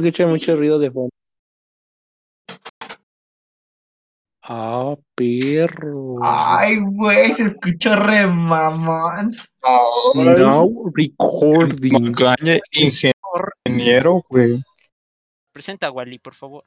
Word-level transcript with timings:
escucha 0.00 0.26
mucho 0.26 0.56
ruido 0.56 0.78
de 0.78 0.90
fondo. 0.90 1.10
Ah, 4.42 4.96
perro. 5.14 6.18
Ay, 6.22 6.78
güey, 6.80 7.32
se 7.34 7.44
escuchó 7.44 7.94
re 7.94 8.26
mamón. 8.26 9.36
Now 10.14 10.90
recording. 10.94 12.16
Ingeniero, 12.72 14.24
güey. 14.28 14.58
Presenta 15.52 15.86
a 15.86 15.92
Wally, 15.92 16.18
por 16.18 16.34
favor. 16.34 16.64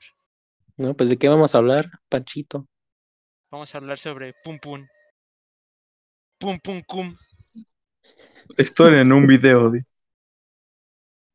No, 0.78 0.94
pues 0.96 1.10
de 1.10 1.18
qué 1.18 1.28
vamos 1.28 1.54
a 1.54 1.58
hablar, 1.58 1.90
Panchito. 2.10 2.68
Vamos 3.52 3.74
a 3.74 3.78
hablar 3.78 4.00
sobre 4.00 4.34
Pum 4.44 4.60
Pum. 4.60 4.88
Pum 6.40 6.60
Pum 6.64 6.82
Cum. 6.88 7.18
Estoy 8.58 9.00
en 9.00 9.12
un 9.12 9.28
video. 9.28 9.72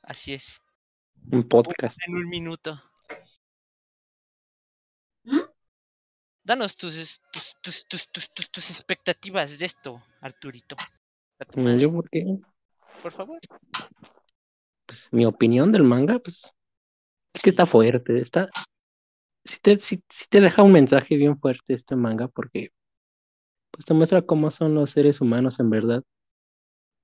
Así 0.02 0.34
es. 0.34 0.60
Un 1.30 1.48
podcast. 1.48 1.98
En 2.06 2.14
un 2.14 2.28
minuto. 2.28 2.80
¿Mm? 5.24 5.40
Danos 6.42 6.76
tus, 6.76 7.20
tus, 7.30 7.56
tus, 7.62 7.86
tus, 7.88 8.08
tus, 8.12 8.30
tus, 8.34 8.50
tus 8.50 8.70
expectativas 8.70 9.58
de 9.58 9.66
esto, 9.66 10.02
Arturito. 10.20 10.76
Mm, 11.54 11.78
Yo 11.78 11.92
porque, 11.92 12.38
por 13.02 13.12
favor. 13.12 13.38
pues, 14.86 15.08
mi 15.12 15.26
opinión 15.26 15.70
del 15.70 15.84
manga, 15.84 16.18
pues, 16.18 16.52
es 17.34 17.42
que 17.42 17.50
está 17.50 17.66
fuerte, 17.66 18.18
está, 18.18 18.48
sí 19.44 19.58
te, 19.60 19.78
sí, 19.78 20.02
sí 20.08 20.24
te 20.28 20.40
deja 20.40 20.62
un 20.62 20.72
mensaje 20.72 21.16
bien 21.16 21.38
fuerte 21.38 21.74
este 21.74 21.94
manga 21.96 22.28
porque, 22.28 22.70
pues, 23.70 23.84
te 23.84 23.94
muestra 23.94 24.22
cómo 24.22 24.50
son 24.50 24.74
los 24.74 24.90
seres 24.90 25.20
humanos 25.20 25.60
en 25.60 25.70
verdad. 25.70 26.02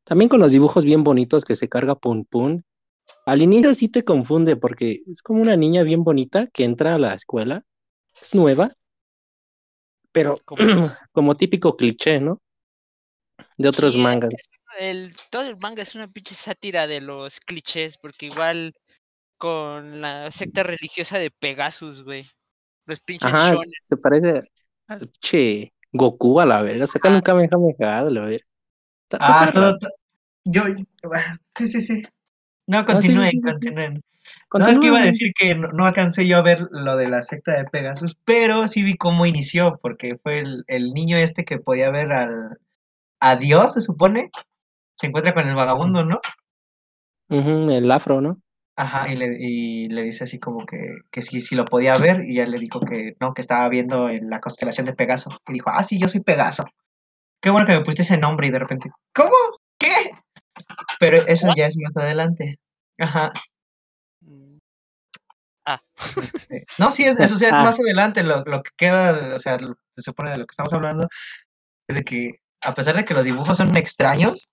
También 0.05 0.28
con 0.28 0.41
los 0.41 0.53
dibujos 0.53 0.84
bien 0.84 1.05
bonitos 1.05 1.45
que 1.45 1.56
se 1.56 1.69
carga 1.69 1.95
Pun 1.95 2.25
Pun. 2.25 2.65
Al 3.27 3.43
inicio 3.43 3.75
sí 3.75 3.89
te 3.89 4.05
confunde 4.05 4.57
porque 4.57 5.03
es 5.11 5.23
como 5.23 5.41
una 5.43 5.57
niña 5.57 5.83
bien 5.83 6.05
bonita 6.05 6.47
que 6.49 6.65
entra 6.65 6.95
a 6.95 6.99
la 6.99 7.15
escuela, 7.15 7.65
es 8.21 8.35
nueva, 8.35 8.77
pero 10.12 10.41
Como- 10.45 10.56
como 11.12 11.37
típico 11.37 11.77
cliché, 11.77 12.20
¿no? 12.20 12.41
De 13.56 13.69
otros 13.69 13.95
Sí, 13.95 14.01
mangas. 14.03 14.34
El, 14.78 15.15
todo 15.31 15.43
el 15.43 15.56
manga 15.56 15.83
es 15.83 15.95
una 15.95 16.09
pinche 16.09 16.34
sátira 16.34 16.87
de 16.87 17.01
los 17.01 17.41
clichés, 17.41 17.97
porque 17.98 18.27
igual 18.27 18.75
con 19.39 20.00
la 20.00 20.31
secta 20.31 20.62
religiosa 20.62 21.19
de 21.19 21.31
Pegasus, 21.31 22.03
güey. 22.03 22.25
Los 22.87 23.00
pinches 23.00 23.33
Ajá, 23.33 23.53
shonen. 23.53 23.71
se 23.84 23.97
parece 23.97 24.43
al 24.89 25.11
che 25.21 25.73
Goku 25.93 26.41
a 26.41 26.47
la 26.47 26.62
verga. 26.62 26.87
Sacan 26.87 27.12
Ajá. 27.12 27.19
un 27.19 27.23
Kamehameha, 27.23 27.98
a 28.00 28.11
la 28.11 28.21
verga. 28.23 28.47
Ah, 29.12 29.50
todo, 29.53 29.78
to- 29.78 29.89
yo, 30.45 30.62
ah, 31.12 31.37
sí, 31.56 31.69
sí, 31.69 31.81
sí. 31.81 32.03
No, 32.67 32.84
continúen, 32.84 33.31
sí, 33.31 33.41
continúen. 33.41 34.03
No, 34.53 34.67
es 34.67 34.79
que 34.79 34.87
iba 34.87 34.98
a 34.98 35.05
decir 35.05 35.33
que 35.34 35.55
no, 35.55 35.73
no 35.73 35.87
alcancé 35.87 36.27
yo 36.27 36.39
a 36.39 36.43
ver 36.43 36.67
lo 36.71 36.97
de 36.97 37.09
la 37.09 37.23
secta 37.23 37.56
de 37.56 37.65
Pegasus, 37.65 38.17
pero 38.25 38.69
sí 38.69 38.83
vi 38.83 38.97
cómo 38.97 39.27
inició, 39.27 39.79
porque 39.83 40.17
fue 40.23 40.39
el, 40.39 40.65
el 40.67 40.93
niño 40.93 41.17
este 41.17 41.45
que 41.45 41.59
podía 41.59 41.91
ver 41.91 42.12
al, 42.12 42.59
a 43.21 43.37
Dios, 43.37 43.75
se 43.75 43.81
supone. 43.81 44.31
Se 44.97 45.09
encuentra 45.09 45.34
con 45.34 45.47
el 45.48 45.56
vagabundo, 45.56 46.05
¿no? 46.05 46.21
Ujú, 47.29 47.71
el 47.71 47.91
afro, 47.91 48.21
¿no? 48.21 48.41
Ajá, 48.77 49.12
y 49.12 49.17
le, 49.17 49.37
y 49.39 49.89
le 49.89 50.03
dice 50.03 50.25
así 50.25 50.39
como 50.39 50.65
que, 50.67 50.99
que 51.11 51.23
sí, 51.23 51.41
sí 51.41 51.55
lo 51.55 51.65
podía 51.65 51.95
ver, 51.95 52.25
y 52.27 52.34
ya 52.34 52.47
le 52.47 52.59
dijo 52.59 52.81
que 52.81 53.17
no, 53.21 53.34
que 53.34 53.43
estaba 53.43 53.69
viendo 53.69 54.09
en 54.09 54.31
la 54.31 54.41
constelación 54.41 54.87
de 54.87 54.95
Pegaso. 54.95 55.31
Y 55.49 55.55
dijo, 55.55 55.71
ah, 55.71 55.84
sí, 55.84 55.99
yo 55.99 56.09
soy 56.09 56.23
Pegaso. 56.23 56.65
Qué 57.41 57.51
bueno 57.51 57.67
que 57.67 57.73
me 57.73 57.81
pusiste 57.81 58.03
ese 58.03 58.19
nombre, 58.19 58.47
y 58.47 58.51
de 58.51 58.59
repente, 58.59 58.91
¿cómo? 59.12 59.34
¿Qué? 59.78 60.12
Pero 61.00 61.19
eso 61.27 61.48
ya 61.56 61.66
es 61.66 61.77
más 61.78 61.97
adelante. 61.97 62.56
Ajá. 62.98 63.30
Mm, 64.20 64.58
Este, 66.22 66.66
no, 66.78 66.91
sí, 66.91 67.05
es, 67.05 67.19
eso 67.19 67.36
sí 67.38 67.44
es 67.47 67.52
Ah. 67.52 67.62
más 67.62 67.78
adelante. 67.80 68.22
Lo, 68.22 68.42
lo 68.44 68.62
que 68.62 68.70
queda, 68.77 69.34
o 69.36 69.38
sea, 69.38 69.56
lo- 69.58 69.77
se 69.97 70.02
supone 70.02 70.30
de 70.32 70.38
lo 70.38 70.44
que 70.47 70.52
estamos 70.52 70.72
hablando, 70.72 71.08
es 71.88 71.97
de 71.97 72.05
que 72.05 72.32
a 72.62 72.75
pesar 72.75 72.97
de 72.97 73.04
que 73.04 73.14
los 73.14 73.25
dibujos 73.25 73.56
son 73.56 73.75
extraños 73.76 74.53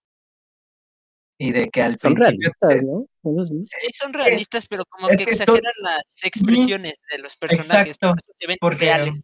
y 1.37 1.51
de 1.51 1.69
que 1.69 1.81
al 1.81 1.97
Son 1.99 2.13
principio 2.13 2.29
realistas, 2.29 2.83
¿no? 2.83 3.05
Eso 3.23 3.45
sí. 3.47 3.91
Son 3.93 4.13
realistas, 4.13 4.67
pero 4.67 4.85
como 4.85 5.09
es 5.09 5.17
que 5.19 5.25
que 5.25 5.31
son- 5.35 5.41
exageran 5.41 5.73
las 5.81 6.03
expresiones 6.23 6.93
de 7.11 7.17
los 7.17 7.35
personajes. 7.35 7.87
Exacto, 7.97 8.09
por 8.09 8.19
eso 8.19 8.31
se 8.39 8.47
ven 8.47 8.57
porque 8.61 8.77
reales. 8.85 9.19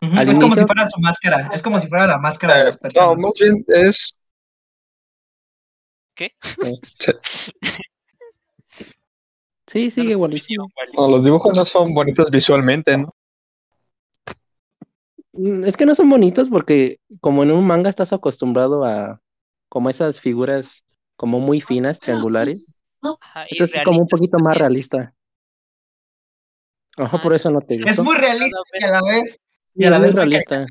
es 0.00 0.38
como 0.40 0.54
si 0.56 0.64
fuera 0.66 0.88
su 0.88 1.00
máscara, 1.00 1.50
es 1.52 1.62
como 1.62 1.78
si 1.78 1.88
fuera 1.88 2.06
la 2.06 2.18
máscara 2.18 2.56
de 2.58 2.64
las 2.64 2.74
Eh, 2.76 2.78
No, 2.82 2.82
personas. 2.82 3.18
más 3.18 3.32
bien 3.38 3.64
es. 3.68 4.16
¿Qué? 6.20 6.34
Sí, 9.66 9.90
sigue 9.90 10.14
buenísimo. 10.16 10.68
No, 10.94 11.08
los 11.08 11.24
dibujos 11.24 11.56
no 11.56 11.64
son 11.64 11.94
bonitos 11.94 12.30
visualmente, 12.30 12.98
¿no? 12.98 13.14
Mm, 15.32 15.64
Es 15.64 15.78
que 15.78 15.86
no 15.86 15.94
son 15.94 16.10
bonitos 16.10 16.50
porque 16.50 16.98
como 17.22 17.42
en 17.42 17.52
un 17.52 17.66
manga 17.66 17.88
estás 17.88 18.12
acostumbrado 18.12 18.84
a 18.84 19.22
como 19.70 19.88
esas 19.88 20.20
figuras 20.20 20.84
como 21.16 21.40
muy 21.40 21.62
finas, 21.62 22.00
triangulares. 22.00 22.66
Ajá, 23.02 23.46
Esto 23.48 23.64
es 23.64 23.80
como 23.82 24.02
un 24.02 24.08
poquito 24.08 24.38
más 24.38 24.50
así 24.50 24.56
es. 24.56 24.60
realista. 24.60 25.14
Ajá, 26.98 27.16
Ah, 27.16 27.22
por 27.22 27.34
eso 27.34 27.50
no 27.50 27.62
te 27.62 27.76
Es 27.76 27.82
gustó. 27.84 28.04
muy 28.04 28.16
realista 28.16 28.58
y 28.78 28.84
a 28.84 28.90
la 28.90 29.00
vez, 29.02 29.40
Sí, 29.68 29.74
y 29.76 29.84
a 29.86 29.90
la 29.90 29.96
es 29.96 30.00
muy 30.00 30.06
vez 30.08 30.14
realista. 30.16 30.66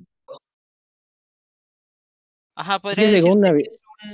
Ajá, 2.55 2.75
Es 2.75 2.81
podría 2.81 2.95
que 2.97 3.01
decir 3.03 3.21
según 3.23 3.41
la- 3.41 3.51
un- 3.51 3.63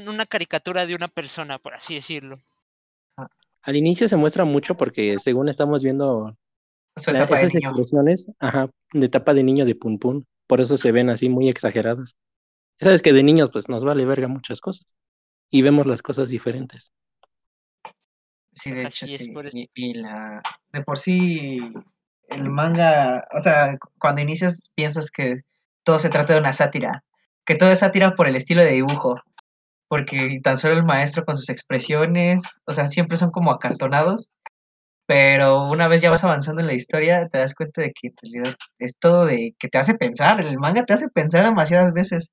una 0.07 0.25
caricatura 0.25 0.85
de 0.85 0.95
una 0.95 1.07
persona, 1.07 1.59
por 1.59 1.73
así 1.73 1.95
decirlo. 1.95 2.39
al 3.61 3.75
inicio 3.75 4.07
se 4.07 4.15
muestra 4.15 4.45
mucho 4.45 4.77
porque 4.77 5.17
según 5.17 5.49
estamos 5.49 5.83
viendo 5.83 6.37
su 6.95 7.11
la- 7.11 7.25
de 7.25 7.33
esas 7.33 7.53
niño. 7.55 7.69
expresiones, 7.69 8.27
ajá, 8.39 8.69
de 8.93 9.05
etapa 9.07 9.33
de 9.33 9.43
niño 9.43 9.65
de 9.65 9.73
Pun 9.73 9.97
Pun, 9.97 10.27
por 10.45 10.61
eso 10.61 10.77
se 10.77 10.91
ven 10.91 11.09
así 11.09 11.29
muy 11.29 11.49
exageradas. 11.49 12.15
Ya 12.79 12.85
Sabes 12.85 13.01
que 13.01 13.11
de 13.13 13.23
niños 13.23 13.49
pues 13.51 13.67
nos 13.67 13.83
vale 13.83 14.05
verga 14.05 14.27
muchas 14.27 14.61
cosas 14.61 14.85
y 15.49 15.61
vemos 15.63 15.87
las 15.87 16.01
cosas 16.03 16.29
diferentes. 16.29 16.91
Sí, 18.53 18.71
de 18.71 18.83
hecho, 18.83 19.07
sí. 19.07 19.33
Y, 19.53 19.69
y 19.73 19.93
la, 19.95 20.41
de 20.71 20.81
por 20.81 20.97
sí, 20.97 21.59
el 22.29 22.49
manga, 22.49 23.27
o 23.35 23.39
sea, 23.39 23.77
cu- 23.77 23.89
cuando 23.99 24.21
inicias 24.21 24.71
piensas 24.75 25.11
que 25.11 25.41
todo 25.83 25.99
se 25.99 26.09
trata 26.09 26.33
de 26.33 26.39
una 26.39 26.53
sátira, 26.53 27.03
que 27.45 27.55
todo 27.55 27.69
es 27.71 27.79
sátira 27.79 28.15
por 28.15 28.27
el 28.27 28.35
estilo 28.35 28.63
de 28.63 28.71
dibujo, 28.71 29.19
porque 29.87 30.39
tan 30.43 30.57
solo 30.57 30.75
el 30.75 30.83
maestro 30.85 31.25
con 31.25 31.37
sus 31.37 31.49
expresiones, 31.49 32.41
o 32.65 32.71
sea, 32.73 32.87
siempre 32.87 33.17
son 33.17 33.31
como 33.31 33.51
acartonados, 33.51 34.31
pero 35.07 35.63
una 35.69 35.87
vez 35.87 36.01
ya 36.01 36.11
vas 36.11 36.23
avanzando 36.23 36.61
en 36.61 36.67
la 36.67 36.73
historia, 36.73 37.27
te 37.31 37.39
das 37.39 37.55
cuenta 37.55 37.81
de 37.81 37.91
que 37.93 38.07
en 38.09 38.15
realidad 38.21 38.55
es 38.79 38.97
todo 38.99 39.25
de 39.25 39.55
que 39.59 39.67
te 39.69 39.77
hace 39.79 39.95
pensar, 39.95 40.41
el 40.41 40.59
manga 40.59 40.85
te 40.85 40.93
hace 40.93 41.09
pensar 41.09 41.45
demasiadas 41.45 41.93
veces, 41.93 42.29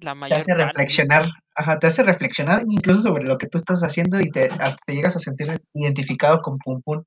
La 0.00 0.14
te 0.28 0.34
mayor 0.34 0.38
hace 0.38 0.54
parte. 0.56 0.64
reflexionar, 0.64 1.26
ajá, 1.54 1.78
te 1.78 1.86
hace 1.86 2.02
reflexionar 2.02 2.62
incluso 2.68 3.02
sobre 3.02 3.24
lo 3.24 3.38
que 3.38 3.46
tú 3.48 3.58
estás 3.58 3.80
haciendo 3.82 4.20
y 4.20 4.30
te, 4.30 4.46
hasta 4.46 4.76
te 4.86 4.94
llegas 4.94 5.16
a 5.16 5.20
sentir 5.20 5.60
identificado 5.74 6.40
con 6.42 6.58
Pum 6.58 6.82
Pum. 6.82 7.04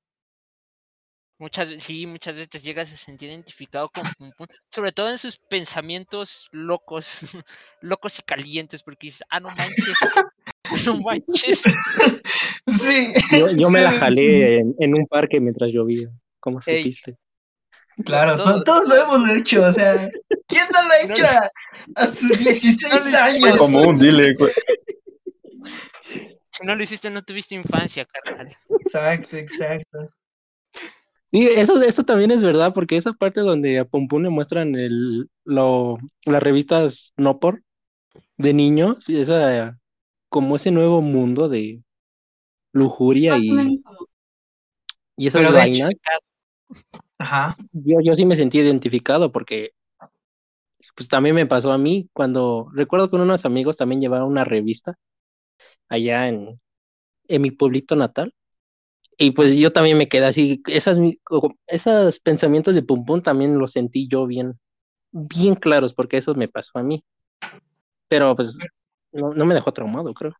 Muchas, 1.42 1.70
sí, 1.82 2.06
muchas 2.06 2.36
veces 2.36 2.48
te 2.50 2.60
llegas 2.60 2.92
a 2.92 2.96
sentir 2.96 3.28
identificado 3.28 3.88
con 3.90 4.04
Pum 4.16 4.30
Pum, 4.38 4.46
sobre 4.70 4.92
todo 4.92 5.10
en 5.10 5.18
sus 5.18 5.38
pensamientos 5.50 6.46
locos, 6.52 7.18
locos 7.80 8.16
y 8.20 8.22
calientes, 8.22 8.84
porque 8.84 9.08
dices, 9.08 9.24
ah, 9.28 9.40
no 9.40 9.48
manches, 9.48 9.98
no 10.86 11.00
manches. 11.00 11.60
Sí. 12.78 13.12
Yo, 13.32 13.48
yo 13.56 13.70
me 13.70 13.80
la 13.80 13.90
jalé 13.90 14.58
en, 14.60 14.76
en 14.78 14.94
un 14.96 15.04
parque 15.08 15.40
mientras 15.40 15.70
llovía. 15.72 16.08
¿Cómo 16.38 16.60
Ey. 16.64 16.78
supiste? 16.78 17.16
Claro, 18.04 18.36
Todo- 18.36 18.58
to- 18.58 18.62
todos 18.62 18.88
lo 18.88 18.94
hemos 19.02 19.30
hecho, 19.36 19.64
o 19.64 19.72
sea, 19.72 20.08
¿quién 20.46 20.66
no 20.72 20.80
lo 20.80 20.90
ha 20.92 21.00
hecho 21.02 21.24
a, 21.26 21.50
a 21.96 22.06
sus 22.06 22.38
16 22.38 22.82
no 22.82 23.10
lo- 23.10 23.18
años? 23.18 23.56
Como 23.58 23.82
un 23.82 23.98
dile, 23.98 24.34
güey. 24.34 24.52
Si 26.52 26.64
no 26.64 26.76
lo 26.76 26.82
hiciste, 26.84 27.10
no 27.10 27.22
tuviste 27.22 27.56
infancia, 27.56 28.06
carnal. 28.06 28.56
Exacto, 28.84 29.36
exacto. 29.36 30.08
Sí, 31.32 31.48
eso, 31.48 31.80
eso 31.82 32.02
también 32.02 32.30
es 32.30 32.42
verdad, 32.42 32.74
porque 32.74 32.96
esa 32.98 33.14
parte 33.14 33.40
donde 33.40 33.78
a 33.78 33.84
Pum 33.86 34.06
Pum 34.06 34.22
le 34.22 34.28
muestran 34.28 34.74
el, 34.74 35.30
lo, 35.44 35.96
las 36.26 36.42
revistas 36.42 37.14
no 37.16 37.40
por 37.40 37.62
de 38.36 38.52
niños, 38.52 39.08
y 39.08 39.20
esa, 39.20 39.78
como 40.28 40.56
ese 40.56 40.70
nuevo 40.70 41.00
mundo 41.00 41.48
de 41.48 41.82
lujuria 42.72 43.38
y, 43.38 43.82
y 45.16 45.26
esas 45.26 45.42
Pero 45.42 45.56
vainas, 45.56 45.92
Ajá. 47.18 47.56
yo, 47.72 48.00
yo 48.02 48.14
sí 48.14 48.26
me 48.26 48.36
sentí 48.36 48.58
identificado 48.58 49.32
porque 49.32 49.72
pues 50.96 51.08
también 51.08 51.34
me 51.34 51.46
pasó 51.46 51.72
a 51.72 51.78
mí 51.78 52.08
cuando 52.12 52.68
recuerdo 52.74 53.08
que 53.08 53.16
unos 53.16 53.44
amigos 53.44 53.76
también 53.76 54.00
llevaron 54.00 54.28
una 54.28 54.44
revista 54.44 54.98
allá 55.88 56.28
en, 56.28 56.60
en 57.28 57.42
mi 57.42 57.50
pueblito 57.50 57.96
natal. 57.96 58.34
Y 59.18 59.32
pues 59.32 59.56
yo 59.56 59.72
también 59.72 59.98
me 59.98 60.08
quedé 60.08 60.26
así, 60.26 60.62
esas, 60.66 60.98
esos 61.66 62.20
pensamientos 62.20 62.74
de 62.74 62.82
Pum 62.82 63.04
Pum 63.04 63.22
también 63.22 63.58
los 63.58 63.72
sentí 63.72 64.08
yo 64.08 64.26
bien, 64.26 64.58
bien 65.12 65.54
claros, 65.54 65.94
porque 65.94 66.16
eso 66.18 66.34
me 66.34 66.48
pasó 66.48 66.78
a 66.78 66.82
mí. 66.82 67.04
Pero 68.08 68.34
pues 68.36 68.58
no, 69.12 69.34
no 69.34 69.44
me 69.46 69.54
dejó 69.54 69.72
traumado, 69.72 70.12
creo. 70.14 70.34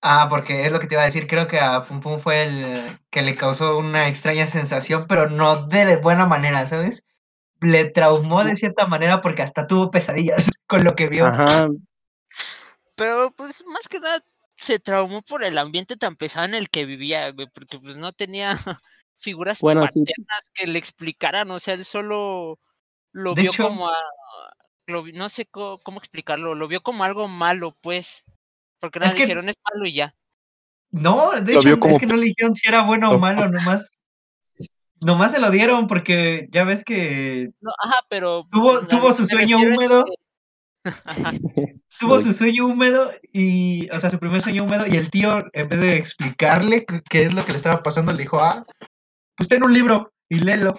Ah, 0.00 0.28
porque 0.30 0.64
es 0.64 0.72
lo 0.72 0.78
que 0.78 0.86
te 0.86 0.94
iba 0.94 1.02
a 1.02 1.06
decir. 1.06 1.26
Creo 1.26 1.48
que 1.48 1.58
a 1.60 1.82
Pum 1.82 2.00
Pum 2.00 2.20
fue 2.20 2.44
el 2.44 2.98
que 3.10 3.22
le 3.22 3.34
causó 3.34 3.78
una 3.78 4.08
extraña 4.08 4.46
sensación, 4.46 5.06
pero 5.08 5.28
no 5.28 5.66
de 5.66 5.96
buena 5.96 6.26
manera, 6.26 6.66
¿sabes? 6.66 7.04
Le 7.60 7.86
traumó 7.90 8.44
de 8.44 8.56
cierta 8.56 8.86
manera 8.86 9.20
porque 9.20 9.42
hasta 9.42 9.66
tuvo 9.66 9.90
pesadillas 9.90 10.50
con 10.68 10.84
lo 10.84 10.94
que 10.96 11.08
vio. 11.08 11.26
Ajá, 11.26 11.68
Pero 12.96 13.30
pues 13.32 13.64
más 13.66 13.88
que 13.88 14.00
nada 14.00 14.22
se 14.60 14.80
traumó 14.80 15.22
por 15.22 15.44
el 15.44 15.56
ambiente 15.56 15.96
tan 15.96 16.16
pesado 16.16 16.44
en 16.46 16.54
el 16.54 16.68
que 16.68 16.84
vivía, 16.84 17.30
güey, 17.30 17.46
porque 17.54 17.78
pues 17.78 17.96
no 17.96 18.12
tenía 18.12 18.50
figuras 19.18 19.60
Bueno, 19.60 19.86
sí. 19.88 20.00
paternas 20.00 20.50
que 20.52 20.66
le 20.66 20.78
explicaran, 20.80 21.50
o 21.52 21.60
sea, 21.60 21.74
él 21.74 21.84
solo 21.84 22.58
lo 23.12 23.34
De 23.34 23.42
vio 23.42 23.50
hecho- 23.52 23.62
como 23.68 23.88
a, 23.88 23.94
lo 24.88 25.06
no 25.06 25.28
sé 25.28 25.46
cómo, 25.46 25.78
explicarlo, 25.98 26.54
lo 26.56 26.66
vio 26.66 26.82
como 26.82 27.04
algo 27.04 27.28
malo, 27.28 27.76
pues, 27.80 28.24
porque 28.80 28.98
nada, 28.98 29.10
Es 29.10 29.14
que- 29.16 29.22
dijeron 29.22 29.48
es 29.48 29.54
malo 29.72 29.86
y 29.86 29.92
ya. 29.94 30.14
No, 30.90 31.30
de 31.40 31.52
Lo 31.54 31.60
hecho, 31.60 31.78
como- 31.78 31.94
es 31.94 32.00
que 32.00 32.06
no 32.06 32.16
le 32.16 32.24
dijeron 32.24 32.56
si 32.56 32.66
era 32.68 32.82
bueno 32.84 33.10
o 33.10 33.12
No. 33.12 33.18
malo, 33.20 33.48
nomás. 33.48 33.96
Nomás 35.00 35.30
se 35.30 35.38
lo 35.38 35.50
dieron 35.52 35.86
porque 35.86 36.48
ya 36.50 36.64
ves 36.64 36.82
que 36.82 37.50
No, 37.60 37.70
ajá, 37.84 37.98
pero 38.08 38.44
Tuvo- 38.50 38.78
pues, 38.78 38.88
tuvo 38.88 39.12
su 39.12 39.24
sueño 39.24 39.58
húmedo. 39.58 40.04
tuvo 42.00 42.20
su 42.20 42.32
sueño 42.32 42.66
húmedo 42.66 43.12
y, 43.32 43.90
o 43.90 43.98
sea, 44.00 44.10
su 44.10 44.18
primer 44.18 44.40
sueño 44.42 44.64
húmedo 44.64 44.86
y 44.86 44.96
el 44.96 45.10
tío, 45.10 45.38
en 45.52 45.68
vez 45.68 45.80
de 45.80 45.96
explicarle 45.96 46.86
qué- 47.08 47.24
es 47.24 47.32
lo 47.32 47.44
que 47.44 47.52
le 47.52 47.58
estaba 47.58 47.82
pasando, 47.82 48.12
le 48.12 48.22
dijo, 48.22 48.40
ah, 48.40 48.64
pues 49.36 49.48
ten 49.48 49.62
un 49.64 49.72
libro 49.72 50.12
y 50.28 50.38
léelo. 50.38 50.78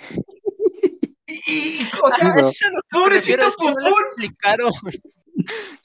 Y, 1.28 1.82
o 2.04 2.10
sea, 2.10 2.30
eso 2.30 2.34
refiero, 2.36 2.82
pobrecito 2.90 3.48
es 3.48 3.56
que 3.56 3.66
no 3.66 4.00
explicaron. 4.08 4.72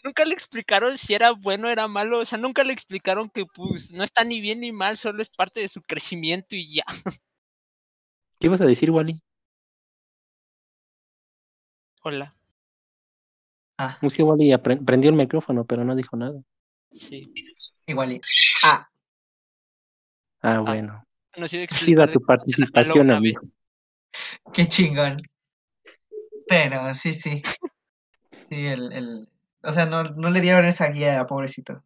nunca 0.04 0.24
le 0.24 0.34
explicaron 0.34 0.98
si 0.98 1.14
era 1.14 1.30
bueno 1.32 1.68
o 1.68 1.70
era 1.70 1.86
malo, 1.86 2.20
o 2.20 2.24
sea, 2.24 2.38
nunca 2.38 2.64
le 2.64 2.72
explicaron 2.72 3.30
que 3.30 3.44
pues 3.46 3.90
no 3.92 4.04
está 4.04 4.24
ni 4.24 4.40
bien 4.40 4.60
ni 4.60 4.72
mal, 4.72 4.96
solo 4.96 5.22
es 5.22 5.30
parte 5.30 5.60
de 5.60 5.68
su 5.68 5.82
crecimiento 5.82 6.56
y 6.56 6.76
ya. 6.76 6.84
¿Qué 8.40 8.46
ibas 8.48 8.60
a 8.60 8.66
decir, 8.66 8.90
Wally? 8.90 9.20
Hola, 12.02 12.34
Ah, 13.78 13.98
Es 14.02 14.16
que 14.16 14.22
Wally 14.22 14.50
apre- 14.52 14.84
prendió 14.84 15.10
el 15.10 15.16
micrófono, 15.16 15.64
pero 15.64 15.84
no 15.84 15.94
dijo 15.96 16.16
nada. 16.16 16.40
sí. 16.92 17.32
igual. 17.86 18.12
y- 18.12 18.20
Ah, 18.62 18.88
Ah, 20.42 20.60
bueno. 20.60 21.04
Nos 21.36 21.52
iba 21.54 21.62
a 21.62 21.64
Ha 21.64 21.68
sido 21.76 22.02
explicar 22.04 22.12
tu 22.12 22.18
de- 22.20 22.24
participación, 22.26 23.10
amigo. 23.10 23.40
qué 24.54 24.68
chingón. 24.68 25.16
Pero 26.46 26.94
sí, 26.94 27.12
sí. 27.14 27.42
Sí, 28.30 28.66
el, 28.66 28.92
el, 28.92 29.28
o 29.62 29.72
sea, 29.72 29.86
no, 29.86 30.04
no 30.04 30.28
le 30.30 30.40
dieron 30.40 30.66
esa 30.66 30.88
guía, 30.90 31.24
pobrecito. 31.26 31.82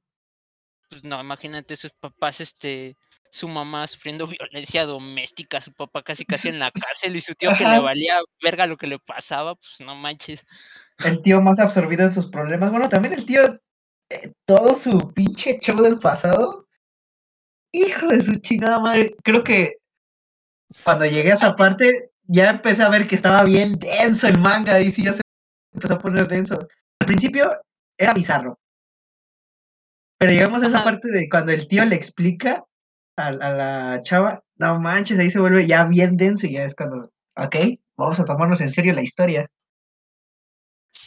pues 0.91 1.05
no, 1.05 1.21
imagínate 1.21 1.77
sus 1.77 1.93
papás, 1.93 2.41
este, 2.41 2.97
su 3.31 3.47
mamá 3.47 3.87
sufriendo 3.87 4.27
violencia 4.27 4.85
doméstica, 4.87 5.61
su 5.61 5.73
papá 5.73 6.03
casi 6.03 6.25
casi 6.25 6.49
en 6.49 6.59
la 6.59 6.71
cárcel 7.07 7.15
y 7.17 7.21
su 7.21 7.35
tío 7.35 7.51
que 7.57 7.65
le 7.65 7.79
valía 7.79 8.19
verga 8.43 8.67
lo 8.67 8.77
que 8.77 8.87
le 8.89 8.99
pasaba, 8.99 9.55
pues 9.55 9.81
no 9.81 9.95
manches. 9.95 10.45
El 11.05 11.23
tío 11.23 11.41
más 11.41 11.59
absorbido 11.59 12.05
en 12.05 12.13
sus 12.13 12.27
problemas. 12.27 12.71
Bueno, 12.71 12.89
también 12.89 13.15
el 13.15 13.25
tío, 13.25 13.61
eh, 14.11 14.33
todo 14.47 14.75
su 14.75 15.13
pinche 15.13 15.59
show 15.61 15.81
del 15.81 15.99
pasado. 15.99 16.67
Hijo 17.73 18.09
de 18.09 18.23
su 18.23 18.35
chingada 18.37 18.81
madre. 18.81 19.15
Creo 19.23 19.45
que 19.45 19.77
cuando 20.85 21.07
llegué 21.07 21.31
a 21.31 21.35
esa 21.35 21.57
parte, 21.57 22.11
ya 22.25 22.51
empecé 22.51 22.83
a 22.83 22.89
ver 22.89 23.07
que 23.07 23.15
estaba 23.15 23.45
bien 23.45 23.79
denso 23.79 24.27
el 24.27 24.39
manga. 24.39 24.81
Y 24.81 24.91
sí, 24.91 25.05
ya 25.05 25.13
se 25.13 25.23
empezó 25.73 25.95
a 25.95 25.99
poner 25.99 26.27
denso. 26.27 26.59
Al 27.01 27.07
principio 27.07 27.51
era 27.97 28.13
bizarro. 28.13 28.59
Pero 30.19 30.33
llegamos 30.33 30.63
a 30.63 30.67
esa 30.67 30.79
Ajá. 30.79 30.85
parte 30.85 31.09
de 31.11 31.29
cuando 31.29 31.53
el 31.53 31.69
tío 31.69 31.85
le 31.85 31.95
explica 31.95 32.65
a, 33.17 33.29
a 33.29 33.33
la 33.33 34.01
chava. 34.03 34.43
No 34.57 34.81
manches, 34.81 35.19
ahí 35.21 35.31
se 35.31 35.39
vuelve 35.39 35.67
ya 35.67 35.85
bien 35.85 36.17
denso. 36.17 36.49
Y 36.49 36.55
ya 36.55 36.65
es 36.65 36.75
cuando, 36.75 37.13
ok, 37.37 37.57
vamos 37.97 38.19
a 38.19 38.25
tomarnos 38.25 38.61
en 38.61 38.73
serio 38.73 38.93
la 38.95 39.03
historia. 39.03 39.49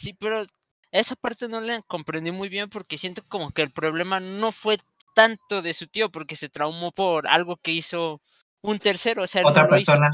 Sí, 0.02 0.14
pero 0.14 0.44
esa 0.90 1.14
parte 1.14 1.46
no 1.46 1.60
la 1.60 1.80
comprendí 1.82 2.32
muy 2.32 2.48
bien 2.48 2.68
porque 2.68 2.98
siento 2.98 3.22
como 3.28 3.52
que 3.52 3.62
el 3.62 3.70
problema 3.70 4.18
no 4.18 4.50
fue 4.50 4.78
tanto 5.14 5.62
de 5.62 5.74
su 5.74 5.86
tío 5.86 6.10
porque 6.10 6.34
se 6.34 6.48
traumó 6.48 6.90
por 6.90 7.28
algo 7.28 7.56
que 7.56 7.70
hizo 7.70 8.20
un 8.62 8.80
tercero, 8.80 9.22
o 9.22 9.26
sea, 9.28 9.42
Otra 9.46 9.62
no 9.64 9.70
lo 9.70 9.76
hizo. 9.76 9.92
persona. 9.92 10.10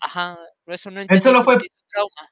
Ajá, 0.00 0.36
por 0.64 0.74
eso 0.74 0.90
no 0.90 1.00
Él 1.00 1.22
solo 1.22 1.44
fue- 1.44 1.58
trauma. 1.92 2.30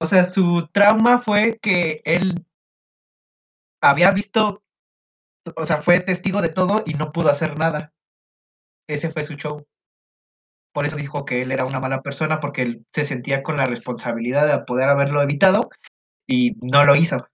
O 0.00 0.06
sea, 0.06 0.24
su 0.24 0.66
trauma 0.72 1.18
fue 1.20 1.58
que 1.60 2.00
él 2.04 2.46
había 3.82 4.10
visto, 4.10 4.62
o 5.54 5.64
sea, 5.64 5.82
fue 5.82 6.00
testigo 6.00 6.40
de 6.40 6.48
todo 6.48 6.82
y 6.86 6.94
no 6.94 7.12
pudo 7.12 7.30
hacer 7.30 7.58
nada. 7.58 7.92
Ese 8.88 9.10
fue 9.10 9.22
su 9.22 9.34
show. 9.34 9.66
Por 10.72 10.84
eso 10.86 10.96
dijo 10.96 11.24
que 11.24 11.40
él 11.42 11.52
era 11.52 11.64
una 11.64 11.80
mala 11.80 12.02
persona 12.02 12.40
porque 12.40 12.62
él 12.62 12.86
se 12.92 13.04
sentía 13.04 13.42
con 13.42 13.56
la 13.56 13.66
responsabilidad 13.66 14.46
de 14.46 14.64
poder 14.64 14.88
haberlo 14.90 15.22
evitado 15.22 15.70
y 16.26 16.52
no 16.60 16.84
lo 16.84 16.94
hizo. 16.96 17.26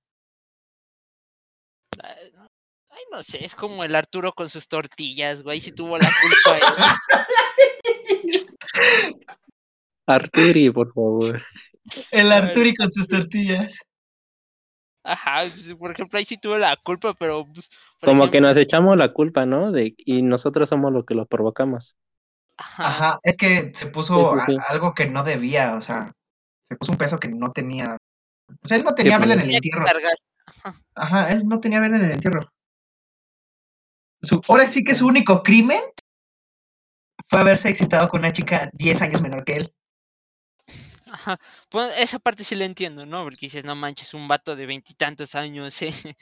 Ay, 2.02 2.30
no- 2.34 2.46
Ay, 2.90 3.02
no 3.10 3.22
sé, 3.22 3.44
es 3.44 3.54
como 3.54 3.84
el 3.84 3.94
Arturo 3.94 4.32
con 4.34 4.48
sus 4.50 4.68
tortillas, 4.68 5.42
güey, 5.42 5.60
si 5.60 5.72
tuvo 5.72 5.96
la 5.98 6.10
culpa 6.20 6.58
él. 6.58 6.62
Arturi, 10.06 10.70
por 10.70 10.92
favor. 10.92 11.42
El 12.10 12.32
Arturi 12.32 12.74
con 12.74 12.90
sus 12.92 13.08
tortillas. 13.08 13.78
Ajá, 15.04 15.38
pues, 15.40 15.74
por 15.74 15.90
ejemplo, 15.90 16.18
ahí 16.18 16.24
sí 16.24 16.36
tuvo 16.36 16.56
la 16.58 16.76
culpa, 16.76 17.12
pero 17.14 17.44
pues, 17.52 17.68
Como 18.00 18.30
que 18.30 18.40
nos 18.40 18.56
echamos 18.56 18.96
la 18.96 19.12
culpa, 19.12 19.46
¿no? 19.46 19.72
De, 19.72 19.94
y 19.98 20.22
nosotros 20.22 20.68
somos 20.68 20.92
los 20.92 21.04
que 21.04 21.14
lo 21.14 21.26
provocamos. 21.26 21.96
ajá, 22.56 22.86
Ajá, 22.86 23.20
es 23.24 23.36
que 23.36 23.72
se 23.74 23.86
puso 23.86 24.34
Sí, 24.34 24.40
sí, 24.46 24.52
sí. 24.52 24.58
a- 24.60 24.72
algo 24.72 24.94
que 24.94 25.06
no 25.06 25.24
debía, 25.24 25.74
o 25.76 25.80
sea, 25.80 26.12
se 26.68 26.76
puso 26.76 26.92
un 26.92 26.98
peso 26.98 27.18
que 27.18 27.28
no 27.28 27.50
tenía. 27.52 27.96
O 28.62 28.66
sea, 28.66 28.76
él 28.76 28.84
no 28.84 28.94
tenía 28.94 29.18
vela 29.18 29.34
en 29.34 29.40
el 29.40 29.54
entierro. 29.54 29.84
Ajá, 30.94 31.32
él 31.32 31.46
no 31.46 31.60
tenía 31.60 31.80
vela 31.80 31.96
en 31.96 32.04
el 32.04 32.12
entierro. 32.12 32.52
Su, 34.22 34.40
ahora 34.48 34.68
sí 34.68 34.84
que 34.84 34.94
su 34.94 35.06
único 35.06 35.42
crimen 35.42 35.80
fue 37.28 37.40
haberse 37.40 37.68
excitado 37.68 38.08
con 38.08 38.20
una 38.20 38.32
chica 38.32 38.70
10 38.74 39.02
años 39.02 39.22
menor 39.22 39.44
que 39.44 39.56
él. 39.56 39.74
Ajá. 41.10 41.38
Pues 41.68 41.92
esa 41.98 42.18
parte 42.18 42.42
sí 42.44 42.54
la 42.54 42.64
entiendo, 42.64 43.04
¿no? 43.04 43.24
Porque 43.24 43.46
dices, 43.46 43.64
no 43.64 43.74
manches, 43.74 44.14
un 44.14 44.28
vato 44.28 44.56
de 44.56 44.66
veintitantos 44.66 45.34
años, 45.34 45.80
eh, 45.82 45.92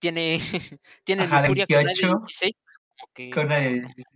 tiene, 0.00 0.38
tiene 1.04 1.24
Ajá, 1.24 1.42
de 1.42 1.48
lujuria 1.48 1.66
con 1.66 1.76
una 1.76 1.92
de 1.92 2.00
28, 2.00 2.18
16, 2.26 2.54
como 2.88 3.12
que 3.14 3.30
Con 3.30 3.46
una 3.46 3.58
de 3.58 3.70
16. 3.70 4.06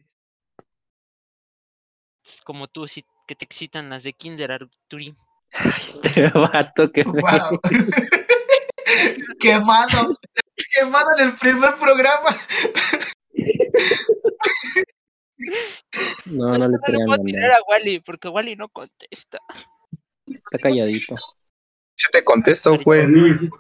es 2.25 2.43
como 2.43 2.67
tú, 2.67 2.89
sí, 2.89 3.05
que 3.27 3.37
te 3.37 3.45
excitan 3.45 3.89
las 3.89 4.03
de 4.03 4.13
Kinder, 4.13 4.51
Arturi. 4.51 5.17
Este 5.53 6.29
vato 6.31 6.91
que 6.93 7.05
me- 7.05 7.21
¡Wow! 7.21 7.61
¡Quemado! 9.41 10.11
¡Quemado 10.75 11.07
en 11.19 11.29
el 11.29 11.35
primer 11.35 11.75
programa! 11.77 12.37
No, 16.27 16.53
no 16.53 16.59
le 16.59 16.59
no 16.59 16.69
le 16.69 16.79
crean 16.85 17.07
puedo 17.07 17.13
a 17.21 17.25
tirar 17.25 17.51
a 17.53 17.59
Wally, 17.69 18.01
porque 18.01 18.29
Wally 18.29 18.57
no 18.57 18.69
contesta. 18.69 19.39
Está 20.27 20.59
calladito. 20.59 21.17
Si 21.95 22.11
te 22.11 22.25
contesto, 22.25 22.79
güey. 22.85 23.07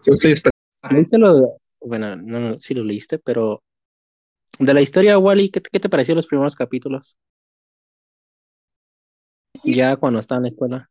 Yo 0.05 0.13
estoy 0.15 0.33
esperando. 0.33 0.51
¿Leíste 0.91 1.19
lo- 1.19 1.57
Bueno, 1.81 2.17
no, 2.17 2.41
no, 2.41 2.61
sí 2.61 2.75
lo 2.75 2.83
leíste, 2.85 3.19
pero 3.19 3.63
de 4.59 4.75
la 4.75 4.81
historia, 4.81 5.19
Wally, 5.19 5.51
¿qué, 5.51 5.61
te- 5.61 5.71
qué 5.71 5.81
te 5.81 5.89
pareció 5.89 6.15
los 6.15 6.27
primeros 6.27 6.57
capítulos? 6.57 7.17
Ya 9.65 9.97
cuando 9.97 10.21
estaba 10.21 10.39
en 10.39 10.43
la 10.45 10.49
escuela. 10.49 10.89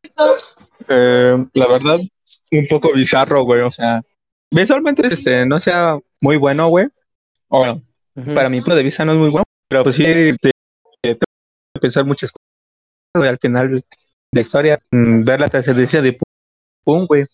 Eh, 0.88 1.46
la 1.54 1.66
verdad, 1.66 1.98
un 2.52 2.66
poco 2.68 2.92
bizarro, 2.92 3.42
güey. 3.44 3.60
O 3.62 3.70
sea, 3.70 4.02
visualmente 4.50 5.06
este, 5.06 5.46
no 5.46 5.58
sea 5.60 5.98
muy 6.20 6.36
bueno, 6.36 6.68
güey. 6.68 6.86
O 7.48 7.58
bueno, 7.58 7.82
para 8.34 8.48
mi 8.48 8.60
punto 8.60 8.76
de 8.76 8.82
vista 8.82 9.04
no 9.04 9.12
es 9.12 9.18
muy 9.18 9.30
bueno, 9.30 9.44
pero 9.68 9.84
pues 9.84 9.96
sí 9.96 10.02
te, 10.02 10.50
te 11.02 11.18
pensar 11.80 12.04
muchas 12.04 12.30
cosas. 12.32 12.46
güey, 13.14 13.28
al 13.28 13.38
final 13.38 13.70
de 13.70 13.84
la 14.32 14.40
historia, 14.40 14.80
mm, 14.90 15.24
ver 15.24 15.40
la 15.40 15.48
trascendencia 15.48 16.02
de 16.02 16.18
Pum, 16.84 17.06
güey. 17.06 17.26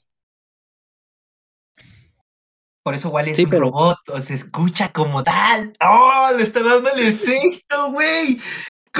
Por 2.84 2.94
eso 2.94 3.10
Wally 3.10 3.30
es 3.30 3.36
Sí, 3.36 3.44
un 3.44 3.50
pero- 3.50 3.62
robot, 3.66 3.98
o 4.08 4.20
se 4.20 4.34
escucha 4.34 4.90
como 4.92 5.22
tal. 5.22 5.72
¡Oh! 5.80 6.30
Le 6.36 6.42
está 6.42 6.62
dando 6.62 6.90
el 6.90 6.98
efecto, 7.00 7.92
güey. 7.92 8.38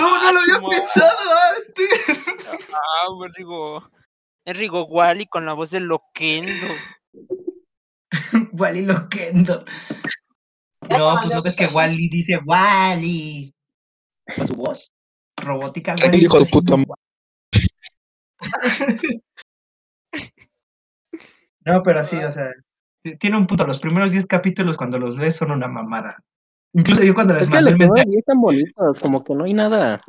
¿Cómo 0.03 0.17
no 0.17 0.33
lo 0.33 0.41
había 0.41 0.55
Simón. 0.57 0.71
pensado 0.71 1.19
antes? 1.57 2.27
Ah, 2.73 3.29
Rigo. 3.37 3.89
Es 4.45 4.57
Rigo 4.57 4.85
Wally 4.87 5.27
con 5.27 5.47
la 5.47 5.53
voz 5.53 5.71
de 5.71 5.79
Loquendo. 5.81 6.67
Wally 8.53 8.85
Loquendo. 8.85 9.65
No, 10.89 11.17
pues 11.21 11.35
no 11.35 11.43
ves 11.43 11.57
que 11.57 11.67
Wally 11.67 12.09
dice 12.09 12.41
Wally. 12.45 13.55
Con 14.37 14.47
su 14.49 14.55
voz 14.55 14.91
robótica. 15.37 15.95
Wally 16.03 16.25
hijo 16.25 16.41
de 16.41 16.47
puta 16.47 16.77
No, 21.65 21.81
pero 21.85 22.03
sí, 22.03 22.17
o 22.17 22.31
sea, 22.33 22.51
tiene 23.21 23.37
un 23.37 23.47
punto. 23.47 23.65
Los 23.65 23.79
primeros 23.79 24.11
10 24.11 24.27
capítulos 24.27 24.77
cuando 24.77 24.99
los 24.99 25.17
lees 25.17 25.37
son 25.37 25.53
una 25.53 25.69
mamada. 25.69 26.19
Incluso 26.75 27.03
yo 27.03 27.15
cuando 27.15 27.35
les 27.35 27.43
Es 27.45 27.51
que 27.51 27.57
mandé 27.57 27.73
los 27.73 27.81
el 27.81 27.87
mensaje, 27.89 28.17
están 28.17 28.41
bonitos, 28.41 29.01
como 29.01 29.23
que 29.25 29.35
no 29.35 29.45
hay 29.45 29.55
nada. 29.55 30.01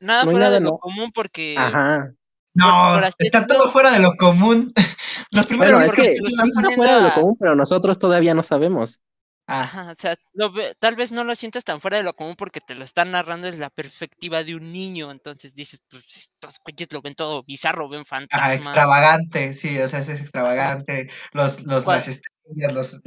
Nada 0.00 0.24
No 0.24 0.30
fuera 0.30 0.46
nada, 0.46 0.54
de 0.58 0.60
lo 0.60 0.70
no. 0.72 0.78
común 0.78 1.10
porque 1.14 1.54
Ajá. 1.56 2.12
no, 2.54 2.94
por 3.00 3.10
está 3.18 3.46
todo 3.46 3.70
fuera 3.70 3.90
de 3.90 4.00
lo 4.00 4.14
común. 4.16 4.68
Los 5.32 5.46
primeros 5.46 5.72
Bueno, 5.74 5.86
es 5.86 5.94
que 5.94 6.12
está 6.12 6.70
fuera 6.76 6.96
de 6.96 7.02
lo 7.02 7.14
común, 7.14 7.36
pero 7.38 7.56
nosotros 7.56 7.98
todavía 7.98 8.34
no 8.34 8.42
sabemos. 8.42 9.00
Ah, 9.46 9.62
Ajá, 9.62 9.92
o 9.92 9.94
sea, 9.98 10.16
lo 10.32 10.52
ve- 10.52 10.74
tal 10.78 10.96
vez 10.96 11.12
no 11.12 11.22
lo 11.22 11.34
sientas 11.34 11.64
tan 11.64 11.80
fuera 11.80 11.98
de 11.98 12.02
lo 12.02 12.14
común 12.14 12.34
porque 12.34 12.60
te 12.62 12.74
lo 12.74 12.82
están 12.84 13.10
narrando 13.10 13.46
desde 13.46 13.58
la 13.58 13.68
perspectiva 13.68 14.42
de 14.42 14.54
un 14.54 14.72
niño, 14.72 15.10
entonces 15.10 15.54
dices, 15.54 15.82
pues 15.90 16.04
estos 16.16 16.58
güeyes 16.64 16.90
lo 16.92 17.02
ven 17.02 17.14
todo 17.14 17.42
bizarro, 17.42 17.88
ven 17.90 18.02
ah, 18.02 18.06
fantasmas. 18.08 18.56
extravagante, 18.56 19.52
sí, 19.52 19.78
o 19.78 19.88
sea, 19.88 20.00
es 20.00 20.08
extravagante. 20.08 21.10
Los, 21.32 21.62
los, 21.66 21.84
¿Cuál? 21.84 21.96
las 21.96 22.08
estrellas, 22.08 22.72
los, 22.72 23.00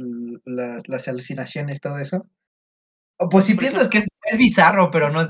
las, 0.44 0.86
las 0.88 1.08
alucinaciones, 1.08 1.80
todo 1.80 1.98
eso. 1.98 2.24
Pues 3.30 3.46
si 3.46 3.54
piensas 3.54 3.88
que 3.88 3.98
es, 3.98 4.08
es 4.22 4.38
bizarro, 4.38 4.90
pero 4.90 5.10
no, 5.10 5.28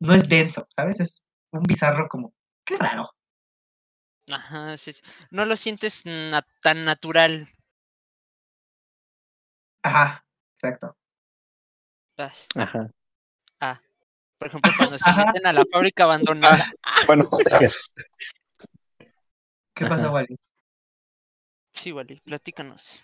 no 0.00 0.14
es 0.14 0.28
denso, 0.28 0.66
¿sabes? 0.74 1.00
Es 1.00 1.24
un 1.52 1.62
bizarro 1.62 2.08
como, 2.08 2.32
qué 2.64 2.76
raro. 2.76 3.10
Ajá, 4.30 4.76
sí, 4.76 4.92
sí. 4.92 5.02
no 5.30 5.44
lo 5.44 5.56
sientes 5.56 6.02
na- 6.06 6.46
tan 6.62 6.84
natural. 6.84 7.48
Ajá, 9.82 10.24
exacto. 10.54 10.96
Vas. 12.16 12.46
Ajá. 12.54 12.90
Por 14.38 14.48
ejemplo, 14.48 14.72
cuando 14.76 14.98
se 14.98 15.10
Ajá. 15.10 15.24
meten 15.32 15.46
a 15.46 15.52
la 15.52 15.64
fábrica 15.66 16.04
abandonada. 16.04 16.70
Bueno, 17.06 17.28
gracias. 17.30 17.92
¿Qué 19.74 19.84
Ajá. 19.86 19.96
pasó, 19.96 20.12
Wally? 20.12 20.36
Sí, 21.72 21.92
Wally, 21.92 22.20
platícanos. 22.20 23.00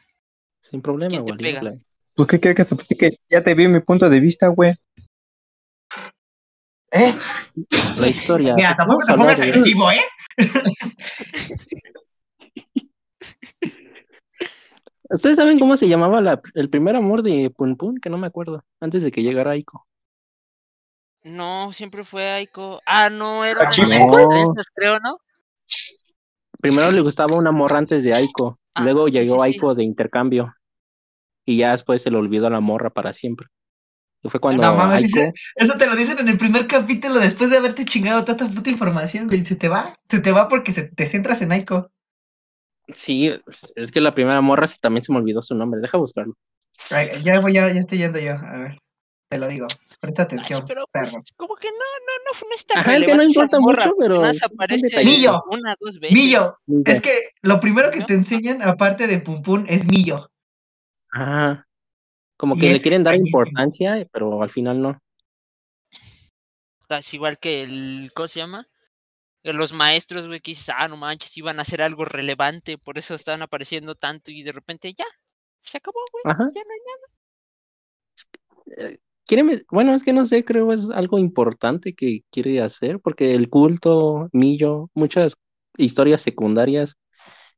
Sin 0.60 0.82
problema, 0.82 1.22
¿Quién 1.22 1.24
te 1.24 1.32
Wally. 1.32 1.80
Pues, 2.14 2.28
¿qué 2.28 2.40
quieres 2.40 2.56
que 2.56 2.64
te 2.64 2.76
platique? 2.76 3.18
Ya 3.28 3.42
te 3.42 3.54
vi 3.54 3.66
mi 3.68 3.80
punto 3.80 4.08
de 4.08 4.20
vista, 4.20 4.48
güey. 4.48 4.74
¿Eh? 6.92 7.14
La 7.96 8.06
historia. 8.08 8.54
Mira, 8.54 8.76
tampoco 8.76 9.04
te 9.04 9.14
pongas 9.14 9.40
agresivo, 9.40 9.90
¿eh? 9.90 10.00
¿Ustedes 15.10 15.36
saben 15.36 15.58
cómo 15.58 15.76
se 15.76 15.88
llamaba 15.88 16.20
la- 16.20 16.40
el 16.54 16.70
primer 16.70 16.96
amor 16.96 17.22
de 17.22 17.50
Pun 17.50 17.76
Pun? 17.76 17.98
Que 17.98 18.10
no 18.10 18.18
me 18.18 18.26
acuerdo. 18.26 18.64
Antes 18.80 19.02
de 19.02 19.10
que 19.10 19.22
llegara 19.22 19.52
Aiko. 19.52 19.86
No, 21.24 21.72
siempre 21.72 22.04
fue 22.04 22.30
Aiko. 22.30 22.80
Ah, 22.86 23.10
no, 23.10 23.44
era 23.44 23.68
Ah, 23.68 23.70
No. 23.88 24.54
creo, 24.74 24.98
¿no? 25.00 25.18
Primero 26.60 26.90
le 26.90 27.00
gustaba 27.00 27.36
una 27.36 27.52
morra 27.52 27.78
antes 27.78 28.04
de 28.04 28.14
Aiko. 28.14 28.58
Ah, 28.74 28.82
Luego 28.82 29.08
llegó 29.08 29.34
sí, 29.44 29.50
sí. 29.52 29.54
Aiko 29.56 29.74
de 29.74 29.84
intercambio. 29.84 30.54
Y 31.44 31.56
ya 31.58 31.72
después 31.72 32.02
se 32.02 32.10
le 32.10 32.16
olvidó 32.16 32.46
a 32.46 32.50
la 32.50 32.60
morra 32.60 32.90
para 32.90 33.12
siempre. 33.12 33.48
Y 34.22 34.30
fue 34.30 34.40
cuando 34.40 34.62
No 34.62 34.74
mames, 34.74 35.04
Aiko- 35.14 35.32
eso 35.56 35.76
te 35.76 35.86
lo 35.86 35.94
dicen 35.96 36.18
en 36.18 36.28
el 36.28 36.38
primer 36.38 36.66
capítulo 36.66 37.16
después 37.16 37.50
de 37.50 37.58
haberte 37.58 37.84
chingado 37.84 38.24
tanta 38.24 38.48
puta 38.48 38.70
información, 38.70 39.26
güey. 39.26 39.44
Se 39.44 39.54
te 39.56 39.68
va, 39.68 39.94
se 40.08 40.20
te 40.20 40.32
va 40.32 40.48
porque 40.48 40.72
se, 40.72 40.84
te 40.84 41.04
centras 41.06 41.42
en 41.42 41.52
Aiko. 41.52 41.90
Sí, 42.92 43.30
es 43.76 43.90
que 43.92 44.00
la 44.00 44.14
primera 44.14 44.40
morra 44.40 44.66
también 44.80 45.02
se 45.02 45.12
me 45.12 45.18
olvidó 45.18 45.42
su 45.42 45.54
nombre. 45.54 45.80
Deja 45.80 45.98
buscarlo. 45.98 46.34
Ay, 46.90 47.08
ya 47.24 47.40
voy, 47.40 47.52
ya, 47.54 47.70
ya 47.72 47.80
estoy 47.80 47.98
yendo 47.98 48.18
yo. 48.18 48.32
A 48.32 48.58
ver, 48.58 48.78
te 49.30 49.38
lo 49.38 49.48
digo. 49.48 49.66
Presta 50.00 50.22
Ay, 50.22 50.26
atención, 50.26 50.64
pero 50.66 50.84
pues, 50.92 51.10
perro. 51.10 51.22
como 51.36 51.54
que 51.56 51.68
no, 51.68 51.74
no, 51.76 52.40
no, 52.40 52.48
no 52.48 52.54
es 52.54 52.66
tan 52.66 52.78
Ajá, 52.78 52.96
es 52.96 53.04
que 53.04 53.14
no 53.14 53.22
importa 53.22 53.58
morra, 53.58 53.84
mucho, 53.86 53.96
pero 53.98 54.22
aparece 54.24 54.86
detallito. 54.86 55.10
Millo. 55.18 55.42
una, 55.50 55.76
dos 55.80 55.98
veces. 55.98 56.14
Millo, 56.14 56.58
Millo. 56.66 56.82
es 56.86 57.00
que 57.00 57.30
lo 57.40 57.58
primero 57.60 57.90
que 57.90 58.00
¿No? 58.00 58.06
te 58.06 58.12
enseñan, 58.14 58.60
aparte 58.62 59.06
de 59.06 59.18
Pum 59.18 59.42
Pum, 59.42 59.64
es 59.66 59.86
Millo. 59.86 60.30
Ajá. 61.14 61.66
Como 62.36 62.56
que 62.56 62.72
le 62.72 62.80
quieren 62.80 63.04
dar 63.04 63.14
importancia, 63.14 64.04
pero 64.12 64.42
al 64.42 64.50
final 64.50 64.82
no. 64.82 65.00
Es 66.88 67.14
igual 67.14 67.38
que 67.38 67.62
el, 67.62 68.10
¿cómo 68.14 68.26
se 68.28 68.40
llama? 68.40 68.66
Que 69.42 69.52
Los 69.52 69.72
maestros, 69.72 70.26
güey, 70.26 70.40
que 70.40 70.50
dices, 70.50 70.74
ah, 70.76 70.88
no 70.88 70.96
manches, 70.96 71.36
iban 71.36 71.58
a 71.58 71.62
hacer 71.62 71.82
algo 71.82 72.04
relevante, 72.04 72.78
por 72.78 72.98
eso 72.98 73.14
estaban 73.14 73.42
apareciendo 73.42 73.94
tanto 73.94 74.32
y 74.32 74.42
de 74.42 74.52
repente 74.52 74.92
ya, 74.92 75.04
se 75.60 75.78
acabó, 75.78 76.00
güey, 76.12 76.22
Ajá. 76.24 76.50
ya 76.52 76.62
no 76.62 76.70
hay 76.72 76.80
nada. 78.76 78.98
Quiere, 79.26 79.64
bueno, 79.70 79.94
es 79.94 80.02
que 80.02 80.12
no 80.12 80.26
sé, 80.26 80.44
creo 80.44 80.72
es 80.72 80.90
algo 80.90 81.18
importante 81.18 81.94
que 81.94 82.22
quiere 82.30 82.60
hacer, 82.60 83.00
porque 83.00 83.34
el 83.34 83.48
culto, 83.48 84.28
Millo, 84.32 84.90
muchas 84.94 85.34
historias 85.76 86.22
secundarias 86.22 86.96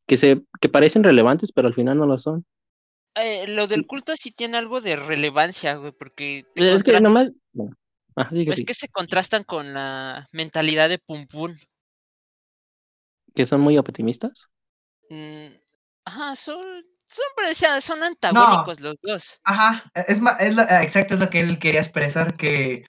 que 0.06 0.16
se, 0.16 0.42
que 0.60 0.68
parecen 0.68 1.02
relevantes, 1.04 1.52
pero 1.52 1.68
al 1.68 1.74
final 1.74 1.98
no 1.98 2.06
lo 2.06 2.18
son. 2.18 2.44
Eh, 3.16 3.46
lo 3.48 3.66
del 3.66 3.86
culto 3.86 4.14
sí 4.16 4.30
tiene 4.30 4.58
algo 4.58 4.80
de 4.80 4.94
relevancia, 4.96 5.74
güey, 5.76 5.92
porque 5.92 6.44
te 6.54 6.62
Es 6.74 6.84
que 6.84 7.00
nomás. 7.00 7.32
Bueno, 7.52 7.76
sí 8.30 8.44
que 8.44 8.50
es 8.50 8.56
sí, 8.56 8.64
que 8.66 8.74
se 8.74 8.88
contrastan 8.88 9.44
con 9.44 9.72
la 9.74 10.28
mentalidad 10.32 10.88
de 10.88 10.98
Pum 10.98 11.26
Pum. 11.26 11.56
que 13.34 13.46
son 13.46 13.60
muy 13.60 13.78
optimistas. 13.78 14.48
Mm, 15.10 15.48
ajá, 16.04 16.36
son, 16.36 16.62
son, 17.08 17.24
o 17.50 17.54
sea, 17.54 17.80
son 17.80 18.02
antagónicos 18.02 18.80
los 18.80 18.96
dos. 19.02 19.40
Ajá, 19.44 19.90
es, 19.94 20.20
ma- 20.20 20.36
es 20.40 20.54
lo, 20.54 20.62
eh, 20.62 20.82
exacto, 20.82 21.14
es 21.14 21.20
lo 21.20 21.30
que 21.30 21.40
él 21.40 21.58
quería 21.58 21.80
expresar, 21.80 22.36
que 22.36 22.84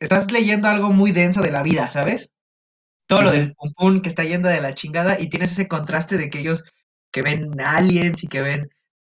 estás 0.00 0.30
leyendo 0.32 0.68
algo 0.68 0.90
muy 0.90 1.12
denso 1.12 1.42
de 1.42 1.50
la 1.50 1.62
vida, 1.62 1.90
¿sabes? 1.90 2.30
Todo 3.08 3.22
lo 3.22 3.32
del 3.32 3.54
pum 3.54 3.72
pum 3.76 4.02
que 4.02 4.08
está 4.10 4.24
yendo 4.24 4.48
de 4.50 4.60
la 4.62 4.74
chingada 4.74 5.20
y 5.20 5.30
tienes 5.30 5.52
ese 5.52 5.68
contraste 5.68 6.18
de 6.18 6.30
que 6.30 6.40
ellos 6.40 6.64
que 7.12 7.22
ven 7.22 7.60
aliens 7.60 8.24
y 8.24 8.28
que 8.28 8.42
ven 8.42 8.70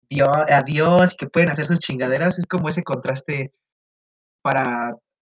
Dios, 0.10 0.30
a 0.30 0.64
Dios 0.64 1.14
y 1.14 1.18
que 1.18 1.28
pueden 1.28 1.50
hacer 1.50 1.66
sus 1.66 1.80
chingaderas, 1.80 2.40
es 2.40 2.48
como 2.48 2.70
ese 2.70 2.84
contraste 2.84 3.54
para... 4.42 4.96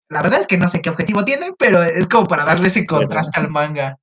La 0.08 0.22
verdad 0.22 0.40
es 0.40 0.46
que 0.46 0.58
no 0.58 0.68
sé 0.68 0.82
qué 0.82 0.90
objetivo 0.90 1.24
tiene, 1.24 1.52
pero 1.58 1.82
es 1.82 2.08
como 2.08 2.26
para 2.26 2.44
darle 2.44 2.68
ese 2.68 2.86
contraste 2.86 3.40
al 3.40 3.50
manga. 3.50 3.98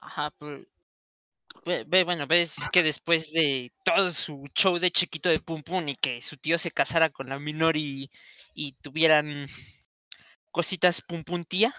Ajá, 0.00 0.30
pero... 0.38 0.64
Ve, 1.64 1.84
ve, 1.86 2.02
bueno, 2.02 2.26
ves 2.26 2.56
que 2.72 2.82
después 2.82 3.30
de 3.32 3.72
todo 3.84 4.10
su 4.10 4.48
show 4.54 4.78
de 4.78 4.90
chiquito 4.90 5.28
de 5.28 5.38
Pum 5.38 5.62
Pum 5.62 5.86
y 5.88 5.96
que 5.96 6.20
su 6.20 6.36
tío 6.36 6.58
se 6.58 6.72
casara 6.72 7.10
con 7.10 7.28
la 7.28 7.38
Minori 7.38 7.80
y, 8.04 8.10
y 8.54 8.72
tuvieran 8.82 9.46
cositas 10.50 11.02
Pum 11.02 11.22
Pum 11.22 11.44
tía, 11.44 11.72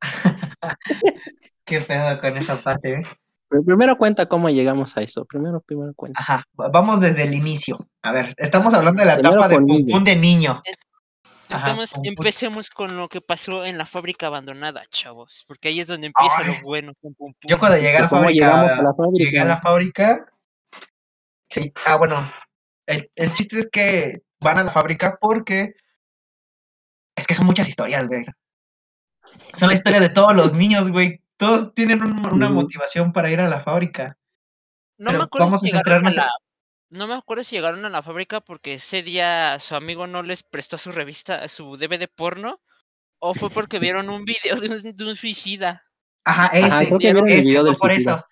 Qué 1.64 1.80
pedo 1.80 2.20
con 2.20 2.36
esa 2.36 2.60
parte, 2.60 3.00
¿eh? 3.00 3.02
Pero 3.48 3.62
primero 3.64 3.96
cuenta 3.96 4.26
cómo 4.26 4.48
llegamos 4.50 4.96
a 4.96 5.02
eso. 5.02 5.24
Primero, 5.24 5.60
primero 5.60 5.92
cuenta. 5.94 6.20
Ajá, 6.20 6.44
va- 6.60 6.68
vamos 6.68 7.00
desde 7.00 7.22
el 7.24 7.34
inicio. 7.34 7.78
A 8.02 8.12
ver, 8.12 8.34
estamos 8.38 8.74
hablando 8.74 9.00
de 9.00 9.06
la 9.06 9.14
Primero 9.16 9.36
etapa 9.36 9.48
de 9.48 9.56
Pum 9.58 10.04
de 10.04 10.16
niño. 10.16 10.60
Ajá, 11.48 11.70
entonces 11.70 11.94
Pum 11.94 12.02
Pum. 12.02 12.12
empecemos 12.18 12.70
con 12.70 12.96
lo 12.96 13.08
que 13.08 13.20
pasó 13.20 13.64
en 13.64 13.78
la 13.78 13.86
fábrica 13.86 14.26
abandonada, 14.26 14.82
chavos, 14.90 15.44
porque 15.46 15.68
ahí 15.68 15.78
es 15.80 15.86
donde 15.86 16.08
empieza 16.08 16.34
Ay. 16.38 16.56
lo 16.56 16.62
bueno 16.62 16.92
con 17.00 17.14
Pum 17.14 17.32
Pum. 17.40 17.48
Yo 17.48 17.58
cuando 17.60 17.76
llegué 17.78 17.96
a 17.98 18.00
la 18.02 18.08
¿Cómo 18.08 18.28
llegamos 18.30 18.56
a 18.56 18.68
fábrica, 18.68 18.82
la 18.82 18.94
fábrica? 18.94 19.24
llegué 19.24 19.38
a 19.40 19.44
la 19.44 19.56
fábrica. 19.60 20.26
Sí, 21.48 21.72
ah, 21.86 21.96
bueno, 21.96 22.16
el, 22.86 23.08
el 23.14 23.32
chiste 23.34 23.60
es 23.60 23.68
que 23.70 24.22
van 24.40 24.58
a 24.58 24.64
la 24.64 24.72
fábrica 24.72 25.16
porque 25.20 25.74
es 27.16 27.26
que 27.28 27.34
son 27.34 27.46
muchas 27.46 27.68
historias, 27.68 28.08
güey. 28.08 28.24
Son 29.54 29.68
la 29.68 29.74
historia 29.74 30.00
de 30.00 30.08
todos 30.10 30.34
los 30.34 30.52
niños, 30.52 30.90
güey. 30.90 31.22
Todos 31.36 31.74
tienen 31.74 32.02
un- 32.02 32.26
una 32.32 32.48
motivación 32.50 33.12
para 33.12 33.30
ir 33.30 33.40
a 33.40 33.48
la 33.48 33.60
fábrica. 33.60 34.16
No 34.98 35.06
pero 35.08 35.18
me 35.18 35.24
acuerdo 35.24 35.46
vamos 35.46 35.60
si 35.60 35.66
a 35.66 35.70
llegaron 35.70 36.06
a 36.06 36.10
centrarnos 36.10 36.16
la... 36.16 36.30
No 36.88 37.06
me 37.06 37.14
acuerdo 37.14 37.44
si 37.44 37.56
llegaron 37.56 37.84
a 37.84 37.88
la 37.90 38.02
fábrica 38.02 38.40
porque 38.40 38.74
ese 38.74 39.02
día 39.02 39.58
su 39.58 39.74
amigo 39.74 40.06
no 40.06 40.22
les 40.22 40.42
prestó 40.42 40.78
su 40.78 40.92
revista, 40.92 41.46
su 41.48 41.76
DVD 41.76 42.08
porno, 42.08 42.60
o 43.18 43.34
fue 43.34 43.50
porque 43.50 43.78
vieron 43.80 44.08
un 44.08 44.24
video 44.24 44.56
de 44.60 44.68
un, 44.68 44.96
de 44.96 45.04
un 45.04 45.16
suicida. 45.16 45.82
Ajá, 46.24 46.46
ese, 46.56 46.86
creo 46.86 46.98
que 46.98 47.06
vieron 47.12 47.28
el 47.28 47.34
ese, 47.34 47.48
video 47.50 47.62
fue 47.62 47.70
del 47.70 47.78
por 47.78 47.90
suicida. 47.92 48.14
eso. 48.14 48.24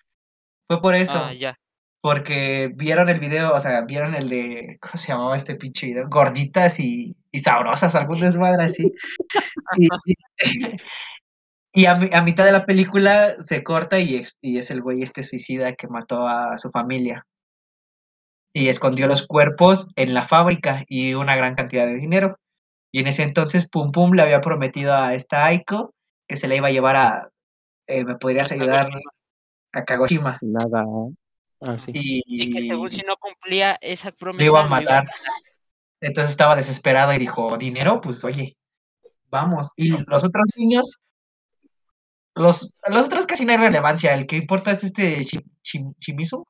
Fue 0.67 0.81
por 0.81 0.95
eso. 0.95 1.17
Ah, 1.17 1.33
ya. 1.33 1.59
Porque 2.01 2.71
vieron 2.75 3.09
el 3.09 3.19
video, 3.19 3.53
o 3.53 3.59
sea, 3.59 3.81
vieron 3.81 4.13
el 4.15 4.29
de, 4.29 4.77
¿cómo 4.81 4.93
se 4.97 5.07
llamaba 5.09 5.35
este 5.37 5.55
pinche 5.55 5.87
video? 5.87 6.07
Gorditas 6.07 6.79
y, 6.79 7.15
y 7.31 7.39
sabrosas, 7.39 7.93
algún 7.95 8.19
desmadre 8.19 8.63
así. 8.63 8.91
Y, 9.77 9.87
y 11.75 11.85
a, 11.85 11.95
mi- 11.95 12.09
a 12.11 12.21
mitad 12.21 12.45
de 12.45 12.51
la 12.51 12.65
película 12.65 13.35
se 13.43 13.63
corta 13.63 13.99
y, 13.99 14.23
y 14.41 14.57
es 14.57 14.71
el 14.71 14.81
güey 14.81 15.03
este 15.03 15.23
suicida 15.23 15.73
que 15.75 15.87
mató 15.87 16.27
a 16.27 16.57
su 16.57 16.71
familia. 16.71 17.25
Y 18.53 18.69
escondió 18.69 19.07
los 19.07 19.27
cuerpos 19.27 19.91
en 19.97 20.13
la 20.13 20.23
fábrica 20.23 20.85
y 20.87 21.13
una 21.13 21.35
gran 21.35 21.55
cantidad 21.55 21.85
de 21.85 21.97
dinero. 21.97 22.39
Y 22.91 23.01
en 23.01 23.07
ese 23.07 23.23
entonces 23.23 23.67
Pum 23.67 23.91
Pum 23.91 24.13
le 24.13 24.21
había 24.21 24.39
prometido 24.39 24.93
a 24.93 25.13
esta 25.13 25.45
Aiko 25.45 25.93
que 26.27 26.37
se 26.37 26.47
la 26.47 26.55
iba 26.55 26.69
a 26.69 26.71
llevar 26.71 26.95
a, 26.95 27.29
eh, 27.87 28.05
¿me 28.05 28.15
podrías 28.15 28.51
ayudar? 28.53 28.89
A 29.73 29.83
Kagoshima. 29.83 30.39
Nada. 30.41 30.85
Ah, 31.61 31.77
sí. 31.77 31.91
Y, 31.93 32.23
Y 32.25 32.53
que 32.53 32.61
según 32.61 32.91
si 32.91 33.01
no 33.01 33.17
cumplía 33.17 33.77
esa 33.81 34.11
promesa, 34.11 34.43
lo 34.43 34.49
iba 34.49 34.59
a 34.61 34.63
lo 34.63 34.69
iba 34.69 34.77
a 34.77 34.79
matar. 34.79 35.07
Entonces 35.99 36.31
estaba 36.31 36.55
desesperado 36.55 37.13
y 37.13 37.17
dijo, 37.17 37.57
¿dinero? 37.57 37.99
Pues 37.99 38.23
oye, 38.23 38.55
vamos. 39.29 39.73
Y 39.75 39.89
los 40.05 40.23
otros 40.23 40.45
niños, 40.55 40.99
los, 42.35 42.73
los 42.89 43.05
otros 43.07 43.25
casi 43.25 43.45
no 43.45 43.53
hay 43.53 43.57
relevancia. 43.57 44.13
El 44.13 44.27
que 44.27 44.35
importa 44.35 44.71
es 44.71 44.83
este. 44.83 45.25
Shimizu, 45.63 46.45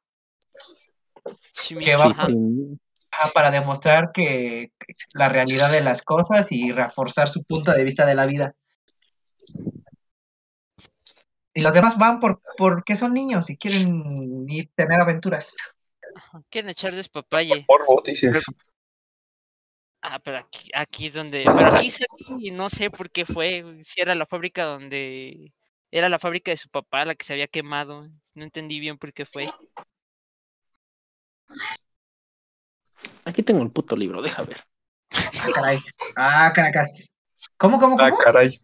que 1.79 1.95
va 1.95 3.31
para 3.33 3.51
demostrar 3.51 4.11
que 4.11 4.71
la 5.13 5.29
realidad 5.29 5.71
de 5.71 5.81
las 5.81 6.01
cosas 6.01 6.51
y 6.51 6.71
reforzar 6.71 7.29
su 7.29 7.43
punto 7.43 7.71
de 7.71 7.83
vista 7.83 8.05
de 8.05 8.15
la 8.15 8.25
vida. 8.25 8.55
Y 11.53 11.61
los 11.61 11.73
demás 11.73 11.97
van 11.97 12.19
por 12.19 12.41
porque 12.57 12.97
son 12.97 13.13
niños 13.13 13.49
y 13.49 13.57
quieren 13.57 14.45
ir 14.49 14.69
tener 14.75 14.99
aventuras. 14.99 15.55
Quieren 16.49 16.69
echar 16.69 16.93
despapalle. 16.93 17.65
Morbo, 17.69 18.01
dices. 18.05 18.43
Ah, 20.01 20.19
pero 20.19 20.39
aquí, 20.39 20.69
aquí 20.73 21.07
es 21.07 21.13
donde. 21.13 21.45
Pero 21.45 21.73
aquí 21.73 21.89
sí, 21.89 22.03
aquí 22.03 22.51
no 22.51 22.69
sé 22.69 22.91
por 22.91 23.09
qué 23.09 23.25
fue. 23.25 23.81
Si 23.85 24.01
era 24.01 24.15
la 24.15 24.25
fábrica 24.25 24.65
donde. 24.65 25.53
Era 25.95 26.09
la 26.09 26.19
fábrica 26.19 26.51
de 26.51 26.57
su 26.57 26.67
papá 26.67 27.05
la 27.05 27.15
que 27.15 27.23
se 27.23 27.31
había 27.31 27.47
quemado. 27.47 28.09
No 28.33 28.43
entendí 28.43 28.81
bien 28.81 28.97
por 28.97 29.13
qué 29.13 29.25
fue. 29.25 29.47
Aquí 33.23 33.43
tengo 33.43 33.63
el 33.63 33.71
puto 33.71 33.95
libro, 33.95 34.21
deja 34.21 34.43
ver. 34.43 34.61
Ah, 35.09 35.49
caray. 35.53 35.79
Ah, 36.17 36.51
caracas. 36.53 37.09
¿Cómo, 37.55 37.79
cómo, 37.79 37.95
Ah, 37.97 38.09
cómo? 38.09 38.21
caray. 38.21 38.61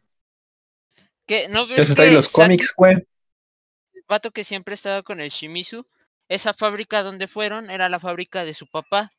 ¿Qué? 1.26 1.48
¿No 1.48 1.68
ves 1.68 1.88
que 1.96 2.12
los 2.12 2.30
cómics, 2.30 2.74
güey. 2.76 2.96
el 2.96 4.04
vato 4.10 4.32
que 4.32 4.44
siempre 4.44 4.74
estaba 4.74 5.02
con 5.02 5.22
el 5.22 5.30
Shimizu, 5.30 5.88
esa 6.28 6.54
fábrica 6.54 7.02
donde 7.02 7.30
fueron 7.30 7.70
era 7.70 7.88
la 7.88 8.02
fábrica 8.02 8.44
de 8.44 8.54
su 8.54 8.68
papá? 8.68 9.10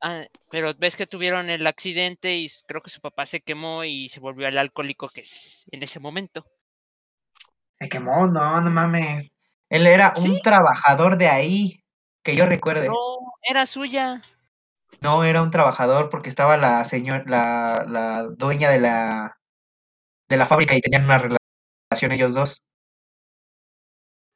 Ah, 0.00 0.24
pero 0.50 0.74
ves 0.78 0.94
que 0.96 1.06
tuvieron 1.06 1.48
el 1.48 1.66
accidente 1.66 2.36
y 2.36 2.50
creo 2.66 2.82
que 2.82 2.90
su 2.90 3.00
papá 3.00 3.24
se 3.26 3.40
quemó 3.40 3.84
y 3.84 4.08
se 4.08 4.20
volvió 4.20 4.46
el 4.46 4.58
alcohólico 4.58 5.08
que 5.08 5.22
es 5.22 5.64
en 5.70 5.82
ese 5.82 6.00
momento. 6.00 6.46
Se 7.78 7.88
quemó, 7.88 8.26
no, 8.26 8.60
no 8.60 8.70
mames. 8.70 9.32
Él 9.68 9.86
era 9.86 10.12
un 10.18 10.40
trabajador 10.40 11.16
de 11.18 11.28
ahí, 11.28 11.80
que 12.22 12.36
yo 12.36 12.46
recuerde. 12.46 12.88
No, 12.88 12.94
era 13.42 13.66
suya. 13.66 14.22
No, 15.00 15.24
era 15.24 15.42
un 15.42 15.50
trabajador 15.50 16.08
porque 16.08 16.28
estaba 16.28 16.56
la 16.56 16.84
señora, 16.84 17.24
la, 17.26 17.84
la 17.88 18.22
dueña 18.24 18.70
de 18.70 18.80
la, 18.80 19.38
de 20.28 20.36
la 20.36 20.46
fábrica 20.46 20.74
y 20.74 20.80
tenían 20.80 21.04
una 21.04 21.18
relación 21.18 22.12
ellos 22.12 22.34
dos. 22.34 22.62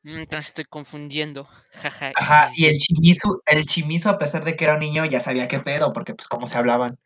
Mm, 0.02 0.18
Entonces 0.20 0.48
estoy 0.48 0.64
confundiendo. 0.64 1.48
Jaja. 1.72 2.12
Ajá, 2.16 2.50
y 2.56 2.66
el 2.66 2.76
XD. 2.76 2.78
chimizo, 2.80 3.42
el 3.46 3.66
chimizo, 3.66 4.10
a 4.10 4.18
pesar 4.18 4.44
de 4.44 4.56
que 4.56 4.64
era 4.64 4.74
un 4.74 4.80
niño, 4.80 5.04
ya 5.04 5.20
sabía 5.20 5.48
qué 5.48 5.60
pedo, 5.60 5.92
porque 5.92 6.14
pues 6.14 6.28
cómo 6.28 6.46
se 6.46 6.58
hablaban. 6.58 6.98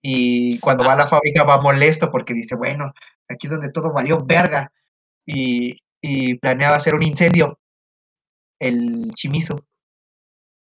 Y 0.00 0.58
cuando 0.60 0.84
va 0.84 0.92
a 0.92 0.96
la 0.96 1.06
fábrica 1.08 1.42
va 1.42 1.60
molesto 1.60 2.10
porque 2.10 2.32
dice, 2.34 2.54
bueno, 2.54 2.92
aquí 3.28 3.46
es 3.48 3.50
donde 3.50 3.72
todo 3.72 3.92
valió 3.92 4.24
verga. 4.24 4.72
Y, 5.26 5.78
y 6.00 6.36
planeaba 6.36 6.76
hacer 6.76 6.94
un 6.94 7.02
incendio, 7.02 7.58
el 8.60 9.10
chimizo. 9.14 9.64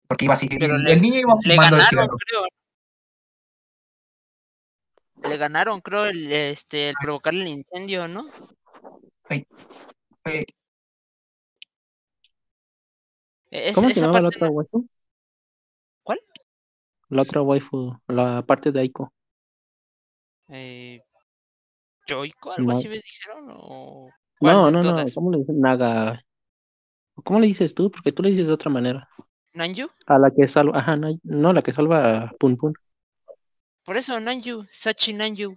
Porque 0.08 0.26
iba 0.26 0.34
así, 0.34 0.50
Pero 0.50 0.76
el, 0.76 0.84
le, 0.84 0.94
el 0.94 1.02
niño 1.02 1.20
iba 1.22 1.34
le 1.44 1.54
fumando 1.54 1.78
el 1.78 1.82
ganaron, 1.84 1.90
cigarro. 1.90 2.18
creo. 2.28 2.44
Le 5.30 5.38
ganaron, 5.38 5.82
creo, 5.82 6.06
el, 6.06 6.32
este, 6.32 6.90
el 6.90 6.96
provocarle 7.00 7.44
el 7.44 7.48
incendio, 7.48 8.08
¿no? 8.08 8.30
Ay, 9.30 9.46
E- 10.26 10.46
es- 13.52 13.76
¿Cómo 13.76 13.90
se 13.90 14.00
llamaba 14.02 14.22
la 14.22 14.30
otra 14.30 14.50
waifu? 14.50 14.88
¿Cuál? 16.04 16.20
La 17.10 17.22
otra 17.22 17.44
waifu, 17.44 17.96
la 18.08 18.44
parte 18.44 18.72
de 18.72 18.80
Aiko. 18.80 19.14
Eh, 20.50 21.02
¿Yoiko? 22.08 22.52
¿Algo 22.52 22.72
No, 22.72 22.78
así 22.78 22.88
me 22.88 22.96
dijeron? 22.96 23.46
¿O 23.50 24.10
no, 24.42 24.72
no, 24.72 24.84
no. 24.84 25.06
¿Cómo 25.14 25.32
le 25.32 25.40
dices? 25.40 25.56
Naga. 25.56 26.22
¿Cómo 27.24 27.40
le 27.40 27.48
dices 27.48 27.74
tú? 27.76 27.92
Porque 27.92 28.12
tú 28.12 28.24
le 28.24 28.30
dices 28.30 28.48
de 28.48 28.54
otra 28.54 28.72
manera. 28.72 29.08
¿Nanju? 29.54 29.88
A 30.08 30.18
la 30.20 30.32
que 30.32 30.48
salva, 30.48 30.80
ajá, 30.80 30.98
no, 30.98 31.10
no, 31.24 31.54
la 31.54 31.62
que 31.62 31.72
salva 31.72 32.24
a 32.24 32.32
Pun 32.40 32.58
Pun. 32.58 32.74
Por 33.86 33.96
eso, 33.98 34.20
Nanju, 34.20 34.66
Sachi 34.82 35.14
Nanju. 35.14 35.56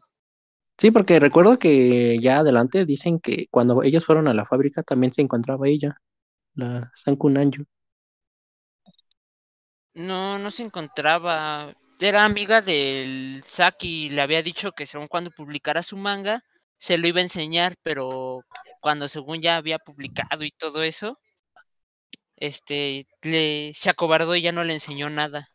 Sí, 0.79 0.91
porque 0.91 1.21
recuerdo 1.21 1.59
que 1.59 2.19
ya 2.21 2.39
adelante 2.39 2.85
dicen 2.85 3.21
que 3.21 3.47
cuando 3.51 3.83
ellos 3.83 4.05
fueron 4.05 4.29
a 4.29 4.35
la 4.35 4.45
fábrica 4.45 4.83
también 4.83 5.13
se 5.13 5.23
encontraba 5.23 5.69
ella, 5.69 5.97
la 6.55 6.93
Sanku 6.95 7.31
Nanju. 7.31 7.65
No, 9.95 10.39
no 10.39 10.51
se 10.51 10.63
encontraba. 10.63 11.75
Era 12.01 12.25
amiga 12.25 12.61
del 12.61 13.43
Saki. 13.47 14.11
Le 14.11 14.21
había 14.21 14.43
dicho 14.43 14.73
que 14.73 14.87
según 14.87 15.07
cuando 15.07 15.31
publicara 15.31 15.83
su 15.83 15.97
manga, 15.97 16.43
se 16.79 16.99
lo 16.99 17.07
iba 17.07 17.21
a 17.21 17.23
enseñar, 17.23 17.77
pero 17.83 18.43
cuando 18.81 19.09
según 19.09 19.41
ya 19.41 19.57
había 19.57 19.79
publicado 19.79 20.45
y 20.45 20.51
todo 20.51 20.83
eso, 20.83 21.19
este, 22.37 23.07
le, 23.23 23.73
se 23.75 23.91
acobardó 23.91 24.35
y 24.37 24.43
ya 24.43 24.53
no 24.53 24.65
le 24.65 24.75
enseñó 24.75 25.09
nada. 25.09 25.49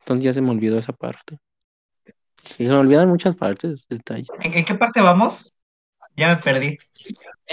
Entonces 0.00 0.24
ya 0.24 0.32
se 0.34 0.42
me 0.42 0.50
olvidó 0.50 0.78
esa 0.78 0.92
parte. 0.92 1.38
Y 2.58 2.64
se 2.64 2.70
me 2.70 2.76
olvidan 2.76 3.08
muchas 3.08 3.34
partes, 3.36 3.86
detalles. 3.88 4.28
¿En, 4.40 4.52
en 4.52 4.64
qué 4.64 4.74
parte 4.74 5.00
vamos? 5.00 5.54
Ya 6.16 6.28
me 6.28 6.36
perdí. 6.36 6.78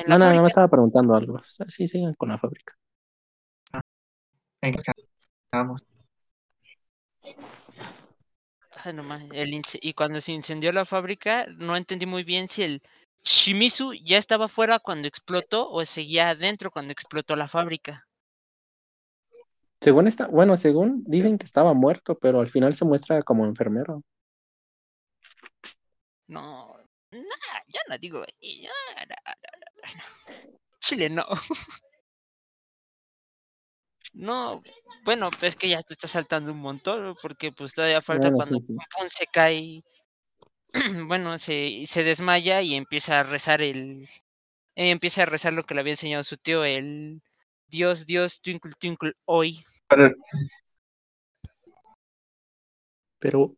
No, 0.08 0.18
no, 0.18 0.34
no, 0.34 0.42
me 0.42 0.48
estaba 0.48 0.68
preguntando 0.68 1.16
algo. 1.16 1.42
Sí, 1.44 1.88
sigan 1.88 2.14
con 2.16 2.30
la 2.30 2.38
fábrica. 2.38 2.76
¿En 4.62 4.74
qué 4.76 4.92
vamos? 5.52 5.84
ah, 8.72 8.92
no 8.94 9.04
mames, 9.04 9.30
el 9.34 9.62
y 9.82 9.94
cuando 9.94 10.22
se 10.22 10.32
incendió 10.32 10.72
la 10.72 10.86
fábrica, 10.86 11.48
no 11.58 11.76
entendí 11.76 12.06
muy 12.06 12.24
bien 12.24 12.48
si 12.48 12.64
el 12.64 12.84
Shimizu 13.24 13.94
ya 13.94 14.18
estaba 14.18 14.48
fuera 14.48 14.80
cuando 14.80 15.08
explotó 15.08 15.70
o 15.70 15.84
seguía 15.86 16.30
adentro 16.30 16.72
cuando 16.72 16.92
explotó 16.92 17.36
la 17.36 17.48
fábrica. 17.48 18.08
Según 19.80 20.08
está, 20.08 20.28
bueno, 20.28 20.58
según 20.58 21.04
dicen 21.08 21.40
que 21.40 21.46
estaba 21.46 21.74
muerto, 21.74 22.18
pero 22.18 22.40
al 22.40 22.50
final 22.50 22.76
se 22.76 22.86
muestra 22.86 23.22
como 23.24 23.46
enfermero. 23.46 24.04
No, 26.28 26.78
no 27.12 27.98
digo. 28.00 28.24
ya, 28.42 28.70
no, 28.96 29.06
no, 29.06 29.34
no, 29.82 29.96
no. 29.98 30.60
Chile, 30.80 31.10
no. 31.10 31.26
No, 34.14 34.62
bueno, 35.06 35.30
pues 35.32 35.54
es 35.54 35.56
que 35.56 35.70
ya 35.70 35.82
te 35.84 35.94
está 35.94 36.08
saltando 36.08 36.52
un 36.52 36.60
montón, 36.60 37.16
porque 37.22 37.52
pues 37.52 37.74
todavía 37.74 38.02
falta 38.02 38.32
cuando 38.32 38.58
sí, 38.58 38.66
sí. 38.68 38.74
Pum 38.74 38.78
Pum 38.98 39.08
se 39.10 39.26
cae, 39.28 39.84
bueno, 41.08 41.38
se, 41.38 41.86
se 41.86 42.04
desmaya 42.04 42.62
y 42.62 42.76
empieza 42.76 43.22
a 43.22 43.24
rezar 43.24 43.62
el, 43.62 44.08
eh, 44.76 44.90
empieza 44.90 45.24
a 45.24 45.26
rezar 45.26 45.54
lo 45.54 45.64
que 45.64 45.74
le 45.74 45.82
había 45.82 45.94
enseñado 45.94 46.24
su 46.24 46.38
tío, 46.38 46.66
el 46.66 47.22
Dios, 47.68 48.06
Dios, 48.06 48.42
twinkle, 48.42 48.74
twinkle, 48.80 49.14
hoy. 49.26 49.64
Pero 53.20 53.56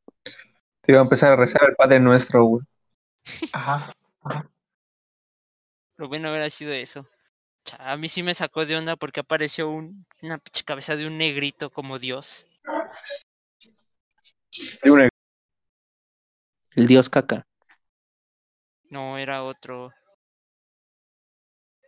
Te 0.82 0.92
iba 0.92 1.00
a 1.00 1.04
empezar 1.04 1.32
a 1.32 1.36
rezar 1.36 1.64
al 1.64 1.76
Padre 1.76 2.00
Nuestro, 2.00 2.46
güey. 2.46 2.66
Ajá. 3.54 3.90
ajá. 4.22 4.50
Lo 5.98 6.08
bueno 6.10 6.30
hubiera 6.30 6.50
sido 6.50 6.74
eso. 6.74 7.08
A 7.80 7.98
mí 7.98 8.10
sí 8.10 8.24
me 8.24 8.34
sacó 8.36 8.66
de 8.66 8.76
onda 8.76 8.96
porque 8.96 9.22
apareció 9.22 9.70
un, 9.70 10.06
una 10.22 10.38
pinche 10.38 10.64
cabeza 10.64 10.96
de 10.96 11.08
un 11.08 11.18
negrito 11.18 11.70
como 11.70 12.00
Dios. 12.00 12.46
El 16.76 16.88
dios 16.88 17.10
caca. 17.10 17.48
No, 18.90 19.18
era 19.18 19.44
otro. 19.44 19.92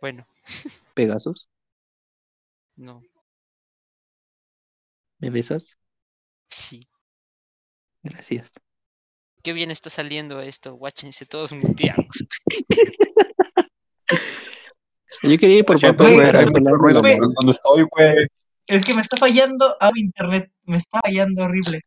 Bueno, 0.00 0.26
Pegasus, 0.94 1.48
no, 2.76 3.02
¿me 5.18 5.30
besas? 5.30 5.78
sí. 6.48 6.88
Gracias. 8.02 8.50
Qué 9.42 9.52
bien 9.52 9.70
está 9.70 9.90
saliendo 9.90 10.40
esto, 10.40 10.74
guáchense 10.74 11.26
todos 11.26 11.52
muteados. 11.52 12.06
Yo 15.28 15.38
quería 15.38 15.58
ir 15.58 15.64
por 15.64 15.80
papel 15.80 16.14
güey, 16.14 16.30
ruido 16.78 17.02
donde 17.02 17.50
estoy, 17.50 17.82
güey. 17.90 18.26
Es 18.66 18.84
que 18.84 18.94
me 18.94 19.00
está 19.00 19.16
fallando 19.16 19.76
a 19.80 19.90
internet. 19.94 20.50
Me 20.64 20.76
está 20.76 21.00
fallando 21.00 21.44
horrible. 21.44 21.82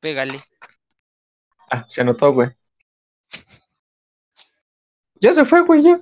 Pégale. 0.00 0.38
Ah, 1.70 1.84
se 1.88 2.02
anotó, 2.02 2.32
güey. 2.32 2.50
Ya 5.20 5.34
se 5.34 5.44
fue, 5.44 5.62
güey, 5.62 5.82
ya. 5.82 6.00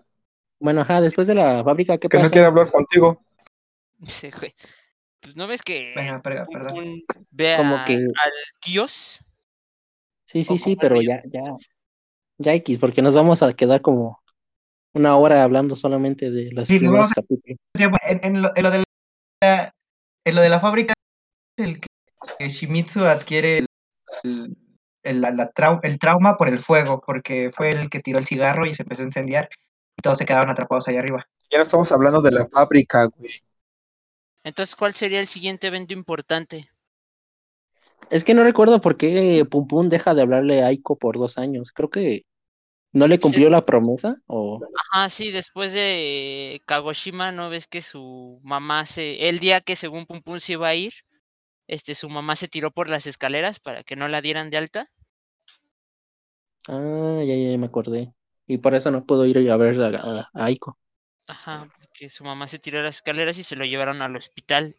Bueno, 0.59 0.81
ajá, 0.83 1.01
después 1.01 1.27
de 1.27 1.35
la 1.35 1.63
fábrica, 1.65 1.99
¿qué 1.99 2.09
Que 2.09 2.17
no 2.17 2.23
pasa? 2.25 2.33
quiere 2.33 2.47
hablar 2.47 2.71
contigo. 2.71 3.23
Sí, 4.07 4.31
güey. 4.31 4.55
Pues 5.21 5.37
no 5.37 5.47
ves 5.47 5.63
que 5.63 5.93
Venga, 5.95 6.21
perdón, 6.21 6.47
perdón. 6.53 6.75
Pum 6.75 7.01
ve 7.31 7.55
Como 7.57 7.77
a- 7.77 7.85
que- 7.85 7.95
al 7.95 8.33
dios. 8.67 9.21
Sí, 10.27 10.43
sí, 10.43 10.59
sí, 10.59 10.77
pero 10.77 11.01
ya, 11.01 11.23
ya, 11.27 11.43
ya 12.39 12.55
X, 12.55 12.79
porque 12.79 13.03
nos 13.03 13.15
vamos 13.15 13.43
a 13.43 13.53
quedar 13.53 13.81
como 13.83 14.22
una 14.95 15.17
hora 15.17 15.43
hablando 15.43 15.77
solamente 15.77 16.31
de 16.31 16.51
los 16.53 16.69
Sí, 16.69 16.77
a- 16.77 17.09
capítulos. 17.15 17.59
En, 18.07 18.21
en 18.23 18.43
lo, 18.43 18.51
en 18.57 18.63
lo 18.63 18.71
de 18.71 18.85
la, 19.43 19.73
en 20.25 20.35
lo 20.35 20.41
de 20.41 20.49
la 20.49 20.61
fábrica 20.61 20.95
es 21.57 21.67
el 21.67 21.81
que, 21.81 21.87
que 22.39 22.49
Shimizu 22.49 23.05
adquiere 23.05 23.59
el, 23.59 23.67
el, 24.25 24.57
el- 25.03 25.21
la- 25.21 25.31
la 25.31 25.53
trau- 25.53 25.81
el 25.83 25.99
trauma 25.99 26.37
por 26.37 26.49
el 26.49 26.59
fuego, 26.59 27.03
porque 27.05 27.51
fue 27.55 27.73
el 27.73 27.91
que 27.91 28.01
tiró 28.01 28.19
el 28.19 28.27
cigarro 28.27 28.67
y 28.67 28.75
se 28.75 28.83
empezó 28.83 29.03
a 29.03 29.07
incendiar. 29.07 29.49
Y 29.99 30.03
todos 30.03 30.19
se 30.19 30.27
quedaron 30.27 30.51
atrapados 30.51 30.89
allá 30.89 31.01
arriba. 31.01 31.27
Ya 31.51 31.59
no 31.59 31.65
estamos 31.65 31.93
hablando 31.93 32.23
de 32.23 32.33
la 32.33 32.47
fábrica, 32.49 33.07
güey. 33.17 33.33
Entonces, 34.45 34.75
¿cuál 34.75 34.95
sería 34.95 35.21
el 35.21 35.27
siguiente 35.29 35.67
evento 35.69 35.93
importante? 35.93 36.69
Es 38.11 38.25
que 38.25 38.35
no 38.35 38.43
recuerdo 38.43 38.81
por 38.81 38.97
qué 38.97 39.47
Pum 39.49 39.67
Pum 39.69 39.89
deja 39.89 40.15
de 40.15 40.23
hablarle 40.23 40.63
a 40.63 40.67
Aiko 40.67 40.99
por 40.99 41.19
dos 41.19 41.39
años. 41.39 41.73
Creo 41.73 41.91
que 41.91 42.25
no 42.93 43.09
le 43.09 43.19
cumplió 43.19 43.49
la 43.49 43.65
promesa 43.65 44.17
o... 44.27 44.61
Ajá, 44.93 45.09
sí, 45.09 45.31
después 45.31 45.73
de 45.73 46.63
Kagoshima, 46.67 47.33
¿no 47.33 47.49
ves 47.49 47.67
que 47.67 47.81
su 47.83 48.41
mamá 48.43 48.85
se... 48.87 49.29
El 49.29 49.39
día 49.39 49.63
que 49.63 49.77
según 49.77 50.07
Pum 50.07 50.23
Pum 50.23 50.39
se 50.39 50.53
iba 50.53 50.69
a 50.69 50.75
ir, 50.75 50.93
este, 51.67 51.95
su 51.95 52.09
mamá 52.11 52.37
se 52.37 52.49
tiró 52.49 52.71
por 52.71 52.91
las 52.91 53.07
escaleras 53.07 53.61
para 53.61 53.83
que 53.83 53.97
no 53.97 54.09
la 54.09 54.21
dieran 54.21 54.51
de 54.51 54.59
alta. 54.59 54.91
Ah, 56.69 57.23
ya, 57.25 57.35
ya, 57.35 57.51
ya 57.53 57.59
me 57.59 57.67
acordé. 57.67 58.13
Y 58.47 58.59
por 58.59 58.75
eso 58.75 58.91
no 58.91 59.07
puedo 59.07 59.25
ir 59.25 59.51
a 59.51 59.57
ver 59.57 59.81
a, 59.81 60.31
a 60.33 60.45
Aiko. 60.45 60.79
Ajá, 61.27 61.69
porque 61.79 62.11
su 62.11 62.25
mamá 62.25 62.47
se 62.47 62.59
tiró 62.59 62.81
a 62.81 62.83
las 62.83 62.97
escaleras 62.97 63.39
y 63.39 63.43
se 63.43 63.57
lo 63.57 63.65
llevaron 63.65 64.03
al 64.03 64.17
hospital. 64.17 64.77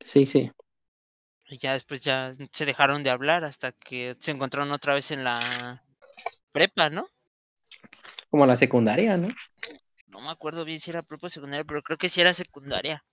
Sí, 0.00 0.26
sí. 0.26 0.50
Y 1.48 1.58
ya 1.58 1.74
después 1.74 2.00
ya 2.00 2.34
se 2.52 2.64
dejaron 2.64 3.04
de 3.04 3.10
hablar 3.10 3.44
hasta 3.44 3.72
que 3.72 4.16
se 4.18 4.32
encontraron 4.32 4.72
otra 4.72 4.94
vez 4.94 5.10
en 5.10 5.22
la 5.22 5.84
prepa, 6.52 6.90
¿no? 6.90 7.08
Como 8.30 8.46
la 8.46 8.56
secundaria, 8.56 9.16
¿no? 9.16 9.28
No 10.06 10.20
me 10.20 10.30
acuerdo 10.30 10.64
bien 10.64 10.80
si 10.80 10.90
era 10.90 11.02
prepa 11.02 11.26
o 11.26 11.30
secundaria, 11.30 11.64
pero 11.64 11.82
creo 11.82 11.98
que 11.98 12.08
sí 12.08 12.20
era 12.20 12.32
secundaria. 12.34 13.04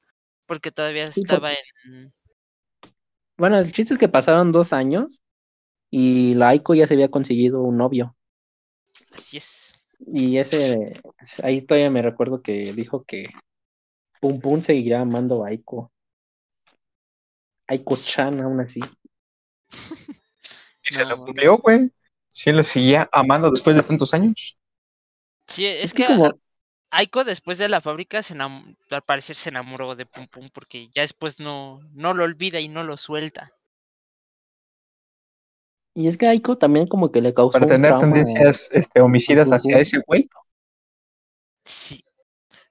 Porque 0.45 0.71
todavía 0.71 1.07
estaba 1.07 1.51
en... 1.53 2.13
Bueno, 3.37 3.57
el 3.57 3.71
chiste 3.71 3.93
es 3.93 3.99
que 3.99 4.09
pasaron 4.09 4.51
dos 4.51 4.73
años 4.73 5.21
y 5.89 6.33
la 6.35 6.49
Aiko 6.49 6.75
ya 6.75 6.87
se 6.87 6.95
había 6.95 7.09
conseguido 7.09 7.61
un 7.61 7.77
novio. 7.77 8.15
Así 9.11 9.37
es. 9.37 9.73
Y 9.99 10.37
ese, 10.37 10.99
pues, 11.03 11.39
ahí 11.41 11.61
todavía 11.61 11.89
me 11.89 12.01
recuerdo 12.01 12.41
que 12.41 12.73
dijo 12.73 13.03
que 13.03 13.27
Pum 14.21 14.39
Pum 14.39 14.61
seguirá 14.61 15.01
amando 15.01 15.43
a 15.45 15.49
Aiko. 15.49 15.91
Aiko-chan 17.67 18.39
aún 18.41 18.59
así. 18.61 18.79
Y 20.89 20.95
se 20.95 21.05
lo 21.05 21.17
No. 21.17 21.25
cumplió, 21.25 21.57
güey. 21.57 21.91
Sí, 22.39 22.53
lo 22.53 22.63
seguía 22.63 23.09
amando 23.11 23.51
después 23.51 23.75
de 23.75 23.83
tantos 23.83 24.13
años. 24.13 24.57
Sí, 25.45 25.65
es, 25.65 25.83
Es 25.83 25.93
que, 25.93 26.07
Aiko 26.89 27.25
después 27.25 27.57
de 27.57 27.67
la 27.67 27.81
fábrica 27.81 28.23
se 28.23 28.33
al 28.39 29.01
parecer 29.05 29.35
se 29.35 29.49
enamoró 29.49 29.93
de 29.95 30.05
Pum 30.05 30.25
Pum 30.27 30.49
porque 30.53 30.87
ya 30.95 31.01
después 31.01 31.41
no, 31.41 31.81
no 31.91 32.13
lo 32.13 32.23
olvida 32.23 32.61
y 32.61 32.69
no 32.69 32.85
lo 32.85 32.95
suelta. 32.95 33.51
y 35.93 36.07
es 36.07 36.17
que 36.17 36.27
Aiko 36.27 36.57
también 36.57 36.87
como 36.87 37.11
que 37.11 37.21
le 37.21 37.33
causó 37.33 37.59
Para 37.59 37.67
tener 37.67 37.97
tendencias 37.97 38.69
este, 38.71 39.01
homicidas 39.01 39.49
hacia 39.49 39.79
ese 39.79 40.01
güey. 40.07 40.29
Sí. 41.65 42.05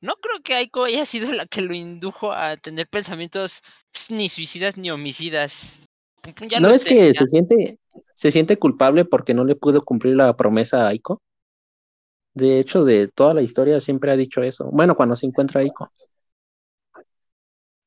No 0.00 0.14
creo 0.14 0.40
que 0.42 0.54
Aiko 0.54 0.84
haya 0.84 1.04
sido 1.04 1.30
la 1.34 1.44
que 1.44 1.60
lo 1.60 1.74
indujo 1.74 2.32
a 2.32 2.56
tener 2.56 2.88
pensamientos 2.88 3.62
ni 4.08 4.30
suicidas 4.30 4.78
ni 4.78 4.90
homicidas. 4.90 5.87
Ya 6.48 6.60
¿No 6.60 6.70
es 6.70 6.84
que 6.84 7.12
se 7.12 7.26
siente, 7.26 7.78
se 8.14 8.30
siente 8.30 8.58
culpable 8.58 9.04
porque 9.04 9.34
no 9.34 9.44
le 9.44 9.56
pudo 9.56 9.84
cumplir 9.84 10.16
la 10.16 10.36
promesa 10.36 10.84
a 10.84 10.88
Aiko? 10.88 11.22
De 12.34 12.58
hecho, 12.58 12.84
de 12.84 13.08
toda 13.08 13.34
la 13.34 13.42
historia 13.42 13.80
siempre 13.80 14.12
ha 14.12 14.16
dicho 14.16 14.42
eso. 14.42 14.70
Bueno, 14.70 14.96
cuando 14.96 15.16
se 15.16 15.26
encuentra 15.26 15.60
Aiko. 15.60 15.90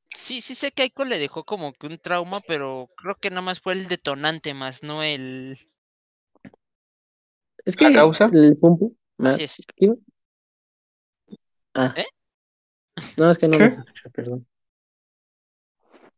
Sí, 0.10 0.42
sí 0.42 0.56
sé 0.56 0.72
que 0.72 0.84
Aiko 0.84 1.06
le 1.06 1.20
dejó 1.20 1.46
como 1.46 1.74
que 1.74 1.88
un 1.88 1.98
trauma, 1.98 2.42
pero 2.42 2.90
creo 2.98 3.16
que 3.16 3.30
nada 3.30 3.42
más 3.42 3.60
fue 3.62 3.74
el 3.74 3.88
detonante 3.88 4.54
más, 4.54 4.84
no 4.84 5.04
el... 5.04 5.58
Es 7.64 7.80
¿La 7.80 7.90
que 7.90 7.96
causa? 7.96 8.30
el 8.34 8.58
Pum 8.60 8.78
Pum- 8.78 8.96
más-. 9.18 9.40
Ah. 11.74 11.94
¿Eh? 11.96 12.06
No, 13.16 13.30
es 13.30 13.38
que 13.38 13.48
no 13.48 13.58
escuché, 13.58 14.10
perdón. 14.12 14.46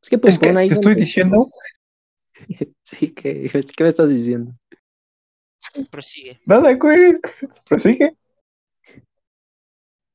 Es 0.02 0.10
que 0.10 0.18
Pum 0.18 0.30
Es 0.30 0.40
que 0.40 0.54
te 0.54 0.66
estoy 0.66 0.96
diciendo. 0.96 1.52
Sí, 2.84 3.14
que 3.14 3.50
¿qué 3.76 3.84
me 3.84 3.90
estás 3.90 4.10
diciendo? 4.10 4.54
Prosigue. 5.90 6.40
Nada, 6.46 6.74
güey. 6.74 7.16
Prosigue. 7.66 8.16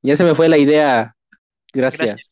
Ya 0.03 0.17
se 0.17 0.25
me 0.25 0.35
fue 0.35 0.49
la 0.49 0.59
idea. 0.59 1.17
Gracias. 1.73 2.07
Gracias. 2.07 2.31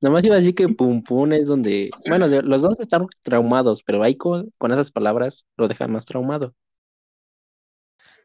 Nada 0.00 0.14
más 0.14 0.24
iba 0.24 0.34
a 0.34 0.38
decir 0.38 0.54
que 0.54 0.68
Pum 0.68 1.02
Pum 1.02 1.32
es 1.32 1.46
donde, 1.46 1.90
bueno, 2.08 2.26
los 2.26 2.62
dos 2.62 2.80
están 2.80 3.06
traumados, 3.22 3.82
pero 3.82 4.02
Aiko 4.02 4.44
con 4.56 4.72
esas 4.72 4.90
palabras 4.90 5.46
lo 5.58 5.68
deja 5.68 5.86
más 5.88 6.06
traumado. 6.06 6.54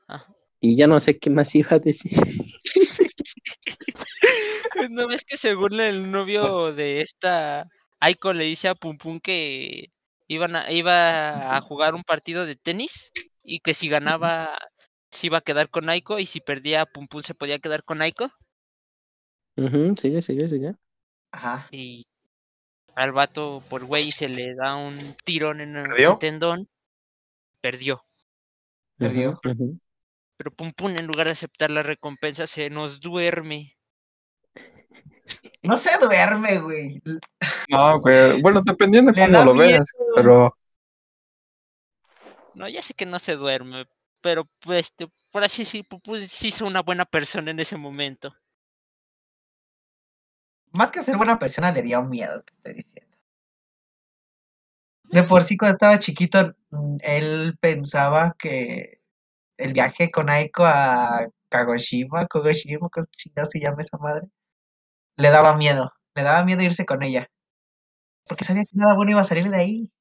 Ajá. 0.08 0.34
Y 0.62 0.78
ya 0.78 0.88
no 0.88 1.00
sé 1.02 1.20
qué 1.20 1.30
más 1.30 1.54
iba 1.54 1.72
a 1.72 1.80
decir. 1.80 2.14
¿No 4.90 5.08
ves 5.08 5.24
que 5.26 5.38
según 5.38 5.80
el 5.80 6.12
novio 6.12 6.74
de 6.74 7.02
esta 7.02 7.68
Aiko 8.00 8.34
le 8.34 8.46
dice 8.46 8.70
a 8.70 8.76
Pum 8.76 8.98
Pum 8.98 9.20
que 9.20 9.92
iban 10.28 10.56
a, 10.56 10.72
iba 10.72 11.56
a 11.56 11.62
jugar 11.62 11.96
un 11.96 12.04
partido 12.04 12.46
de 12.46 12.56
tenis 12.56 13.12
y 13.44 13.60
que 13.60 13.74
si 13.74 13.90
ganaba 13.90 14.58
se 15.12 15.28
iba 15.28 15.38
a 15.38 15.42
quedar 15.42 15.70
con 15.70 15.90
Aiko 15.90 16.20
y 16.20 16.26
si 16.26 16.42
perdía 16.42 16.86
Pum 16.86 17.08
Pum 17.08 17.22
se 17.22 17.36
podía 17.36 17.60
quedar 17.60 17.84
con 17.84 18.02
Aiko 18.02 18.30
sigue, 19.98 20.22
sigue, 20.22 20.48
sigue. 20.50 20.76
Ajá. 21.32 21.68
y 21.72 22.04
al 22.96 23.12
vato 23.12 23.62
por 23.70 23.86
güey 23.86 24.12
se 24.12 24.30
le 24.30 24.56
da 24.56 24.76
un 24.76 25.16
tirón 25.24 25.62
en 25.62 25.76
el 25.76 25.84
¿Perdió? 25.84 26.18
tendón, 26.18 26.70
perdió. 27.62 28.04
Perdió. 28.98 29.40
Pero 30.38 30.52
Pum 30.52 30.72
Pum 30.72 30.96
en 30.96 31.06
lugar 31.06 31.28
de 31.28 31.34
aceptar 31.34 31.72
la 31.72 31.84
recompensa 31.84 32.48
se 32.48 32.70
nos 32.70 33.00
duerme. 33.00 33.75
No 35.68 35.78
se 35.78 35.98
duerme, 35.98 36.60
güey. 36.60 37.02
No, 37.70 38.00
güey. 38.00 38.42
Bueno, 38.42 38.62
dependiendo 38.64 39.12
de 39.12 39.22
cómo 39.26 39.46
lo 39.46 39.54
miedo. 39.54 39.68
veas. 39.68 39.90
Pero 40.16 40.58
No, 42.54 42.70
ya 42.70 42.82
sé 42.82 42.94
que 42.94 43.06
no 43.06 43.20
se 43.20 43.36
duerme, 43.36 43.86
pero 44.22 44.48
pues 44.62 44.88
este, 44.88 45.08
por 45.32 45.44
así 45.44 45.64
decir, 45.64 45.86
Pum 45.88 46.00
Pum 46.00 46.18
sí 46.30 46.48
hizo 46.48 46.66
una 46.66 46.82
buena 46.82 47.06
persona 47.06 47.52
en 47.52 47.60
ese 47.60 47.76
momento. 47.76 48.34
Más 50.72 50.92
que 50.92 51.04
ser 51.04 51.18
buena 51.18 51.38
persona, 51.38 51.72
le 51.72 51.82
dio 51.82 52.02
miedo, 52.04 52.42
te 52.44 52.54
estoy 52.54 52.74
diciendo. 52.76 53.18
De 55.10 55.24
por 55.24 55.44
sí, 55.44 55.58
cuando 55.58 55.76
estaba 55.76 56.00
chiquito, 56.00 56.56
mm, 56.72 56.98
él 57.02 57.58
pensaba 57.60 58.36
que 58.38 59.00
el 59.58 59.74
viaje 59.74 60.12
con 60.12 60.30
Aiko 60.30 60.66
a 60.66 61.28
Kagoshima, 61.50 62.28
Kagoshima, 62.28 62.90
¿cómo 62.90 63.46
se 63.46 63.60
llama 63.60 63.82
esa 63.82 63.98
madre? 63.98 64.28
Le 65.18 65.30
daba 65.30 65.56
miedo. 65.58 65.92
Le 66.16 66.24
daba 66.24 66.44
miedo 66.46 66.62
irse 66.64 66.86
con 66.86 67.04
ella. 67.04 67.28
Porque 68.28 68.44
sabía 68.44 68.64
que 68.66 68.76
nada 68.76 68.96
bueno 68.96 69.12
iba 69.12 69.22
a 69.22 69.26
salir 69.26 69.50
de 69.50 69.58
ahí. 69.58 69.92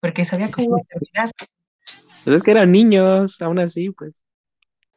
Porque 0.00 0.24
sabía 0.24 0.50
cómo 0.50 0.66
iba 0.66 0.76
a 0.78 0.84
terminar. 0.84 1.32
Pues 2.24 2.36
es 2.36 2.42
que 2.42 2.50
eran 2.52 2.72
niños, 2.72 3.40
aún 3.42 3.58
así, 3.58 3.90
pues. 3.90 4.12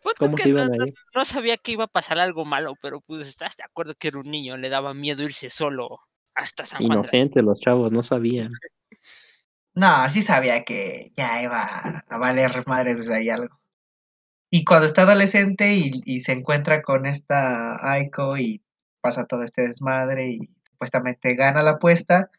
Pues 0.02 0.16
¿Cómo 0.18 0.36
que 0.36 0.50
iban 0.50 0.70
no, 0.70 0.84
a 0.84 0.88
no- 1.16 1.26
sabía 1.26 1.58
que 1.58 1.74
iba 1.74 1.84
a 1.86 1.88
pasar 1.88 2.18
algo 2.20 2.46
malo, 2.46 2.76
pero 2.82 3.02
pues 3.02 3.28
estás 3.28 3.58
de 3.58 3.64
acuerdo 3.64 3.94
que 3.96 4.08
era 4.08 4.20
un 4.20 4.32
niño, 4.32 4.56
le 4.56 4.70
daba 4.70 4.94
miedo 4.94 5.24
irse 5.24 5.50
solo 5.50 6.00
hasta 6.34 6.66
San 6.66 6.80
Juan. 6.80 7.00
Inocentes 7.00 7.44
los 7.44 7.60
chavos, 7.60 7.92
no 7.92 8.04
sabían. 8.04 8.52
No, 9.74 10.10
sí 10.10 10.22
sabía 10.22 10.64
que 10.64 11.12
ya 11.18 11.44
iba 11.44 11.64
a 12.08 12.18
valer 12.18 12.66
madres 12.68 13.00
desde 13.00 13.16
ahí 13.16 13.30
algo. 13.30 13.60
Y 14.50 14.64
cuando 14.64 14.86
está 14.86 15.02
adolescente 15.02 15.76
y, 15.76 16.02
y 16.06 16.20
se 16.20 16.32
encuentra 16.32 16.82
con 16.82 17.06
esta 17.06 17.76
Aiko 17.92 18.38
y 18.38 18.64
pasa 19.02 19.26
todo 19.26 19.44
este 19.44 19.68
desmadre 19.68 20.30
y 20.32 20.50
supuestamente 20.70 21.36
gana 21.36 21.64
la 21.64 21.72
apuesta 21.72 22.30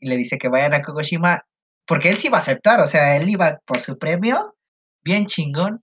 y 0.00 0.08
le 0.08 0.16
dice 0.16 0.38
que 0.38 0.48
vayan 0.48 0.74
a 0.74 0.82
Kogoshima, 0.82 1.46
porque 1.86 2.10
él 2.10 2.18
sí 2.18 2.26
iba 2.28 2.38
a 2.38 2.40
aceptar, 2.40 2.80
o 2.80 2.86
sea, 2.86 3.16
él 3.16 3.28
iba 3.28 3.58
por 3.64 3.80
su 3.80 3.98
premio, 3.98 4.56
bien 5.04 5.26
chingón, 5.26 5.82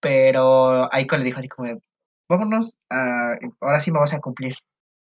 pero 0.00 0.92
Aiko 0.92 1.16
le 1.16 1.24
dijo 1.24 1.38
así 1.38 1.48
como, 1.48 1.80
vámonos, 2.28 2.80
a- 2.90 3.36
ahora 3.60 3.80
sí 3.80 3.90
me 3.90 3.98
vas 3.98 4.12
a 4.12 4.20
cumplir. 4.20 4.54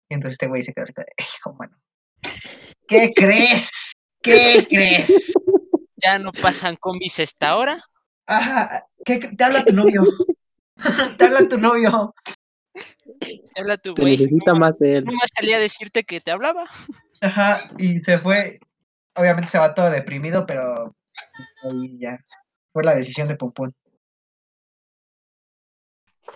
Y 0.09 0.15
entonces 0.15 0.33
este 0.33 0.47
güey 0.47 0.63
se 0.63 0.73
quedó 0.73 0.83
así 0.83 0.93
como, 0.93 1.07
hijo, 1.17 1.53
mano, 1.53 1.77
¿qué 2.87 3.13
crees? 3.15 3.93
¿Qué 4.21 4.65
crees? 4.69 5.33
Ya 6.03 6.19
no 6.19 6.31
pasan 6.31 6.75
combis 6.75 7.19
esta 7.19 7.55
hora. 7.55 7.83
Ajá, 8.27 8.85
¿qué, 9.05 9.19
te 9.19 9.43
habla 9.43 9.63
tu 9.63 9.73
novio. 9.73 10.03
te 11.17 11.25
habla 11.25 11.47
tu 11.49 11.57
novio. 11.57 12.13
Te 13.19 13.41
Habla 13.61 13.77
tu 13.77 13.93
Te 13.93 14.01
güey. 14.01 14.17
necesita 14.17 14.53
más 14.53 14.81
él. 14.81 15.03
no 15.05 15.13
más 15.13 15.29
salía 15.35 15.57
a 15.57 15.59
decirte 15.59 16.03
que 16.03 16.21
te 16.21 16.31
hablaba. 16.31 16.65
Ajá, 17.21 17.69
y 17.77 17.99
se 17.99 18.17
fue. 18.19 18.59
Obviamente 19.15 19.49
se 19.49 19.57
va 19.57 19.73
todo 19.73 19.89
deprimido, 19.89 20.45
pero 20.45 20.95
ahí 21.63 21.99
ya. 21.99 22.19
Fue 22.71 22.83
la 22.83 22.93
decisión 22.95 23.27
de 23.27 23.35
Pum 23.35 23.51
Pum. 23.51 23.71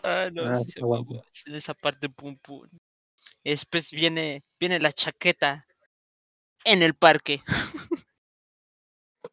Ah, 0.04 0.30
no, 0.34 0.46
Ah, 0.46 0.60
sí 0.66 0.74
en 1.46 1.56
esa 1.56 1.74
parte 1.74 2.10
pum 2.10 2.38
pum. 2.38 2.68
Después 3.44 3.92
viene, 3.92 4.44
viene 4.60 4.80
la 4.80 4.92
chaqueta 4.92 5.68
en 6.64 6.82
el 6.82 6.96
parque. 6.96 7.44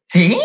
¿Sí? 0.09 0.39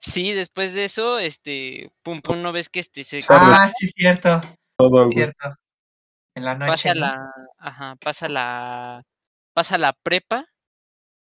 Sí, 0.00 0.32
después 0.32 0.74
de 0.74 0.86
eso, 0.86 1.18
este, 1.20 1.92
pum 2.02 2.20
pum, 2.20 2.42
no 2.42 2.52
ves 2.52 2.68
que 2.68 2.80
este 2.80 3.04
se. 3.04 3.20
Ah, 3.28 3.68
sí, 3.72 3.86
cierto. 3.88 4.40
todo. 4.76 5.08
Cierto. 5.10 5.50
En 6.34 6.44
la 6.44 6.54
noche. 6.54 6.70
pasa 6.70 6.94
¿no? 6.94 7.00
la, 7.00 7.34
ajá, 7.58 7.96
pasa 7.96 8.28
la, 8.28 9.02
pasa 9.52 9.78
la 9.78 9.92
prepa 9.92 10.46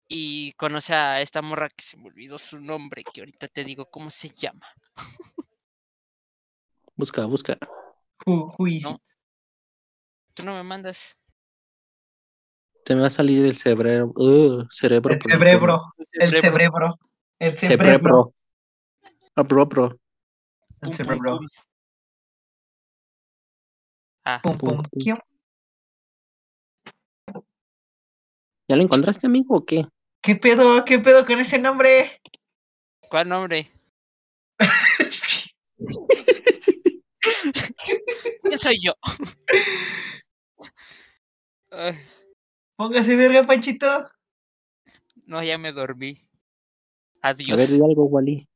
y 0.08 0.54
conoce 0.54 0.94
a 0.94 1.22
esta 1.22 1.42
morra 1.42 1.70
que 1.70 1.84
se 1.84 1.98
me 1.98 2.08
olvidó 2.08 2.38
su 2.38 2.60
nombre, 2.62 3.04
que 3.04 3.22
ahorita 3.22 3.48
te 3.48 3.64
digo 3.64 3.86
cómo 3.90 4.10
se 4.10 4.30
llama. 4.30 4.68
Busca, 6.96 7.26
busca. 7.26 7.58
Who, 8.26 8.54
who 8.58 8.68
is 8.68 8.84
No. 8.84 8.92
it? 8.92 9.02
Tú 10.34 10.46
no 10.46 10.54
me 10.56 10.64
mandas. 10.64 11.16
Te 12.86 12.94
me 12.96 13.02
va 13.02 13.08
a 13.08 13.10
salir 13.10 13.46
el 13.46 13.56
cerebro. 13.56 14.14
uh, 14.16 14.66
cerebro. 14.70 15.14
El 15.14 15.20
por 15.20 15.32
el 15.32 15.38
cerebro. 15.40 15.94
El 16.12 16.30
cerebro, 16.30 16.52
cerebro. 16.52 17.00
El 17.40 17.58
cerebro. 17.58 17.86
Cerebro. 17.86 18.34
Bro, 19.36 19.66
bro. 19.66 19.86
El 19.86 19.98
pum, 20.00 20.90
pum, 20.90 20.94
cerebro. 20.94 21.40
Ah, 24.26 24.40
Pum, 24.42 24.58
Pum, 24.58 24.70
pum, 24.70 24.84
pum. 24.90 25.00
kium. 25.00 25.18
¿Ya 28.68 28.76
lo 28.76 28.82
encontraste, 28.82 29.28
amigo, 29.28 29.58
o 29.58 29.66
qué? 29.66 29.86
¿Qué 30.24 30.36
pedo? 30.36 30.84
¿Qué 30.86 30.98
pedo 31.00 31.26
con 31.26 31.40
ese 31.40 31.60
nombre? 31.60 32.20
¿cuál 33.10 33.30
nombre? 33.30 33.72
¿Quién 38.42 38.60
soy 38.60 38.80
yo? 38.82 38.94
Póngase 42.76 43.16
verga, 43.16 43.46
Panchito. 43.46 44.10
no, 45.28 45.44
ya 45.44 45.58
me 45.60 45.72
dormí. 45.72 46.28
A 47.22 47.30
Adiós. 47.30 47.58
ver, 47.58 47.70
di 47.70 47.76
algo, 47.84 48.06
Wally. 48.06 48.48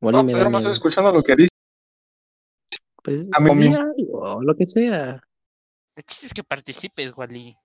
Wally 0.00 0.16
No, 0.18 0.24
me 0.24 0.32
pero 0.32 0.50
más 0.50 0.60
estoy 0.62 0.72
escuchando 0.74 1.12
lo 1.12 1.22
que 1.22 1.34
dice. 1.36 1.49
Pues, 3.02 3.26
a 3.32 3.40
mí 3.40 3.50
di 3.54 3.68
mismo. 3.68 3.82
algo, 3.82 4.42
lo 4.42 4.54
que 4.56 4.66
sea. 4.66 5.22
El 5.96 6.04
chiste 6.04 6.26
es 6.26 6.34
que 6.34 6.44
participes, 6.44 7.12
Wally. 7.16 7.56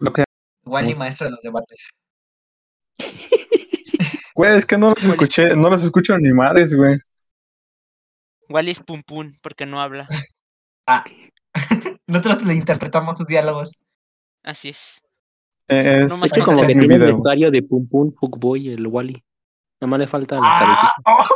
Lo 0.00 0.12
que... 0.12 0.24
Wally, 0.64 0.94
maestro 0.94 1.26
de 1.26 1.30
los 1.32 1.42
debates. 1.42 1.88
Güey, 4.34 4.58
es 4.58 4.66
que 4.66 4.76
no 4.76 4.90
los 4.90 5.02
escuché, 5.02 5.56
no 5.56 5.70
los 5.70 5.82
escucho 5.82 6.18
ni 6.18 6.30
madres, 6.30 6.74
güey. 6.74 6.98
Wally 8.50 8.72
es 8.72 8.80
pum 8.80 9.02
pum 9.02 9.32
porque 9.42 9.64
no 9.66 9.80
habla. 9.80 10.08
Ah. 10.88 11.04
Nosotros 12.06 12.44
le 12.44 12.54
interpretamos 12.54 13.16
sus 13.18 13.26
diálogos. 13.26 13.72
Así 14.44 14.68
es. 14.68 15.00
Eh, 15.66 16.02
Es, 16.04 16.08
No 16.08 16.24
Es 16.24 16.30
que 16.32 16.42
como 16.42 16.60
que 16.60 16.66
tiene 16.68 16.94
el 16.94 17.00
vestuario 17.00 17.50
de 17.50 17.60
Pum 17.60 17.88
Pum 17.88 18.12
Fuckboy 18.12 18.68
el 18.68 18.86
Wally. 18.86 19.20
Nada 19.80 19.90
más 19.90 19.98
le 19.98 20.06
falta 20.06 20.36
la 20.36 20.42
Ah, 20.44 20.58
cabecita. 20.60 20.94
oh. 21.06 21.26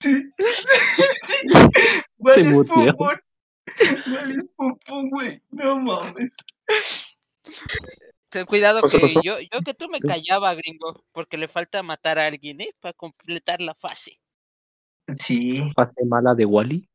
Sí. 0.00 0.24
Se 2.30 2.44
pum. 2.44 2.64
Wally 4.12 4.38
es 4.38 4.48
pum, 4.56 5.10
güey. 5.10 5.42
No 5.50 5.78
mames. 5.80 6.30
Ten 8.28 8.46
cuidado 8.46 8.80
que 8.82 9.14
yo, 9.22 9.40
yo 9.40 9.60
que 9.64 9.74
tú 9.74 9.88
me 9.88 9.98
callaba, 10.00 10.54
gringo, 10.54 11.04
porque 11.12 11.36
le 11.36 11.48
falta 11.48 11.82
matar 11.82 12.18
a 12.18 12.26
alguien, 12.26 12.60
¿eh? 12.60 12.70
Para 12.80 12.92
completar 12.92 13.60
la 13.60 13.74
fase. 13.74 14.20
Sí. 15.18 15.70
Fase 15.74 16.04
mala 16.06 16.34
de 16.34 16.46
Wally. 16.46 16.88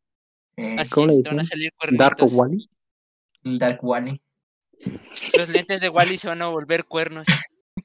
eh, 0.57 0.77
Así 0.79 0.89
¿Cómo 0.91 1.07
le 1.07 1.21
te 1.23 1.29
van 1.29 1.39
a 1.39 1.41
dicen? 1.43 1.57
salir 1.57 1.97
Dark. 1.97 2.17
Wally. 2.21 2.69
Dark 3.43 3.83
Wally. 3.83 4.21
Los 5.37 5.49
lentes 5.49 5.81
de 5.81 5.89
Wally 5.89 6.17
se 6.17 6.27
van 6.27 6.41
a 6.41 6.47
volver 6.47 6.85
cuernos. 6.85 7.27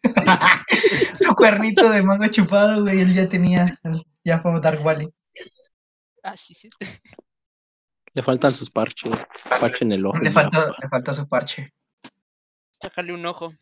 Su 1.15 1.35
cuernito 1.35 1.91
de 1.91 2.03
mango 2.03 2.27
chupado, 2.29 2.83
güey. 2.83 3.01
Él 3.01 3.15
ya 3.15 3.29
tenía. 3.29 3.79
Ya 4.25 4.39
fue 4.41 4.61
Dark 4.61 4.85
Wally. 4.85 5.13
Ah, 6.23 6.37
sí, 6.37 6.55
sí. 6.55 6.69
Le 8.13 8.23
faltan 8.23 8.55
sus 8.55 8.71
parches. 8.71 9.13
Parche 9.61 9.85
en 9.85 9.93
el 9.93 10.05
ojo. 10.05 10.19
Le 10.19 10.31
papá. 10.31 10.75
le 10.81 10.89
faltó 10.89 11.13
su 11.13 11.29
parche. 11.29 11.73
Sácale 12.81 13.13
un 13.13 13.25
ojo. 13.27 13.53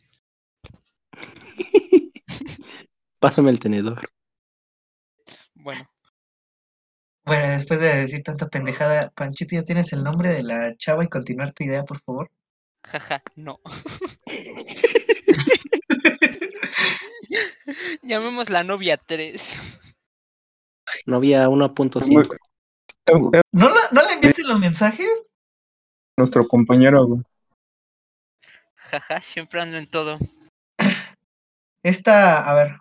Pásame 3.19 3.51
el 3.51 3.59
tenedor. 3.59 4.09
Bueno, 5.55 5.89
Bueno, 7.25 7.49
después 7.49 7.81
de 7.81 7.95
decir 7.95 8.23
tanta 8.23 8.47
pendejada, 8.47 9.11
Panchito, 9.13 9.55
¿ya 9.55 9.63
tienes 9.63 9.91
el 9.91 10.03
nombre 10.03 10.29
de 10.33 10.43
la 10.43 10.75
chava 10.77 11.03
y 11.03 11.09
continuar 11.09 11.51
tu 11.51 11.65
idea, 11.65 11.83
por 11.83 11.99
favor? 11.99 12.31
jaja, 12.85 13.21
no. 13.35 13.59
Llamemos 18.01 18.49
la 18.49 18.63
novia 18.63 18.97
3. 18.97 19.41
No 21.05 21.17
había 21.17 21.47
1.5. 21.47 22.33
Eh, 22.33 23.11
eh, 23.37 23.41
¿No, 23.51 23.69
la- 23.69 23.89
¿No 23.91 24.01
le 24.07 24.13
enviaste 24.13 24.43
los 24.43 24.59
mensajes? 24.59 25.09
Nuestro 26.17 26.47
compañero, 26.47 27.05
güey. 27.05 27.21
Jaja, 28.75 29.21
siempre 29.21 29.61
ando 29.61 29.77
en 29.77 29.89
todo. 29.89 30.17
Esta, 31.83 32.49
a 32.49 32.53
ver. 32.55 32.71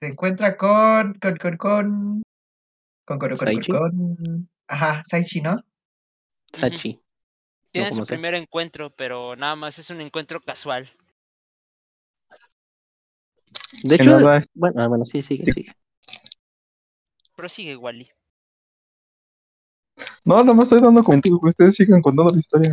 Se 0.00 0.08
encuentra 0.08 0.56
con. 0.56 1.14
con. 1.14 1.36
con. 1.36 1.56
con. 1.56 1.58
con. 1.58 2.22
con. 3.06 3.18
con. 3.18 3.28
con, 3.28 3.36
¿Saichi? 3.38 3.72
con- 3.72 4.48
Ajá, 4.68 5.02
Saichi, 5.04 5.40
¿no? 5.40 5.56
Sachi. 6.52 7.00
Tiene 7.72 7.92
su 7.92 8.02
primer 8.04 8.34
encuentro, 8.34 8.90
pero 8.90 9.36
nada 9.36 9.54
más 9.56 9.78
es 9.78 9.90
un 9.90 10.00
encuentro 10.00 10.40
casual. 10.40 10.90
De 13.82 13.94
hecho, 13.94 14.18
nada, 14.18 14.44
bueno, 14.54 14.82
ah, 14.82 14.88
bueno, 14.88 15.04
sí, 15.04 15.22
sigue, 15.22 15.50
sigue. 15.52 15.72
Prosigue, 17.36 17.76
Wally. 17.76 18.10
No, 20.24 20.42
no 20.44 20.54
me 20.54 20.62
estoy 20.62 20.80
dando 20.80 21.02
contigo, 21.02 21.38
güey. 21.38 21.50
Ustedes 21.50 21.76
sigan 21.76 22.02
contando 22.02 22.32
la 22.32 22.40
historia. 22.40 22.70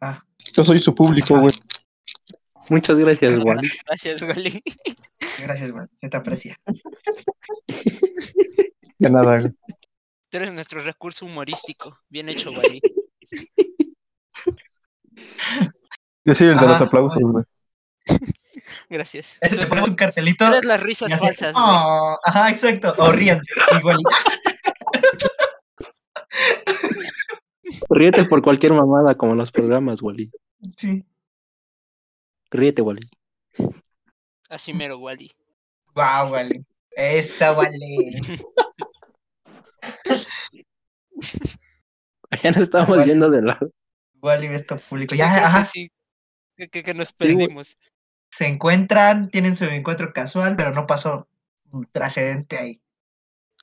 Ah. 0.00 0.22
Yo 0.54 0.64
soy 0.64 0.80
su 0.80 0.94
público, 0.94 1.38
güey. 1.38 1.54
Muchas 2.68 2.98
gracias, 2.98 3.34
Wally. 3.44 3.70
Gracias, 3.86 4.22
Wally. 4.22 4.62
Gracias, 5.38 5.70
man. 5.72 5.88
Se 5.94 6.08
te 6.08 6.16
aprecia. 6.16 6.58
De 8.98 9.10
nada, 9.10 9.40
güey. 9.40 9.52
Tú 10.30 10.38
eres 10.38 10.52
nuestro 10.52 10.80
recurso 10.80 11.26
humorístico. 11.26 11.98
Bien 12.08 12.28
hecho, 12.28 12.50
Wally. 12.50 12.80
Yo 16.24 16.34
soy 16.34 16.48
el 16.48 16.58
de 16.58 16.66
los 16.66 16.80
Ah, 16.80 16.84
aplausos, 16.84 17.22
güey. 17.22 17.44
Gracias. 18.88 19.26
Te 19.40 19.46
eres, 19.54 19.66
ponemos 19.66 19.90
un 19.90 19.96
cartelito. 19.96 20.46
eres 20.46 20.64
las 20.64 20.80
y 20.80 20.84
risas 20.84 21.12
así, 21.12 21.24
falsas. 21.24 21.54
"Oh", 21.56 22.16
ajá, 22.24 22.50
exacto. 22.50 22.94
O 22.98 23.12
ríanse. 23.12 23.52
Igual. 23.78 23.98
Ríete 27.90 28.24
por 28.24 28.42
cualquier 28.42 28.72
mamada, 28.72 29.14
como 29.14 29.32
en 29.32 29.38
los 29.38 29.50
programas, 29.52 30.02
Wally. 30.02 30.30
Sí. 30.76 31.04
Ríete, 32.50 32.82
Wally. 32.82 33.08
Así 34.48 34.72
mero, 34.72 34.98
Wally. 34.98 35.32
Wow, 35.94 36.30
vale. 36.30 36.64
Esa, 36.90 37.52
vale. 37.52 37.76
Ya 42.42 42.50
nos 42.50 42.62
estamos 42.62 42.88
Wally. 42.88 43.04
yendo 43.04 43.28
de 43.30 43.42
lado. 43.42 43.70
Wally 44.22 44.46
esto 44.46 44.78
público. 44.78 45.14
Ya, 45.14 45.32
que 45.34 45.40
ajá. 45.40 45.64
sí, 45.66 45.90
que, 46.56 46.68
que- 46.68 46.82
que 46.82 46.94
nos 46.94 47.08
Sí, 47.08 47.14
perdimos. 47.18 47.76
Se 48.32 48.46
encuentran, 48.46 49.28
tienen 49.30 49.54
su 49.54 49.66
encuentro 49.66 50.12
casual, 50.12 50.56
pero 50.56 50.72
no 50.72 50.86
pasó 50.86 51.28
trascendente 51.92 52.56
ahí. 52.56 52.82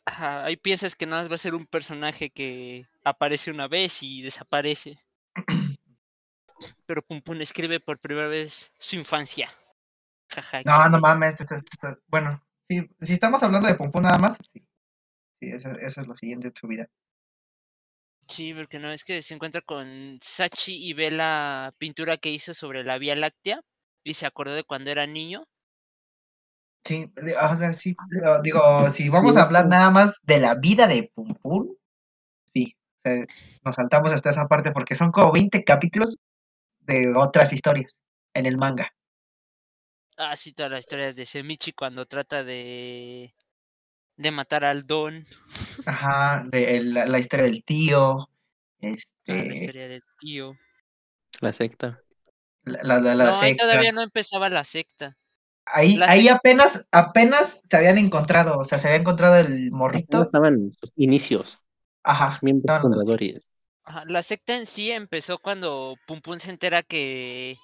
Ajá, 0.06 0.46
ahí 0.46 0.58
piensas 0.58 0.96
que 0.96 1.08
nada 1.08 1.24
más 1.24 1.32
va 1.32 1.36
a 1.36 1.40
ser 1.40 1.56
un 1.56 1.66
personaje 1.66 2.30
que 2.30 2.88
aparece 3.04 3.50
una 3.50 3.68
vez 3.68 4.04
y 4.04 4.22
desaparece. 4.22 5.00
Pero 6.86 7.02
Pum 7.02 7.22
Pum 7.22 7.40
escribe 7.42 7.80
por 7.80 8.00
primera 8.00 8.28
vez 8.28 8.72
su 8.78 8.96
infancia. 8.96 9.52
Jaja. 10.30 10.62
No, 10.66 10.90
no 10.90 10.98
sí. 10.98 11.02
mames. 11.02 11.36
Bueno, 12.08 12.44
sí, 12.68 12.88
si 13.00 13.14
estamos 13.14 13.42
hablando 13.44 13.68
de 13.68 13.76
Pum 13.76 13.92
Pum 13.92 14.04
nada 14.04 14.20
más, 14.20 14.38
sí. 14.54 14.62
Sí, 15.40 15.52
eso, 15.52 15.70
eso 15.80 16.02
es 16.02 16.08
lo 16.08 16.16
siguiente 16.16 16.50
de 16.50 16.60
su 16.60 16.68
vida. 16.68 16.88
Sí, 18.28 18.54
porque 18.54 18.78
no 18.78 18.92
es 18.92 19.04
que 19.04 19.22
se 19.22 19.34
encuentra 19.34 19.62
con 19.62 20.20
Sachi 20.22 20.76
y 20.76 20.94
ve 20.94 21.10
la 21.12 21.74
pintura 21.78 22.18
que 22.18 22.30
hizo 22.30 22.54
sobre 22.54 22.84
la 22.84 22.98
Vía 22.98 23.16
Láctea 23.16 23.62
y 24.04 24.16
se 24.16 24.26
acordó 24.26 24.54
de 24.56 24.64
cuando 24.64 24.92
era 24.92 25.08
niño. 25.08 25.46
Sí, 26.84 27.12
o 27.42 27.56
sea, 27.56 27.74
sí, 27.74 27.96
pero 28.10 28.42
digo, 28.42 28.60
si 28.90 29.10
vamos 29.10 29.36
Sí, 29.36 29.38
a 29.38 29.44
hablar 29.44 29.68
nada 29.68 29.92
más 29.92 30.16
de 30.24 30.40
la 30.40 30.56
vida 30.56 30.88
de 30.88 31.12
Pum 31.14 31.36
Pum, 31.36 31.68
sí, 32.54 32.76
o 33.00 33.02
sea, 33.02 33.26
nos 33.66 33.76
saltamos 33.76 34.14
hasta 34.14 34.32
esa 34.32 34.48
parte 34.48 34.72
porque 34.72 34.96
son 34.96 35.12
como 35.12 35.32
20 35.34 35.64
capítulos 35.64 36.18
de 36.82 37.14
otras 37.16 37.54
historias 37.54 37.98
en 38.36 38.46
el 38.48 38.58
manga. 38.58 38.92
Ah, 40.18 40.36
sí, 40.36 40.54
toda 40.54 40.70
la 40.70 40.80
historia 40.80 41.14
de 41.14 41.26
Semichi 41.26 41.72
cuando 41.74 42.06
trata 42.06 42.44
de 42.44 43.34
de 44.18 44.32
matar 44.32 44.66
al 44.66 44.86
Don. 44.88 45.26
Ajá, 45.86 46.46
de 46.50 46.78
el- 46.78 46.94
la, 46.94 47.06
la 47.06 47.20
historia 47.20 47.46
del 47.46 47.64
tío, 47.64 48.30
Ah, 49.30 49.44
la 49.46 49.54
Este, 49.54 49.54
historia 49.54 49.88
del 49.88 50.04
tío. 50.20 50.58
La 51.42 51.52
secta. 51.52 52.02
La, 52.63 53.00
la, 53.00 53.15
no, 53.15 53.24
ahí 53.32 53.52
secta. 53.52 53.63
todavía 53.63 53.91
no 53.91 54.02
empezaba 54.02 54.50
la 54.50 54.63
secta. 54.63 55.15
Ahí, 55.65 55.95
la 55.95 56.10
ahí 56.10 56.24
secta- 56.24 56.36
apenas, 56.38 56.88
apenas 56.91 57.62
se 57.69 57.78
habían 57.78 57.98
encontrado, 57.98 58.58
o 58.58 58.65
sea, 58.65 58.80
se 58.80 58.88
había 58.88 59.00
encontrado 59.00 59.38
el 59.38 59.72
morrito. 59.72 60.17
Apenas 60.17 60.28
estaban 60.30 60.72
sus 60.74 60.91
inicios, 60.95 61.60
Ajá. 62.04 62.30
los 62.30 62.43
miembros 62.43 62.82
fundadores. 62.82 63.52
Ajá, 63.84 64.04
La 64.06 64.24
secta 64.24 64.56
en 64.56 64.65
sí 64.65 64.91
empezó 64.91 65.39
cuando 65.39 65.95
Pum 66.08 66.22
Pum 66.22 66.39
se 66.39 66.50
entera 66.52 66.84
que 66.84 67.58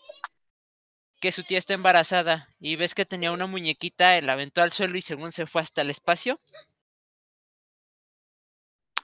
que 1.20 1.32
su 1.32 1.44
tía 1.44 1.58
está 1.58 1.74
embarazada 1.74 2.48
y 2.60 2.76
ves 2.76 2.94
que 2.94 3.06
tenía 3.06 3.32
una 3.32 3.48
muñequita, 3.48 4.20
la 4.22 4.34
aventó 4.34 4.62
al 4.62 4.72
suelo 4.72 4.98
y 4.98 5.02
según 5.02 5.32
se 5.32 5.46
fue 5.48 5.62
hasta 5.62 5.82
el 5.82 5.90
espacio. 5.90 6.40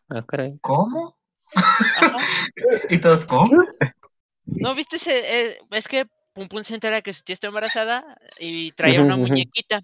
Ah, 0.09 0.23
caray. 0.27 0.57
¿Cómo? 0.61 1.17
Ajá. 1.55 2.17
¿Y 2.89 2.99
todos 2.99 3.25
cómo? 3.25 3.49
No, 4.45 4.75
viste 4.75 4.97
ese, 4.97 5.49
eh, 5.51 5.57
es 5.71 5.87
que 5.87 6.05
Pum 6.33 6.47
Pum 6.47 6.63
se 6.63 6.73
entera 6.75 7.01
que 7.01 7.13
su 7.13 7.23
tía 7.23 7.33
está 7.33 7.47
embarazada 7.47 8.17
y 8.39 8.71
traía 8.71 9.01
una 9.01 9.17
muñequita, 9.17 9.81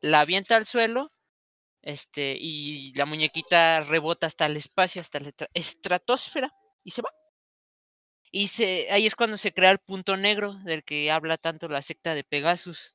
la 0.00 0.20
avienta 0.20 0.56
al 0.56 0.66
suelo, 0.66 1.12
este, 1.82 2.36
y 2.38 2.92
la 2.94 3.06
muñequita 3.06 3.80
rebota 3.80 4.26
hasta 4.26 4.46
el 4.46 4.56
espacio, 4.56 5.00
hasta 5.00 5.20
la 5.20 5.28
estra- 5.30 5.50
estratosfera, 5.54 6.52
y 6.84 6.90
se 6.92 7.02
va. 7.02 7.10
Y 8.30 8.48
se, 8.48 8.90
ahí 8.90 9.06
es 9.06 9.16
cuando 9.16 9.36
se 9.38 9.52
crea 9.52 9.70
el 9.70 9.78
punto 9.78 10.16
negro 10.16 10.54
del 10.64 10.84
que 10.84 11.10
habla 11.10 11.38
tanto 11.38 11.68
la 11.68 11.82
secta 11.82 12.14
de 12.14 12.24
Pegasus, 12.24 12.94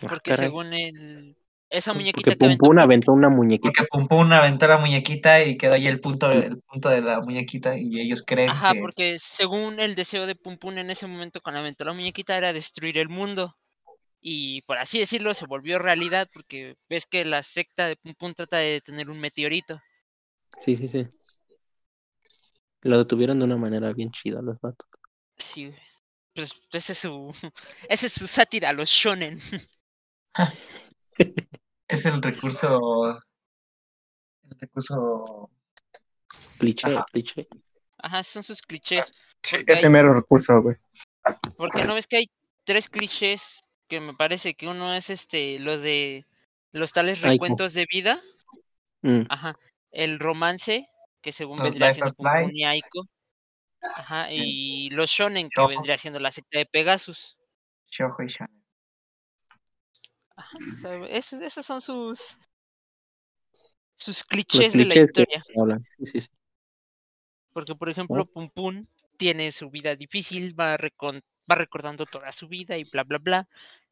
Ah, 0.00 0.06
porque 0.08 0.36
según 0.36 0.72
el, 0.72 1.36
esa 1.70 1.92
Porque 1.92 2.02
muñequita 2.02 2.30
Porque 2.30 2.30
que 2.30 2.36
Pum 2.36 2.46
aventó 2.46 2.64
Pum 2.66 2.68
Pum 2.68 2.78
aventó 2.78 3.12
una 3.12 3.28
muñequita. 3.28 3.68
Porque 3.68 3.88
Pum 3.90 4.08
Pum 4.08 4.32
aventó 4.32 4.66
la 4.68 4.78
muñequita 4.78 5.42
y 5.44 5.56
quedó 5.56 5.74
ahí 5.74 5.86
el 5.86 6.00
punto, 6.00 6.30
el 6.30 6.60
punto 6.62 6.88
de 6.88 7.02
la 7.02 7.20
muñequita 7.20 7.76
y 7.76 8.00
ellos 8.00 8.22
creen 8.26 8.50
Ajá, 8.50 8.72
que... 8.72 8.80
porque 8.80 9.18
según 9.18 9.78
el 9.80 9.94
deseo 9.94 10.26
de 10.26 10.34
Pum 10.34 10.56
Pum 10.58 10.78
en 10.78 10.90
ese 10.90 11.06
momento 11.06 11.40
cuando 11.40 11.60
aventó 11.60 11.84
la 11.84 11.92
muñequita 11.92 12.36
era 12.36 12.52
destruir 12.52 12.98
el 12.98 13.08
mundo. 13.08 13.56
Y 14.20 14.62
por 14.62 14.78
así 14.78 14.98
decirlo, 14.98 15.32
se 15.34 15.46
volvió 15.46 15.78
realidad 15.78 16.28
porque 16.32 16.76
ves 16.88 17.06
que 17.06 17.24
la 17.24 17.42
secta 17.42 17.86
de 17.86 17.96
Pum 17.96 18.14
Pum 18.18 18.34
trata 18.34 18.58
de 18.58 18.72
detener 18.72 19.10
un 19.10 19.20
meteorito. 19.20 19.80
Sí, 20.58 20.74
sí, 20.74 20.88
sí. 20.88 21.06
Lo 22.82 22.98
detuvieron 22.98 23.38
de 23.38 23.44
una 23.44 23.56
manera 23.56 23.92
bien 23.92 24.10
chida 24.10 24.40
los 24.40 24.60
vatos. 24.60 24.88
Sí, 25.36 25.72
pues 26.34 26.52
ese 26.72 26.92
es 26.92 26.98
su, 26.98 27.32
ese 27.88 28.06
es 28.06 28.12
su 28.12 28.26
sátira, 28.26 28.70
a 28.70 28.72
los 28.72 28.88
shonen. 28.88 29.38
Es 31.88 32.04
el 32.06 32.22
recurso... 32.22 33.18
El 34.50 34.58
recurso... 34.60 35.50
Cliché, 36.58 36.88
Ajá. 36.88 37.06
cliché. 37.12 37.48
Ajá, 37.98 38.22
son 38.22 38.42
sus 38.42 38.62
clichés. 38.62 39.06
Sí, 39.42 39.56
Porque 39.58 39.72
ese 39.72 39.86
hay- 39.86 39.92
mero 39.92 40.12
recurso, 40.12 40.60
güey. 40.60 40.76
Porque 41.56 41.84
no 41.84 41.94
ves 41.94 42.06
que 42.06 42.16
hay 42.18 42.30
tres 42.64 42.88
clichés 42.88 43.60
que 43.86 44.00
me 44.00 44.14
parece 44.14 44.54
que 44.54 44.66
uno 44.66 44.92
es 44.94 45.08
este, 45.10 45.58
lo 45.58 45.78
de 45.78 46.26
los 46.72 46.92
tales 46.92 47.18
Aiko. 47.18 47.28
recuentos 47.44 47.74
de 47.74 47.86
vida. 47.90 48.22
Mm, 49.02 49.22
Ajá. 49.28 49.58
El 49.90 50.18
romance, 50.18 50.88
que 51.22 51.32
según 51.32 51.58
Los 51.58 51.74
vendría 51.74 51.90
Life 51.90 52.10
siendo 52.10 52.68
Aiko. 52.68 53.06
Ajá. 53.94 54.28
Sí. 54.28 54.34
Y 54.36 54.90
los 54.90 55.10
shonen, 55.10 55.48
que 55.48 55.66
vendría 55.66 55.96
siendo 55.96 56.18
la 56.20 56.32
secta 56.32 56.58
de 56.58 56.66
Pegasus. 56.66 57.36
Y 57.90 57.94
shonen. 58.26 58.57
Ajá. 60.38 60.56
o 60.56 60.76
sea, 60.76 61.06
esos, 61.08 61.42
esos 61.42 61.66
son 61.66 61.80
sus 61.80 62.38
sus 63.96 64.22
clichés 64.22 64.72
de 64.72 64.84
la 64.84 64.94
historia. 64.94 65.42
Sí, 66.00 66.20
sí. 66.20 66.28
Porque, 67.52 67.74
por 67.74 67.88
ejemplo, 67.88 68.24
Pum 68.26 68.48
Pum 68.48 68.84
tiene 69.16 69.50
su 69.50 69.68
vida 69.68 69.96
difícil, 69.96 70.58
va, 70.58 70.78
recon- 70.78 71.24
va 71.50 71.56
recordando 71.56 72.06
toda 72.06 72.30
su 72.30 72.46
vida 72.46 72.76
y 72.78 72.84
bla, 72.84 73.02
bla, 73.02 73.18
bla. 73.18 73.48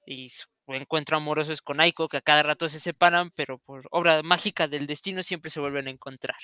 Y 0.06 0.28
su 0.28 0.46
encuentro 0.68 1.16
amoroso 1.16 1.52
es 1.52 1.60
con 1.62 1.80
Aiko, 1.80 2.08
que 2.08 2.18
a 2.18 2.20
cada 2.20 2.44
rato 2.44 2.68
se 2.68 2.78
separan, 2.78 3.32
pero 3.32 3.58
por 3.58 3.88
obra 3.90 4.22
mágica 4.22 4.68
del 4.68 4.86
destino 4.86 5.24
siempre 5.24 5.50
se 5.50 5.58
vuelven 5.58 5.88
a 5.88 5.90
encontrar. 5.90 6.38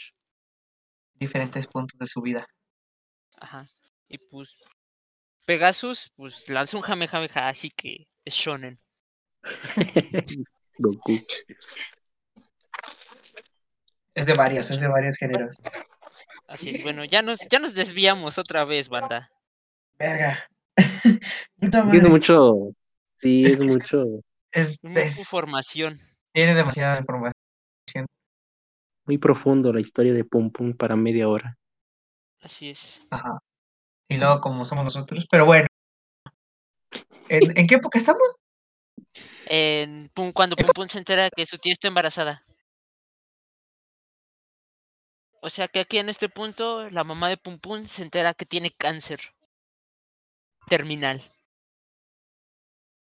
Diferentes 1.15 1.69
puntos 1.69 1.97
de 1.97 2.07
su 2.09 2.21
vida. 2.21 2.45
Ajá. 3.37 3.65
Y 4.09 4.19
pues 4.19 4.57
Pegasus, 5.47 6.11
pues 6.17 6.49
lanza 6.49 6.77
un 6.77 6.83
Jamejameja, 6.83 7.47
así 7.47 7.71
que 7.71 8.09
es 8.25 8.35
shonen. 8.35 8.81
Goku. 10.79 11.19
Es 14.15 14.27
de 14.27 14.35
varios, 14.35 14.71
es 14.71 14.81
de 14.81 14.89
varios 14.89 15.17
géneros. 15.17 15.57
Así 16.47 16.71
es. 16.77 16.83
Bueno, 16.83 17.05
ya 17.05 17.23
nos, 17.23 17.39
ya 17.51 17.59
nos 17.59 17.75
desviamos 17.75 18.39
otra 18.39 18.65
vez, 18.65 18.89
banda. 18.89 19.31
Verga. 19.99 20.39
Puta 21.61 21.83
Es 21.83 21.91
que 21.91 21.97
es 21.97 22.03
madre. 22.03 22.09
mucho. 22.11 22.55
Sí, 23.19 23.45
Es 23.45 23.53
es 23.55 23.61
que- 23.61 23.67
mucho. 23.67 24.05
Es- 24.51 24.79
información. 25.19 25.99
tiene 26.33 26.55
demasiada 26.55 26.99
información. 26.99 27.33
Muy 29.07 29.19
profundo 29.19 29.73
la 29.73 29.81
historia 29.81 30.13
de 30.13 30.25
Pum 30.25 30.51
Pum 30.53 30.75
para 30.77 30.95
media 30.95 31.29
hora. 31.29 31.57
Así 32.43 32.71
es. 32.71 33.01
Ajá. 33.11 33.39
Y 34.09 34.17
luego 34.17 34.41
como 34.41 34.65
somos 34.65 34.85
nosotros. 34.85 35.27
Pero 35.31 35.47
bueno. 35.47 35.67
¿En, 37.29 37.57
en 37.59 37.67
qué 37.67 37.77
época 37.77 37.99
estamos? 37.99 38.37
En 39.47 40.09
Pum- 40.15 40.33
cuando 40.33 40.57
Pum 40.57 40.67
Pum 40.75 40.89
se 40.89 40.99
entera 40.99 41.29
que 41.31 41.47
su 41.47 41.59
tía 41.59 41.73
está 41.73 41.89
embarazada. 41.89 42.45
O 45.41 45.51
sea 45.51 45.67
que 45.69 45.81
aquí 45.81 45.99
en 45.99 46.09
este 46.09 46.29
punto 46.29 46.89
la 46.91 47.03
mamá 47.05 47.29
de 47.29 47.37
Pum 47.37 47.59
Pum 47.59 47.87
se 47.87 48.03
entera 48.03 48.35
que 48.35 48.47
tiene 48.47 48.71
cáncer 48.71 49.35
terminal. 50.69 51.21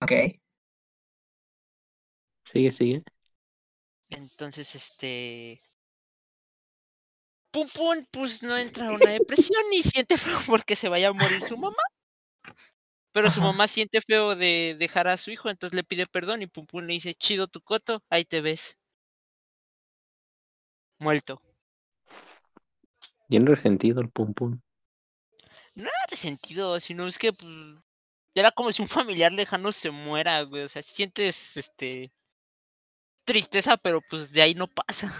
Ok. 0.01 0.13
Sigue, 2.45 2.73
sigue. 2.73 3.03
Entonces, 4.11 4.75
este. 4.75 5.63
Pum 7.51 7.69
Pum, 7.69 8.05
pues 8.11 8.43
no 8.43 8.57
entra 8.57 8.89
a 8.89 8.93
una 8.93 9.11
depresión 9.11 9.63
ni 9.71 9.83
siente 9.83 10.17
feo 10.19 10.41
porque 10.47 10.77
se 10.77 10.89
vaya 10.89 11.09
a 11.09 11.13
morir 11.13 11.43
su 11.43 11.57
mamá. 11.57 11.83
Pero 13.14 13.31
su 13.31 13.38
Ajá. 13.38 13.53
mamá 13.53 13.68
siente 13.68 14.00
feo 14.00 14.35
de 14.35 14.74
dejar 14.77 15.07
a 15.07 15.16
su 15.16 15.31
hijo, 15.31 15.48
entonces 15.48 15.72
le 15.77 15.85
pide 15.85 16.05
perdón 16.05 16.42
y 16.42 16.48
Pum 16.48 16.66
Pum 16.66 16.83
le 16.83 16.94
dice: 16.94 17.14
Chido 17.14 17.46
tu 17.46 17.61
coto, 17.61 18.03
ahí 18.11 18.24
te 18.24 18.40
ves. 18.40 18.77
Muerto. 20.98 21.40
Bien 23.29 23.46
resentido 23.46 24.00
el 24.00 24.09
Pum 24.09 24.35
Pum. 24.35 24.61
No 25.77 25.85
era 25.85 26.07
resentido, 26.11 26.81
sino 26.81 27.07
es 27.07 27.16
que 27.16 27.33
pues, 27.33 27.48
era 28.35 28.50
como 28.50 28.72
si 28.72 28.83
un 28.83 28.88
familiar 28.88 29.31
lejano 29.31 29.70
se 29.70 29.92
muera, 29.92 30.42
güey. 30.42 30.64
O 30.64 30.68
sea, 30.68 30.83
sientes 30.83 31.57
este 31.57 32.12
tristeza, 33.24 33.77
pero 33.77 34.00
pues 34.11 34.33
de 34.33 34.42
ahí 34.42 34.55
no 34.57 34.66
pasa. 34.66 35.12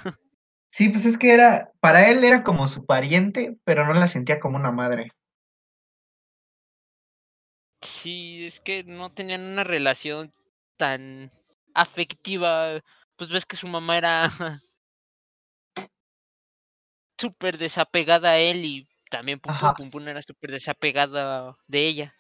Sí, 0.71 0.89
pues 0.89 1.05
es 1.05 1.17
que 1.17 1.33
era, 1.33 1.71
para 1.79 2.11
él 2.11 2.25
era 2.25 2.43
como 2.43 2.67
su 2.67 2.85
pariente, 2.85 3.57
pero 3.63 3.87
no 3.87 3.95
la 3.95 4.09
sentía 4.09 4.41
como 4.41 4.57
una 4.57 4.73
madre. 4.73 5.13
Sí, 7.85 8.47
es 8.47 8.61
que 8.61 8.83
no 8.85 9.13
tenían 9.13 9.43
una 9.43 9.63
relación 9.63 10.33
tan 10.77 11.31
afectiva. 11.75 12.81
Pues 13.17 13.31
ves 13.31 13.47
que 13.47 13.57
su 13.57 13.69
mamá 13.69 13.99
era 13.99 14.31
súper 17.19 17.59
desapegada 17.59 18.31
a 18.31 18.39
él 18.39 18.65
y 18.65 18.89
también 19.11 19.39
Pum 19.39 19.55
Pum, 19.77 19.91
Pum 19.91 20.09
era 20.09 20.23
súper 20.23 20.51
desapegada 20.51 21.57
de 21.67 21.87
ella. 21.87 22.15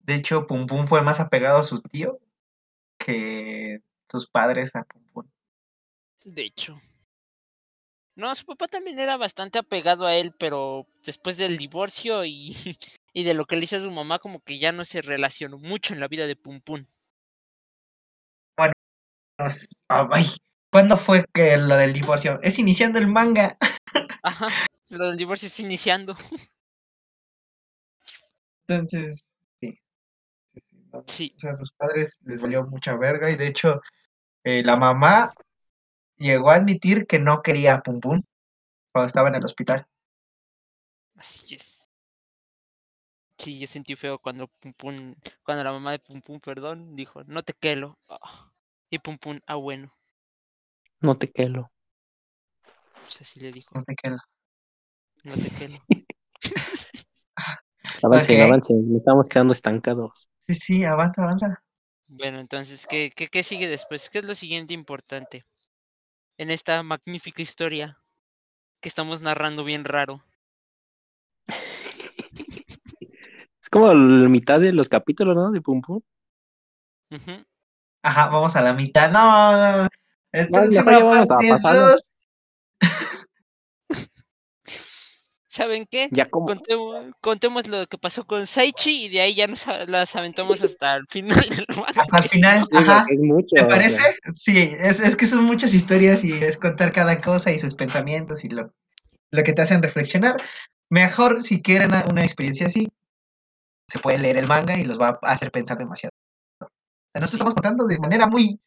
De 0.00 0.16
hecho, 0.16 0.46
Pum 0.46 0.66
Pum 0.66 0.86
fue 0.86 1.00
más 1.00 1.20
apegado 1.20 1.58
a 1.58 1.62
su 1.62 1.80
tío 1.80 2.18
que 2.98 3.80
sus 4.10 4.28
padres 4.28 4.74
a 4.74 4.84
Pum 4.84 5.02
Pum. 5.12 5.30
De 6.24 6.42
hecho. 6.42 6.80
No, 8.16 8.34
su 8.34 8.44
papá 8.44 8.68
también 8.68 8.98
era 8.98 9.16
bastante 9.16 9.58
apegado 9.58 10.06
a 10.06 10.14
él, 10.14 10.34
pero 10.38 10.86
después 11.04 11.36
del 11.36 11.56
divorcio 11.56 12.24
y, 12.24 12.54
y 13.14 13.22
de 13.24 13.32
lo 13.32 13.46
que 13.46 13.56
le 13.56 13.64
hizo 13.64 13.76
a 13.76 13.80
su 13.80 13.90
mamá, 13.90 14.18
como 14.18 14.40
que 14.42 14.58
ya 14.58 14.72
no 14.72 14.84
se 14.84 15.00
relacionó 15.00 15.56
mucho 15.58 15.94
en 15.94 16.00
la 16.00 16.08
vida 16.08 16.26
de 16.26 16.36
Pum 16.36 16.60
Pum. 16.60 16.84
Nos- 19.38 19.66
ah, 19.88 20.08
ay, 20.12 20.26
¿Cuándo 20.70 20.96
fue 20.96 21.24
que 21.32 21.56
lo 21.56 21.76
del 21.76 21.92
divorcio? 21.92 22.40
Es 22.42 22.58
iniciando 22.58 22.98
el 22.98 23.06
manga. 23.06 23.56
Ajá, 24.22 24.48
lo 24.88 25.06
del 25.08 25.16
divorcio 25.16 25.46
está 25.46 25.62
iniciando. 25.62 26.16
Entonces, 28.66 29.24
sí. 29.60 29.78
Sí, 31.08 31.32
O 31.36 31.38
sea, 31.38 31.50
a 31.52 31.54
sus 31.56 31.72
padres 31.72 32.20
les 32.24 32.40
valió 32.40 32.64
mucha 32.66 32.96
verga 32.96 33.30
y 33.30 33.36
de 33.36 33.48
hecho 33.48 33.80
eh, 34.44 34.62
la 34.64 34.76
mamá 34.76 35.32
llegó 36.16 36.50
a 36.50 36.56
admitir 36.56 37.06
que 37.06 37.18
no 37.18 37.42
quería 37.42 37.74
a 37.74 37.82
Pum 37.82 38.00
Pum 38.00 38.22
cuando 38.92 39.06
estaba 39.06 39.28
en 39.28 39.36
el 39.36 39.44
hospital. 39.44 39.86
así 41.16 41.54
es. 41.56 41.73
Sí, 43.44 43.58
yo 43.58 43.66
sentí 43.66 43.94
feo 43.94 44.18
cuando 44.18 44.48
Pum 44.48 44.72
Pum, 44.72 45.14
cuando 45.44 45.64
la 45.64 45.72
mamá 45.72 45.92
de 45.92 45.98
Pum 45.98 46.22
Pum, 46.22 46.40
perdón, 46.40 46.96
dijo, 46.96 47.22
no 47.24 47.42
te 47.42 47.52
quelo. 47.52 47.98
Ah, 48.08 48.50
Y 48.88 48.98
Pum 48.98 49.18
Pum, 49.18 49.38
ah 49.46 49.56
bueno. 49.56 49.92
No 51.02 51.16
te 51.18 51.30
quelo. 51.30 51.70
Pues 53.02 53.20
así 53.20 53.38
le 53.40 53.52
dijo. 53.52 53.74
No 53.74 53.82
te 53.84 53.94
quedo. 53.94 54.16
No 55.24 55.36
te 55.36 55.50
quelo. 55.50 55.78
Avancen, 58.02 58.36
Ok. 58.36 58.40
avancen, 58.40 58.88
nos 58.88 58.98
estamos 58.98 59.28
quedando 59.28 59.52
estancados. 59.52 60.28
Sí, 60.48 60.54
sí, 60.54 60.84
avanza, 60.84 61.22
avanza. 61.22 61.62
Bueno, 62.08 62.38
entonces, 62.40 62.86
¿qué, 62.86 63.12
qué, 63.14 63.28
qué 63.28 63.42
sigue 63.42 63.68
después? 63.68 64.08
¿Qué 64.08 64.18
es 64.20 64.24
lo 64.24 64.34
siguiente 64.34 64.72
importante? 64.72 65.44
En 66.38 66.50
esta 66.50 66.82
magnífica 66.82 67.42
historia 67.42 67.98
que 68.80 68.88
estamos 68.88 69.22
narrando 69.22 69.64
bien 69.64 69.84
raro. 69.84 70.22
Es 73.62 73.63
como 73.74 73.92
la 73.92 74.28
mitad 74.28 74.60
de 74.60 74.72
los 74.72 74.88
capítulos, 74.88 75.34
¿no? 75.34 75.50
De 75.50 75.60
Pum 75.60 75.82
Pum. 75.82 76.00
Ajá, 78.04 78.28
vamos 78.28 78.54
a 78.54 78.62
la 78.62 78.72
mitad. 78.72 79.10
No, 79.10 79.50
no, 79.56 79.82
no. 79.82 79.88
Esta 80.30 80.64
No, 80.66 81.10
vamos 81.10 81.64
a 81.64 81.74
dos. 81.74 82.04
¿Saben 85.48 85.86
qué? 85.90 86.08
Ya 86.12 86.30
como. 86.30 86.46
Contemos, 86.46 87.04
contemos 87.20 87.66
lo 87.66 87.88
que 87.88 87.98
pasó 87.98 88.24
con 88.24 88.46
Saichi 88.46 89.06
y 89.06 89.08
de 89.08 89.22
ahí 89.22 89.34
ya 89.34 89.48
nos 89.48 89.66
las 89.88 90.14
aventamos 90.14 90.62
hasta 90.62 90.94
el 90.94 91.06
final. 91.08 91.44
Hasta 91.96 92.18
el 92.18 92.28
final, 92.28 92.68
ajá. 92.72 93.06
es 93.10 93.18
mucho, 93.18 93.56
¿Te 93.56 93.62
o 93.62 93.64
sea, 93.64 93.68
parece? 93.68 94.00
Sí, 94.34 94.72
es, 94.78 95.00
es 95.00 95.16
que 95.16 95.26
son 95.26 95.42
muchas 95.42 95.74
historias 95.74 96.22
y 96.22 96.32
es 96.32 96.56
contar 96.56 96.92
cada 96.92 97.18
cosa 97.18 97.50
y 97.50 97.58
sus 97.58 97.74
pensamientos 97.74 98.44
y 98.44 98.50
lo, 98.50 98.72
lo 99.32 99.42
que 99.42 99.52
te 99.52 99.62
hacen 99.62 99.82
reflexionar. 99.82 100.36
Mejor 100.90 101.42
si 101.42 101.60
quieren 101.60 101.90
una 102.08 102.22
experiencia 102.22 102.68
así, 102.68 102.88
se 103.86 103.98
puede 103.98 104.18
leer 104.18 104.36
el 104.36 104.46
manga 104.46 104.78
y 104.78 104.84
los 104.84 105.00
va 105.00 105.18
a 105.22 105.32
hacer 105.32 105.50
pensar 105.50 105.78
demasiado. 105.78 106.12
O 106.60 106.66
sea, 106.66 107.20
nosotros 107.20 107.34
estamos 107.34 107.54
contando 107.54 107.86
de 107.86 107.98
manera 107.98 108.26
muy 108.26 108.60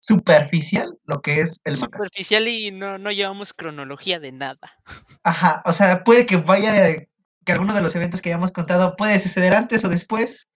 superficial 0.00 0.98
lo 1.04 1.20
que 1.20 1.40
es 1.40 1.60
el 1.64 1.78
manga. 1.78 1.96
Superficial 1.96 2.48
y 2.48 2.70
no, 2.70 2.98
no 2.98 3.10
llevamos 3.10 3.52
cronología 3.52 4.20
de 4.20 4.32
nada. 4.32 4.72
Ajá, 5.22 5.62
o 5.64 5.72
sea, 5.72 6.04
puede 6.04 6.26
que 6.26 6.36
vaya, 6.36 7.06
que 7.44 7.52
alguno 7.52 7.74
de 7.74 7.82
los 7.82 7.94
eventos 7.96 8.20
que 8.20 8.30
hayamos 8.30 8.52
contado 8.52 8.96
puede 8.96 9.18
suceder 9.18 9.54
antes 9.56 9.84
o 9.84 9.88
después. 9.88 10.48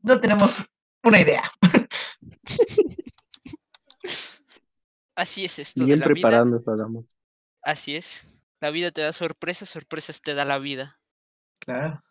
No 0.00 0.20
tenemos 0.20 0.56
una 1.02 1.20
idea. 1.20 1.42
Así 5.16 5.44
es 5.44 5.58
esto 5.58 5.80
de 5.80 5.86
Bien 5.86 5.98
la 5.98 6.06
preparando 6.06 6.62
hablamos. 6.64 7.12
Así 7.62 7.96
es. 7.96 8.24
La 8.60 8.70
vida 8.70 8.92
te 8.92 9.00
da 9.00 9.12
sorpresas, 9.12 9.68
sorpresas 9.68 10.20
te 10.20 10.34
da 10.34 10.44
la 10.44 10.58
vida. 10.58 11.00
Claro. 11.58 12.02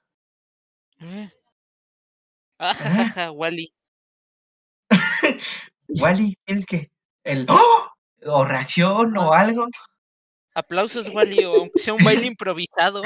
Eh. 1.00 1.30
Ah, 2.60 2.74
ja, 2.74 2.90
ja, 2.90 3.10
ja, 3.10 3.32
Wally. 3.32 3.72
Wally, 5.90 6.38
tienes 6.46 6.66
que. 6.66 6.90
El. 7.24 7.46
¡Oh! 7.50 7.90
O 8.26 8.46
reacción 8.46 9.16
o 9.18 9.34
algo. 9.34 9.68
Aplausos, 10.56 11.14
Wally, 11.14 11.46
o 11.46 11.54
aunque 11.54 11.80
sea 11.80 11.94
un 11.94 12.04
baile 12.04 12.26
improvisado. 12.34 13.02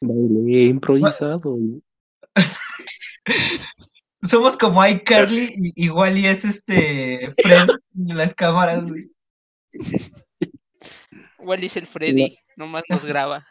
Baile 0.00 0.64
improvisado. 0.64 1.58
Somos 4.22 4.56
como 4.56 4.86
iCarly 4.86 5.54
y, 5.56 5.86
y 5.86 5.90
Wally 5.90 6.26
es 6.26 6.44
este. 6.44 7.34
Fred 7.42 7.68
en 7.94 8.16
las 8.16 8.34
cámaras. 8.34 8.84
Wally 11.38 11.66
es 11.66 11.76
el 11.76 11.86
Freddy, 11.86 12.38
nomás 12.56 12.84
nos 12.88 13.04
graba. 13.04 13.46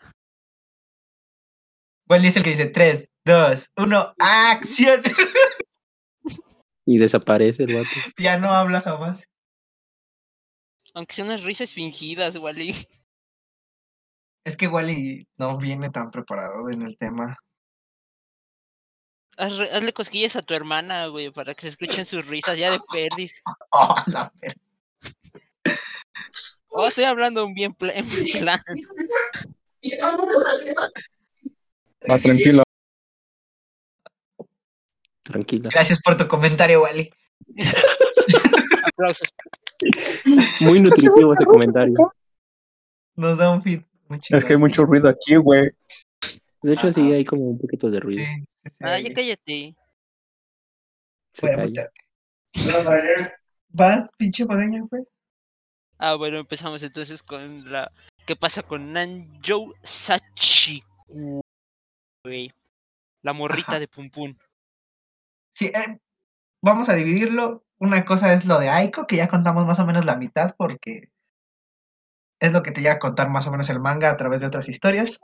Wally 2.10 2.28
es 2.28 2.38
el 2.38 2.43
que 2.43 2.49
dice 2.51 2.66
3, 2.68 3.10
2, 3.26 3.72
1, 3.78 4.14
¡acción! 4.20 5.03
Y 6.86 6.97
desaparece 6.97 7.64
el 7.64 7.76
vato. 7.76 7.89
ya 8.18 8.38
no 8.38 8.51
habla 8.51 8.82
jamás. 8.82 9.24
Aunque 10.95 11.14
sean 11.14 11.28
unas 11.28 11.43
risas 11.43 11.72
fingidas, 11.72 12.36
Wally. 12.36 12.88
Es 14.43 14.57
que 14.57 14.68
Wally 14.68 15.28
no 15.38 15.57
viene 15.60 15.91
tan 15.91 16.10
preparado 16.10 16.70
en 16.72 16.82
el 16.82 16.97
tema. 16.97 17.38
Haz- 19.38 19.70
hazle 19.72 19.93
cosquillas 19.93 20.36
a 20.36 20.41
tu 20.41 20.53
hermana, 20.55 21.05
güey, 21.07 21.30
para 21.32 21.53
que 21.53 21.62
se 21.62 21.68
escuchen 21.70 22.05
sus 22.05 22.26
risas 22.26 22.57
ya 22.57 22.72
de 22.72 22.80
perdis. 22.91 23.39
Oh, 23.72 23.95
la 24.07 24.34
ver- 24.41 24.57
Oh, 26.72 26.88
estoy 26.88 27.03
hablando 27.03 27.45
un 27.45 27.53
bien 27.53 27.74
pla- 27.74 27.93
en 27.93 28.07
plan. 28.39 28.60
Va, 32.08 32.20
tranquilo. 32.20 32.64
Tranquila. 35.24 35.70
Gracias 35.72 36.02
por 36.02 36.18
tu 36.18 36.28
comentario, 36.28 36.82
Wally. 36.84 37.10
Aplausos. 38.86 39.30
Muy 40.62 40.82
nutritivo 40.82 41.34
ese 41.34 41.45
comentario. 41.45 41.95
Nos 43.16 43.38
da 43.38 43.52
un 43.52 43.62
feed 43.62 43.82
muy 44.08 44.20
Es 44.30 44.45
que 44.45 44.54
hay 44.54 44.60
mucho 44.60 44.86
ruido 44.86 45.08
aquí, 45.10 45.36
güey. 45.36 45.72
De 46.62 46.74
hecho, 46.74 46.91
sí 46.91 47.02
Ajá. 47.02 47.16
hay 47.16 47.26
como 47.26 47.43
un 47.43 47.60
poquito 47.60 47.89
de 47.89 48.00
ruido. 48.00 48.24
Sí, 48.26 48.36
sí, 48.64 48.70
sí, 48.70 48.76
Ah, 48.82 49.00
ya 49.00 49.14
cállate. 49.14 49.76
Se 51.34 51.45
Bueno, 51.47 51.58
calla. 51.58 51.89
mucha- 52.56 53.34
¿Vas, 53.72 54.10
pinche 54.18 54.45
magaña, 54.45 54.84
pues? 54.89 55.08
Ah, 56.00 56.16
bueno, 56.16 56.38
empezamos 56.39 56.82
entonces 56.82 57.22
con 57.22 57.72
la. 57.72 57.89
¿Qué 58.26 58.36
pasa 58.36 58.64
con 58.64 58.91
Nanjo 58.93 59.74
Sachiku? 59.84 61.41
Güey. 62.30 62.53
La 63.23 63.34
morrita 63.34 63.71
Ajá. 63.71 63.80
de 63.80 63.88
Pum 63.88 64.11
Pum. 64.11 64.36
Sí, 65.55 65.65
eh, 65.65 65.99
vamos 66.61 66.88
a 66.89 66.93
dividirlo. 66.93 67.65
Una 67.80 68.05
cosa 68.05 68.34
es 68.34 68.45
lo 68.45 68.59
de 68.59 68.69
Aiko, 68.69 69.07
que 69.07 69.15
ya 69.15 69.27
contamos 69.27 69.65
más 69.65 69.80
o 69.80 69.86
menos 69.86 70.05
la 70.05 70.15
mitad, 70.15 70.53
porque 70.57 71.09
es 72.39 72.51
lo 72.51 72.61
que 72.61 72.71
te 72.71 72.82
llega 72.82 72.93
a 72.93 72.99
contar 72.99 73.30
más 73.30 73.47
o 73.47 73.51
menos 73.51 73.69
el 73.69 73.80
manga 73.80 74.11
a 74.11 74.17
través 74.17 74.41
de 74.41 74.47
otras 74.47 74.69
historias. 74.69 75.19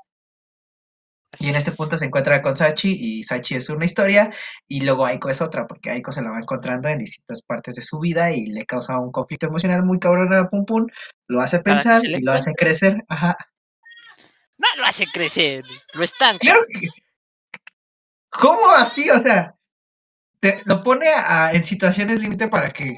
Así 1.32 1.46
Y 1.46 1.50
en 1.50 1.56
este 1.56 1.70
es. 1.70 1.76
punto 1.76 1.96
se 1.96 2.06
encuentra 2.06 2.42
con 2.42 2.56
Sachi, 2.56 2.92
y 2.92 3.24
Sachi 3.24 3.56
es 3.56 3.70
una 3.70 3.86
historia, 3.86 4.34
y 4.68 4.82
luego 4.82 5.06
Aiko 5.06 5.30
es 5.30 5.42
otra, 5.42 5.68
porque 5.68 5.92
Aiko 5.92 6.12
se 6.12 6.24
la 6.24 6.32
va 6.32 6.40
encontrando 6.40 6.90
en 6.90 6.98
distintas 6.98 7.44
partes 7.44 7.76
de 7.76 7.84
su 7.84 8.00
vida 8.00 8.32
y 8.32 8.48
le 8.48 8.66
causa 8.66 9.00
un 9.00 9.12
conflicto 9.12 9.46
emocional 9.46 9.84
muy 9.84 10.00
cabrón 10.00 10.34
a 10.34 10.50
Pum 10.50 10.66
Pum, 10.66 10.88
lo 11.28 11.42
hace 11.42 11.60
pensar 11.60 12.04
y 12.04 12.22
lo 12.24 12.32
hace 12.32 12.54
crecer. 12.56 13.04
Ajá. 13.10 13.38
No 14.58 14.68
lo 14.78 14.86
hace 14.86 15.06
crecer. 15.08 15.64
Lo 15.94 16.04
estanca. 16.04 16.40
Claro 16.40 16.62
que. 16.72 16.88
¿Cómo 18.30 18.70
así? 18.70 19.10
O 19.10 19.20
sea, 19.20 19.56
te 20.40 20.62
lo 20.66 20.84
pone 20.84 21.10
a- 21.10 21.52
en 21.54 21.66
situaciones 21.66 22.20
límite 22.22 22.48
para 22.48 22.72
que. 22.72 22.96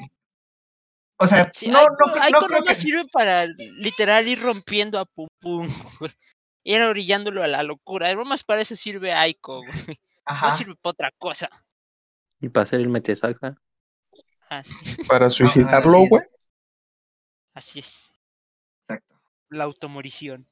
O 1.20 1.26
sea, 1.26 1.50
Sí, 1.52 1.68
no, 1.68 1.78
Aiko, 1.80 1.94
no, 2.40 2.46
creo 2.46 2.60
nomás 2.60 2.76
que. 2.76 2.82
sirve 2.82 3.04
para 3.12 3.46
literal 3.46 4.28
ir 4.28 4.40
rompiendo 4.40 4.98
a 4.98 5.04
Pum 5.04 5.28
Pum. 5.40 5.68
güey. 5.98 6.12
Ir 6.64 6.82
orillándolo 6.82 7.42
a 7.42 7.46
la 7.48 7.62
locura. 7.62 8.14
Nomás 8.14 8.44
para 8.44 8.60
eso 8.60 8.76
sirve 8.76 9.12
Aiko, 9.12 9.58
güey. 9.64 10.00
No 10.42 10.56
sirve 10.56 10.74
para 10.76 10.90
otra 10.90 11.10
cosa. 11.18 11.48
Y 12.40 12.48
para 12.50 12.64
hacer 12.64 12.80
el 12.80 12.88
metesaca. 12.88 13.56
Así, 14.50 15.02
Para 15.04 15.28
sí 15.30 15.36
suicidarlo, 15.38 16.04
es. 16.04 16.08
güey. 16.10 16.22
así 17.54 17.80
es. 17.80 18.10
Exacto. 18.88 19.20
La 19.50 19.64
automorición. 19.64 20.46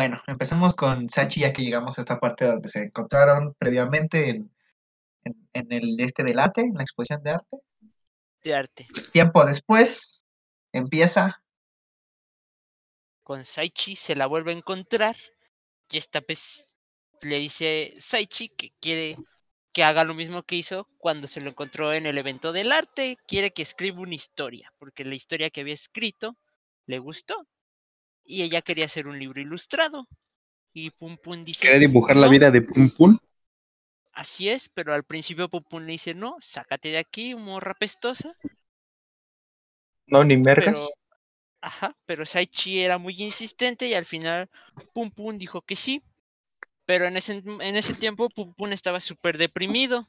Bueno, 0.00 0.22
empecemos 0.26 0.72
con 0.72 1.10
Sachi, 1.10 1.40
ya 1.40 1.52
que 1.52 1.60
llegamos 1.60 1.98
a 1.98 2.00
esta 2.00 2.18
parte 2.18 2.46
donde 2.46 2.70
se 2.70 2.84
encontraron 2.84 3.52
previamente 3.58 4.30
en, 4.30 4.50
en, 5.24 5.46
en 5.52 5.72
el 5.72 6.00
este 6.00 6.24
del 6.24 6.38
arte, 6.38 6.62
en 6.62 6.72
la 6.72 6.84
exposición 6.84 7.22
de 7.22 7.32
arte. 7.32 7.58
De 8.42 8.54
arte. 8.54 8.88
Tiempo 9.12 9.44
después, 9.44 10.24
empieza. 10.72 11.42
Con 13.22 13.44
Saichi 13.44 13.94
se 13.94 14.16
la 14.16 14.24
vuelve 14.24 14.52
a 14.52 14.56
encontrar. 14.56 15.16
Y 15.90 15.98
esta 15.98 16.20
vez 16.26 16.66
le 17.20 17.38
dice 17.38 17.94
Saichi 17.98 18.48
que 18.48 18.72
quiere 18.80 19.18
que 19.74 19.84
haga 19.84 20.04
lo 20.04 20.14
mismo 20.14 20.44
que 20.44 20.56
hizo 20.56 20.86
cuando 20.96 21.28
se 21.28 21.42
lo 21.42 21.50
encontró 21.50 21.92
en 21.92 22.06
el 22.06 22.16
evento 22.16 22.52
del 22.52 22.72
arte. 22.72 23.18
Quiere 23.26 23.50
que 23.50 23.60
escriba 23.60 24.00
una 24.00 24.14
historia, 24.14 24.72
porque 24.78 25.04
la 25.04 25.14
historia 25.14 25.50
que 25.50 25.60
había 25.60 25.74
escrito 25.74 26.38
le 26.86 27.00
gustó. 27.00 27.46
Y 28.30 28.42
ella 28.42 28.62
quería 28.62 28.84
hacer 28.84 29.08
un 29.08 29.18
libro 29.18 29.40
ilustrado. 29.40 30.06
Y 30.72 30.90
Pum 30.90 31.18
Pum 31.18 31.44
dice... 31.44 31.62
Quiere 31.62 31.80
dibujar 31.80 32.16
la 32.16 32.28
vida 32.28 32.52
de 32.52 32.62
Pum 32.62 32.88
Pum. 32.88 33.18
Así 34.12 34.48
es, 34.48 34.68
pero 34.68 34.94
al 34.94 35.02
principio 35.02 35.48
Pum 35.48 35.64
Pum 35.64 35.82
le 35.82 35.92
dice, 35.92 36.14
no, 36.14 36.36
sácate 36.40 36.90
de 36.90 36.98
aquí, 36.98 37.34
morra 37.34 37.74
pestosa. 37.74 38.36
No, 40.06 40.22
ni 40.22 40.36
mergas. 40.36 40.76
Pero, 40.76 40.90
ajá, 41.60 41.96
pero 42.06 42.24
Saichi 42.24 42.78
era 42.80 42.98
muy 42.98 43.20
insistente 43.20 43.88
y 43.88 43.94
al 43.94 44.06
final 44.06 44.48
Pum 44.94 45.10
Pum 45.10 45.36
dijo 45.36 45.62
que 45.62 45.74
sí. 45.74 46.00
Pero 46.86 47.06
en 47.06 47.16
ese, 47.16 47.42
en 47.44 47.76
ese 47.76 47.94
tiempo 47.94 48.28
Pum 48.30 48.54
Pum 48.54 48.70
estaba 48.70 49.00
súper 49.00 49.38
deprimido. 49.38 50.08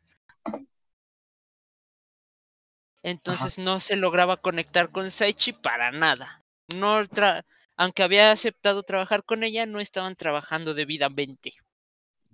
Entonces 3.01 3.57
no 3.57 3.80
se 3.80 3.95
lograba 3.95 4.38
conectar 4.38 4.91
con 4.91 5.09
Saichi 5.09 5.53
para 5.53 5.91
nada. 5.91 6.43
No 6.67 7.03
tra- 7.05 7.43
aunque 7.82 8.03
había 8.03 8.32
aceptado 8.32 8.84
trabajar 8.84 9.23
con 9.23 9.43
ella, 9.43 9.65
no 9.65 9.79
estaban 9.79 10.15
trabajando 10.15 10.75
debidamente. 10.75 11.55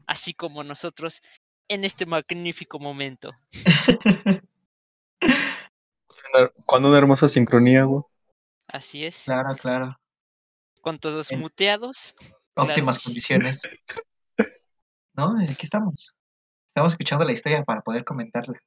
Así 0.05 0.33
como 0.33 0.61
nosotros 0.65 1.21
en 1.69 1.85
este 1.85 2.05
magnífico 2.05 2.79
momento. 2.79 3.31
Con 6.65 6.83
una 6.83 6.97
hermosa 6.97 7.29
sincronía, 7.29 7.85
güey. 7.85 8.03
Así 8.67 9.05
es. 9.05 9.23
Claro, 9.23 9.55
claro. 9.55 9.97
Con 10.81 10.99
todos 10.99 11.31
En- 11.31 11.39
muteados. 11.39 12.13
Óptimas 12.55 12.99
condiciones. 13.01 13.61
¿No? 15.13 15.33
Aquí 15.49 15.63
estamos. 15.65 16.13
Estamos 16.71 16.91
escuchando 16.91 17.23
la 17.23 17.31
historia 17.31 17.63
para 17.63 17.79
poder 17.81 18.03
comentarla. 18.03 18.59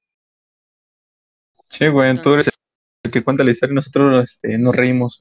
Sí, 1.69 1.89
güey, 1.89 2.15
tú 2.15 2.33
eres 2.33 2.47
Entonces- 2.47 2.55
el 3.03 3.11
que 3.11 3.23
cuenta 3.23 3.45
la 3.45 3.51
historia 3.51 3.73
y 3.73 3.77
nosotros 3.77 4.31
este, 4.31 4.57
nos 4.57 4.75
reímos. 4.75 5.21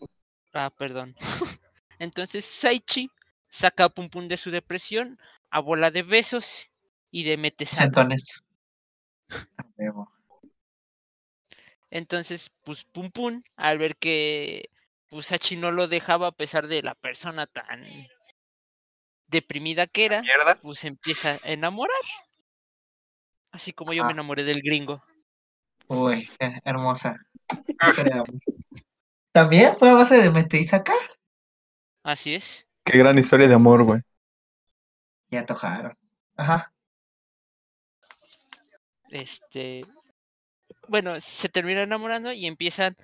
Ah, 0.53 0.69
perdón. 0.75 1.15
Entonces 1.99 2.45
Saichi 2.45 3.09
saca 3.49 3.85
a 3.85 3.89
Pum 3.89 4.09
Pum 4.09 4.27
de 4.27 4.37
su 4.37 4.51
depresión 4.51 5.19
a 5.49 5.59
bola 5.59 5.91
de 5.91 6.03
besos 6.03 6.69
y 7.11 7.23
de. 7.23 7.53
Sentones. 7.65 8.43
Huevo. 9.77 10.11
Entonces, 11.91 12.51
pues 12.63 12.83
Pum 12.85 13.09
Pum, 13.11 13.43
al 13.55 13.77
ver 13.79 13.95
que 13.97 14.69
pues, 15.09 15.27
Sachi 15.27 15.57
no 15.57 15.71
lo 15.71 15.87
dejaba 15.87 16.27
a 16.27 16.31
pesar 16.31 16.67
de 16.67 16.83
la 16.83 16.93
persona 16.95 17.47
tan 17.47 17.83
deprimida 19.27 19.87
que 19.87 20.05
era, 20.05 20.23
pues 20.61 20.83
empieza 20.85 21.31
a 21.31 21.39
enamorar. 21.43 21.95
Así 23.51 23.73
como 23.73 23.93
yo 23.93 24.03
me 24.03 24.09
Ah. 24.09 24.13
enamoré 24.13 24.43
del 24.43 24.61
gringo. 24.61 25.03
Uy, 25.87 26.29
qué 26.39 26.59
hermosa. 26.63 27.17
También 29.31 29.77
fue 29.77 29.89
a 29.89 29.95
base 29.95 30.21
de 30.21 30.29
Meteisaca. 30.31 30.93
Así 32.03 32.35
es. 32.35 32.67
Qué 32.83 32.97
gran 32.97 33.17
historia 33.17 33.47
de 33.47 33.53
amor, 33.53 33.83
güey. 33.83 34.01
Ya 35.29 35.45
tojaron. 35.45 35.95
Ajá. 36.35 36.73
Este. 39.09 39.85
Bueno, 40.87 41.19
se 41.21 41.49
termina 41.49 41.81
enamorando 41.81 42.31
y 42.31 42.47
empiezan 42.47 42.95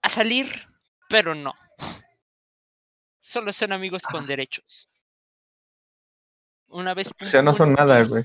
a 0.00 0.08
salir, 0.08 0.68
pero 1.08 1.34
no. 1.34 1.54
Solo 3.20 3.52
son 3.52 3.72
amigos 3.72 4.02
con 4.02 4.24
Ah. 4.24 4.26
derechos. 4.26 4.88
Una 6.68 6.94
vez 6.94 7.10
O 7.20 7.26
sea, 7.26 7.42
no 7.42 7.54
son 7.54 7.74
nada, 7.74 8.00
y 8.00 8.04
güey. 8.08 8.24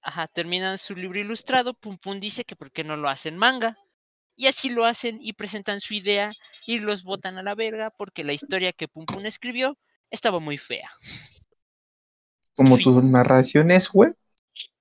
Ajá, 0.00 0.28
terminan 0.28 0.78
su 0.78 0.94
libro 0.94 1.18
ilustrado, 1.18 1.74
Pum 1.74 1.98
Pum 1.98 2.20
dice 2.20 2.44
que 2.44 2.54
por 2.56 2.70
qué 2.70 2.84
no 2.84 2.96
lo 2.96 3.08
hacen 3.08 3.36
manga. 3.36 3.76
Y 4.36 4.46
así 4.48 4.68
lo 4.70 4.84
hacen 4.84 5.18
y 5.20 5.32
presentan 5.34 5.80
su 5.80 5.94
idea 5.94 6.30
y 6.66 6.80
los 6.80 7.04
botan 7.04 7.38
a 7.38 7.42
la 7.42 7.54
verga 7.54 7.90
porque 7.90 8.24
la 8.24 8.32
historia 8.32 8.72
que 8.72 8.88
Pum 8.88 9.06
Pum 9.06 9.24
escribió 9.26 9.78
estaba 10.10 10.40
muy 10.40 10.58
fea. 10.58 10.90
Como 12.56 12.78
tus 12.78 13.02
narraciones, 13.02 13.88
güey. 13.88 14.12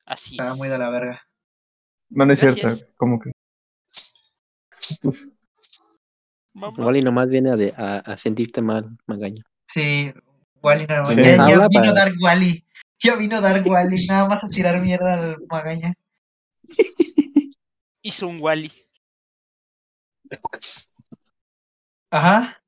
Así 0.05 0.35
Estaba 0.35 0.51
es. 0.51 0.57
muy 0.57 0.69
de 0.69 0.77
la 0.77 0.89
verga. 0.89 1.21
No, 2.09 2.25
no 2.25 2.33
es 2.33 2.39
cierto. 2.39 2.67
Como 2.97 3.19
que. 3.19 3.31
Uf, 5.03 5.19
Mamá. 6.53 6.75
Igual 6.77 6.97
y 6.97 7.01
nomás 7.01 7.29
viene 7.29 7.51
a, 7.51 7.55
de- 7.55 7.73
a, 7.75 7.97
a 7.99 8.17
sentirte 8.17 8.61
mal, 8.61 8.95
Magaña. 9.07 9.41
Sí, 9.67 10.11
Wally 10.61 10.85
no, 10.87 11.05
Sí. 11.07 11.15
ya, 11.15 11.45
vino 11.45 11.69
para- 11.71 11.93
Dark 11.93 12.13
Wally. 12.21 12.63
Ya 12.99 13.15
vino 13.15 13.41
Dark 13.41 13.65
Wally, 13.67 14.05
nada 14.07 14.27
más 14.27 14.43
a 14.43 14.49
tirar 14.49 14.79
mierda 14.79 15.13
al 15.15 15.37
magaña. 15.49 15.93
Hizo 18.01 18.27
un 18.27 18.39
Wally. 18.41 18.71
Ajá. 22.11 22.61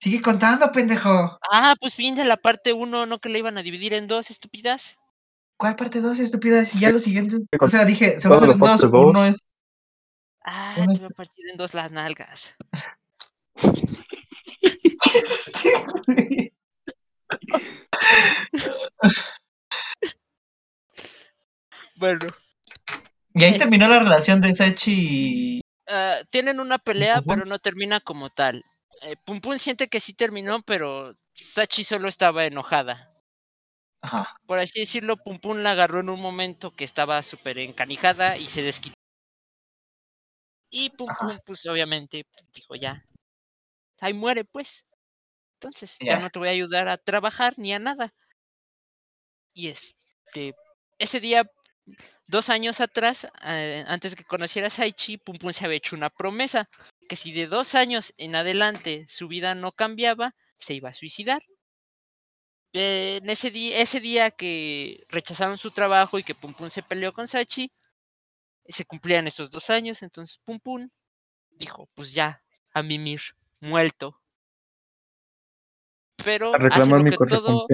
Sigue 0.00 0.22
contando, 0.22 0.70
pendejo. 0.72 1.38
Ah, 1.50 1.74
pues 1.80 1.94
fin 1.94 2.14
de 2.14 2.24
la 2.24 2.36
parte 2.38 2.72
1, 2.72 3.06
no 3.06 3.18
que 3.20 3.28
la 3.28 3.38
iban 3.38 3.58
a 3.58 3.62
dividir 3.62 3.92
en 3.94 4.06
dos, 4.08 4.30
estúpidas. 4.30 4.96
¿Cuál 5.58 5.76
parte 5.76 6.00
2, 6.00 6.18
estúpida? 6.18 6.64
Si 6.64 6.80
ya 6.80 6.90
los 6.90 7.02
siguientes. 7.02 7.40
con- 7.58 7.66
O 7.66 7.70
sea, 7.70 7.84
dije, 7.84 8.18
se 8.18 8.28
va 8.28 8.36
a 8.36 8.38
hacer 8.38 8.48
lo 8.48 8.54
en 8.54 8.60
dos. 8.60 8.82
Uno 9.10 9.24
es. 9.26 9.46
Ah, 10.42 10.72
¿Cómo 10.76 10.86
te 10.88 10.92
es? 10.94 11.00
voy 11.02 11.10
a 11.12 11.14
partir 11.14 11.48
en 11.50 11.56
dos 11.58 11.74
las 11.74 11.90
nalgas. 11.90 12.54
Bueno, 21.96 22.26
y 23.34 23.44
ahí 23.44 23.58
terminó 23.58 23.88
la 23.88 23.98
relación 23.98 24.40
de 24.40 24.54
Sachi 24.54 25.60
ah, 25.90 26.20
tienen 26.30 26.60
una 26.60 26.78
pelea, 26.78 27.22
pero 27.22 27.44
no 27.46 27.58
termina 27.60 28.00
como 28.00 28.30
tal. 28.30 28.64
Eh, 29.02 29.16
Pum 29.24 29.40
Pum 29.40 29.58
siente 29.58 29.88
que 29.88 30.00
sí 30.00 30.14
terminó, 30.14 30.62
pero 30.62 31.14
Sachi 31.34 31.84
solo 31.84 32.08
estaba 32.08 32.46
enojada. 32.46 33.10
Ajá. 34.02 34.40
Por 34.46 34.60
así 34.60 34.80
decirlo, 34.80 35.16
Pum 35.16 35.38
Pum 35.38 35.58
la 35.58 35.72
agarró 35.72 36.00
en 36.00 36.10
un 36.10 36.20
momento 36.20 36.72
que 36.72 36.84
estaba 36.84 37.22
súper 37.22 37.58
encanijada 37.58 38.36
y 38.36 38.48
se 38.48 38.62
desquitó. 38.62 38.94
Y 40.72 40.90
Pum 40.90 41.08
Ajá. 41.08 41.26
Pum, 41.26 41.38
pues 41.44 41.66
obviamente, 41.66 42.26
dijo 42.52 42.74
ya. 42.76 43.04
Ahí 44.00 44.14
muere, 44.14 44.44
pues. 44.44 44.86
Entonces, 45.60 45.96
ya 46.04 46.16
Ya. 46.16 46.18
no 46.18 46.30
te 46.30 46.38
voy 46.40 46.48
a 46.48 46.52
ayudar 46.52 46.88
a 46.88 46.98
trabajar 46.98 47.54
ni 47.58 47.72
a 47.74 47.78
nada. 47.80 48.12
Y 49.56 49.68
este, 49.68 50.54
ese 50.98 51.20
día, 51.20 51.44
dos 52.28 52.48
años 52.48 52.80
atrás, 52.80 53.28
eh, 53.44 53.84
antes 53.86 54.14
que 54.14 54.24
conociera 54.24 54.68
a 54.68 54.70
Saichi, 54.70 55.18
Pum 55.18 55.36
Pum 55.36 55.52
se 55.52 55.64
había 55.64 55.78
hecho 55.78 55.96
una 55.96 56.10
promesa, 56.10 56.68
que 57.08 57.16
si 57.16 57.32
de 57.32 57.46
dos 57.46 57.74
años 57.74 58.14
en 58.18 58.36
adelante 58.36 59.06
su 59.08 59.28
vida 59.28 59.54
no 59.54 59.72
cambiaba, 59.72 60.34
se 60.58 60.74
iba 60.74 60.90
a 60.90 60.94
suicidar. 60.94 61.42
Eh, 62.72 63.18
en 63.22 63.28
ese 63.28 63.50
día, 63.50 63.78
ese 63.78 63.98
día 63.98 64.30
que 64.30 65.04
rechazaron 65.08 65.58
su 65.58 65.72
trabajo 65.72 66.18
y 66.18 66.22
que 66.22 66.36
Pum 66.36 66.54
Pum 66.54 66.70
se 66.70 66.82
peleó 66.82 67.12
con 67.12 67.26
Sachi, 67.26 67.72
se 68.68 68.84
cumplían 68.84 69.26
esos 69.26 69.50
dos 69.50 69.70
años, 69.70 70.02
entonces 70.02 70.38
Pum 70.44 70.60
Pum 70.60 70.88
dijo, 71.50 71.88
pues 71.94 72.12
ya, 72.12 72.42
a 72.72 72.82
mimir, 72.82 73.20
muerto. 73.58 74.20
Pero 76.24 76.54
A 76.54 76.58
reclamar 76.58 76.98
lo 76.98 77.04
mi 77.04 77.10
que 77.10 77.16
todo, 77.26 77.66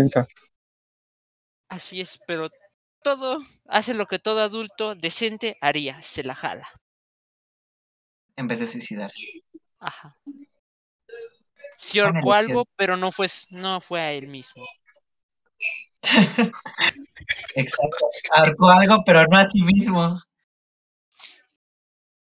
así 1.69 2.01
es, 2.01 2.19
pero 2.27 2.49
todo, 3.07 3.39
hace 3.69 3.95
lo 3.95 4.07
que 4.07 4.19
todo 4.19 4.41
adulto 4.41 4.97
decente 4.97 5.57
haría, 5.61 6.03
se 6.03 6.25
la 6.25 6.35
jala. 6.35 6.69
En 8.35 8.49
vez 8.49 8.59
de 8.59 8.67
suicidarse. 8.67 9.21
Ajá. 9.79 10.19
Sí 11.79 12.01
ahorcó 12.01 12.35
elección. 12.35 12.51
algo, 12.51 12.65
pero 12.75 12.97
no 12.97 13.13
fue, 13.13 13.29
no 13.51 13.81
fue 13.81 14.01
a 14.01 14.13
él 14.13 14.27
mismo. 14.27 14.67
Exacto. 17.55 18.11
Ahorcó 18.33 18.71
algo, 18.71 19.05
pero 19.07 19.25
no 19.31 19.37
a 19.37 19.47
sí 19.47 19.63
mismo. 19.63 20.21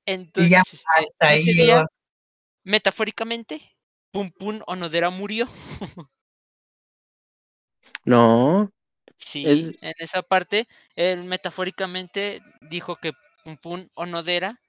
Entonces, 0.06 0.50
Y 0.50 0.54
ya 0.54 0.62
este, 0.66 0.78
hasta 0.88 1.28
ahí 1.28 1.44
día, 1.44 1.86
metafóricamente, 2.64 3.62
Pum 4.10 4.32
Pum 4.32 4.60
Onodera 4.66 5.10
murió. 5.10 5.46
No, 8.06 8.70
Sí, 9.24 9.44
Es- 9.46 9.74
en 9.80 9.94
esa 9.98 10.22
parte, 10.22 10.68
él 10.96 11.24
metafóricamente 11.24 12.42
dijo 12.60 12.96
que 12.96 13.12
Pum 13.42 13.56
Pum 13.56 13.88
Onodera, 13.94 14.60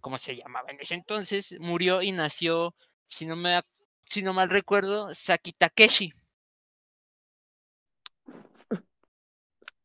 como 0.00 0.18
se 0.18 0.36
llamaba 0.36 0.70
en 0.70 0.80
ese 0.80 0.94
entonces, 0.94 1.54
murió 1.60 2.02
y 2.02 2.10
nació, 2.12 2.74
si 3.06 3.24
no 3.26 3.36
me 3.36 3.60
si 4.04 4.22
no 4.22 4.32
mal 4.32 4.50
recuerdo, 4.50 5.14
Saki 5.14 5.52
Takeshi. 5.52 6.12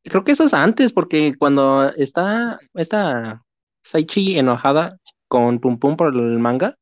creo 0.03 0.23
que 0.23 0.31
eso 0.31 0.43
es 0.45 0.53
antes, 0.53 0.91
porque 0.93 1.35
cuando 1.37 1.89
está 1.93 2.59
esta 2.73 3.43
Saichi 3.83 4.37
enojada 4.39 4.97
con 5.27 5.59
Pum 5.59 5.77
Pum 5.77 5.95
por 5.97 6.13
el 6.15 6.39
manga, 6.39 6.77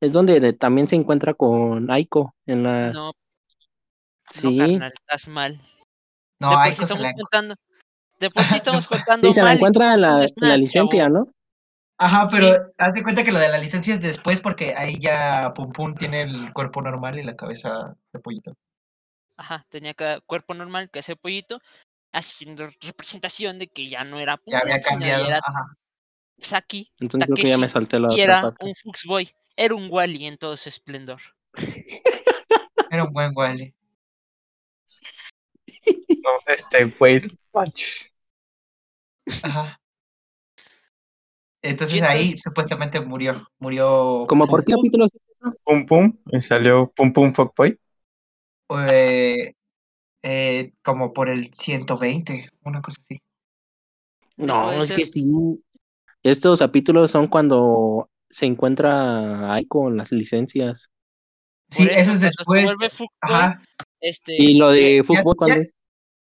es 0.00 0.12
donde 0.12 0.40
de- 0.40 0.52
también 0.52 0.88
se 0.88 0.96
encuentra 0.96 1.34
con 1.34 1.90
Aiko 1.90 2.34
en 2.46 2.62
las... 2.64 2.94
No, 2.94 3.06
no, 3.06 3.12
sí, 4.30 4.58
carnal, 4.58 4.92
estás 4.92 5.28
mal. 5.28 5.60
No, 6.40 6.50
de 6.50 6.54
por 6.56 6.62
hay 6.64 6.70
sí 6.72 6.80
cosas 6.80 6.90
estamos 6.98 7.02
la... 7.02 7.12
contando, 7.14 7.54
de 8.20 8.30
por 8.30 8.44
sí 8.44 8.56
estamos 8.56 8.88
contando 8.88 9.26
sí, 9.26 9.32
se 9.32 9.40
la 9.42 9.46
mal 9.48 9.56
y 9.56 9.58
tú 9.58 9.58
encuentra 9.58 9.94
en 9.94 10.00
la, 10.00 10.26
la 10.36 10.56
licencia. 10.56 11.08
¿no? 11.08 11.26
Ajá, 11.98 12.28
pero 12.30 12.46
Sí. 12.54 12.60
haz 12.78 12.94
de 12.94 13.02
cuenta 13.02 13.24
que 13.24 13.32
lo 13.32 13.40
de 13.40 13.48
la 13.48 13.58
licencia 13.58 13.94
es 13.94 14.00
después 14.00 14.40
porque 14.40 14.74
ahí 14.76 14.98
ya 15.00 15.52
Pum 15.54 15.72
Pum 15.72 15.94
tiene 15.96 16.22
el 16.22 16.52
cuerpo 16.52 16.80
normal 16.80 17.18
y 17.18 17.24
la 17.24 17.34
cabeza 17.36 17.96
de 18.12 18.20
pollito. 18.20 18.54
Ajá, 19.36 19.66
tenía 19.68 19.94
cuerpo 20.26 20.54
normal, 20.54 20.90
que 20.92 21.00
ese 21.00 21.16
pollito, 21.16 21.60
haciendo 22.12 22.70
representación 22.80 23.58
de 23.58 23.66
que 23.68 23.88
ya 23.88 24.04
no 24.04 24.20
era 24.20 24.36
Pum 24.36 24.52
Ya 24.52 24.60
había 24.60 24.80
cambiado. 24.80 25.26
era 25.26 25.38
Ajá. 25.44 25.66
Saki 26.40 26.88
Entonces 27.00 27.26
creo 27.26 27.36
que 27.44 27.48
ya 27.50 27.58
me 27.58 27.68
salté 27.68 27.98
la 27.98 28.08
y 28.10 28.12
otra 28.20 28.22
era 28.24 28.42
parte. 28.42 28.64
un 28.66 28.74
Fuxboy, 28.76 29.28
era 29.56 29.74
un 29.74 29.88
Wally 29.90 30.26
en 30.26 30.38
todo 30.38 30.56
su 30.56 30.68
esplendor. 30.68 31.20
Era 32.90 33.04
un 33.04 33.12
buen 33.12 33.32
Wally. 33.34 33.74
No, 35.86 36.30
este, 36.46 36.84
güey. 36.98 37.22
Ajá. 39.42 39.80
Entonces 41.62 42.02
ahí 42.02 42.36
supuestamente 42.36 43.00
murió. 43.00 43.48
Murió. 43.58 44.26
¿Como 44.28 44.44
Pum 44.44 44.50
por 44.50 44.64
qué 44.64 44.72
Pum, 44.72 44.82
capítulos? 44.82 45.10
Pum 45.64 45.86
Pum. 45.86 46.12
Y 46.32 46.40
salió 46.40 46.92
Pum 46.94 47.12
Pum 47.12 47.32
Fuckboy. 47.32 47.78
eh, 48.90 49.54
eh, 50.22 50.72
como 50.82 51.12
por 51.12 51.28
el 51.28 51.52
120, 51.52 52.48
una 52.64 52.80
cosa 52.82 53.00
así. 53.02 53.20
No, 54.36 54.82
es 54.82 54.92
que 54.92 55.04
sí. 55.04 55.62
Estos 56.22 56.58
capítulos 56.60 57.10
son 57.10 57.28
cuando 57.28 58.08
se 58.30 58.46
encuentra 58.46 59.52
Aiko 59.54 59.88
en 59.88 59.96
las 59.96 60.12
licencias. 60.12 60.90
Sí, 61.70 61.84
Por 61.84 61.92
eso 61.92 62.12
es 62.12 62.20
después. 62.20 62.66
Ajá. 63.20 63.62
Este, 64.00 64.34
Y 64.36 64.58
lo 64.58 64.70
de 64.70 64.96
ya- 64.98 65.04
fútbol, 65.04 65.22
ya- 65.24 65.34
cuando 65.36 65.66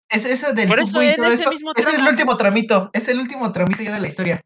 Es 0.10 0.26
eso 0.26 0.54
del 0.54 0.70
Por 0.70 0.80
eso 0.80 0.88
fútbol 0.88 1.04
y 1.06 1.16
todo 1.16 1.26
ese 1.26 1.42
eso. 1.44 1.52
mismo 1.52 1.72
Ese 1.76 1.90
es 1.90 1.98
el 2.00 2.08
último 2.08 2.38
tramito. 2.38 2.90
Es 2.94 3.08
el 3.10 3.20
último 3.20 3.52
tramito 3.52 3.84
ya 3.84 3.94
de 3.94 4.00
la 4.00 4.08
historia. 4.08 4.42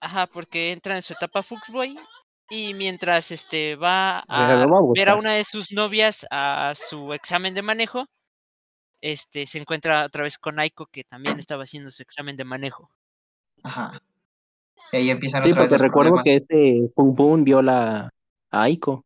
Ajá, 0.00 0.26
porque 0.26 0.72
entra 0.72 0.96
en 0.96 1.02
su 1.02 1.12
etapa 1.12 1.42
fuckboy 1.42 1.96
y 2.48 2.72
mientras 2.74 3.30
este 3.30 3.76
va 3.76 4.20
a 4.20 4.54
lo 4.64 4.68
va 4.70 4.78
a 4.78 4.82
ver 4.94 5.08
a 5.10 5.16
una 5.16 5.32
de 5.34 5.44
sus 5.44 5.72
novias 5.72 6.26
a 6.30 6.72
su 6.74 7.12
examen 7.12 7.54
de 7.54 7.60
manejo, 7.62 8.06
este 9.02 9.46
se 9.46 9.58
encuentra 9.58 10.06
otra 10.06 10.22
vez 10.22 10.38
con 10.38 10.58
Aiko 10.58 10.86
que 10.86 11.04
también 11.04 11.38
estaba 11.38 11.64
haciendo 11.64 11.90
su 11.90 12.02
examen 12.02 12.36
de 12.36 12.44
manejo. 12.44 12.88
Ajá. 13.62 14.00
Y 14.92 14.96
ahí 14.96 15.10
empiezan 15.10 15.42
Sí, 15.42 15.50
otra 15.50 15.62
vez 15.62 15.68
porque 15.70 15.74
los 15.74 15.82
recuerdo 15.82 16.10
problemas. 16.12 16.24
que 16.24 16.36
este 16.36 16.92
Pum 16.94 17.14
Pum 17.14 17.44
viola 17.44 18.10
a 18.50 18.62
Aiko. 18.62 19.04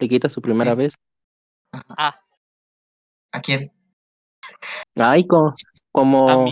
Le 0.00 0.08
quita 0.08 0.28
su 0.28 0.42
primera 0.42 0.72
Sí. 0.72 0.76
vez. 0.76 0.94
Ah, 1.72 2.18
¿A 3.32 3.40
quién? 3.40 3.70
A 4.96 5.10
Aiko. 5.12 5.48
a 5.48 5.54
Como, 5.92 6.46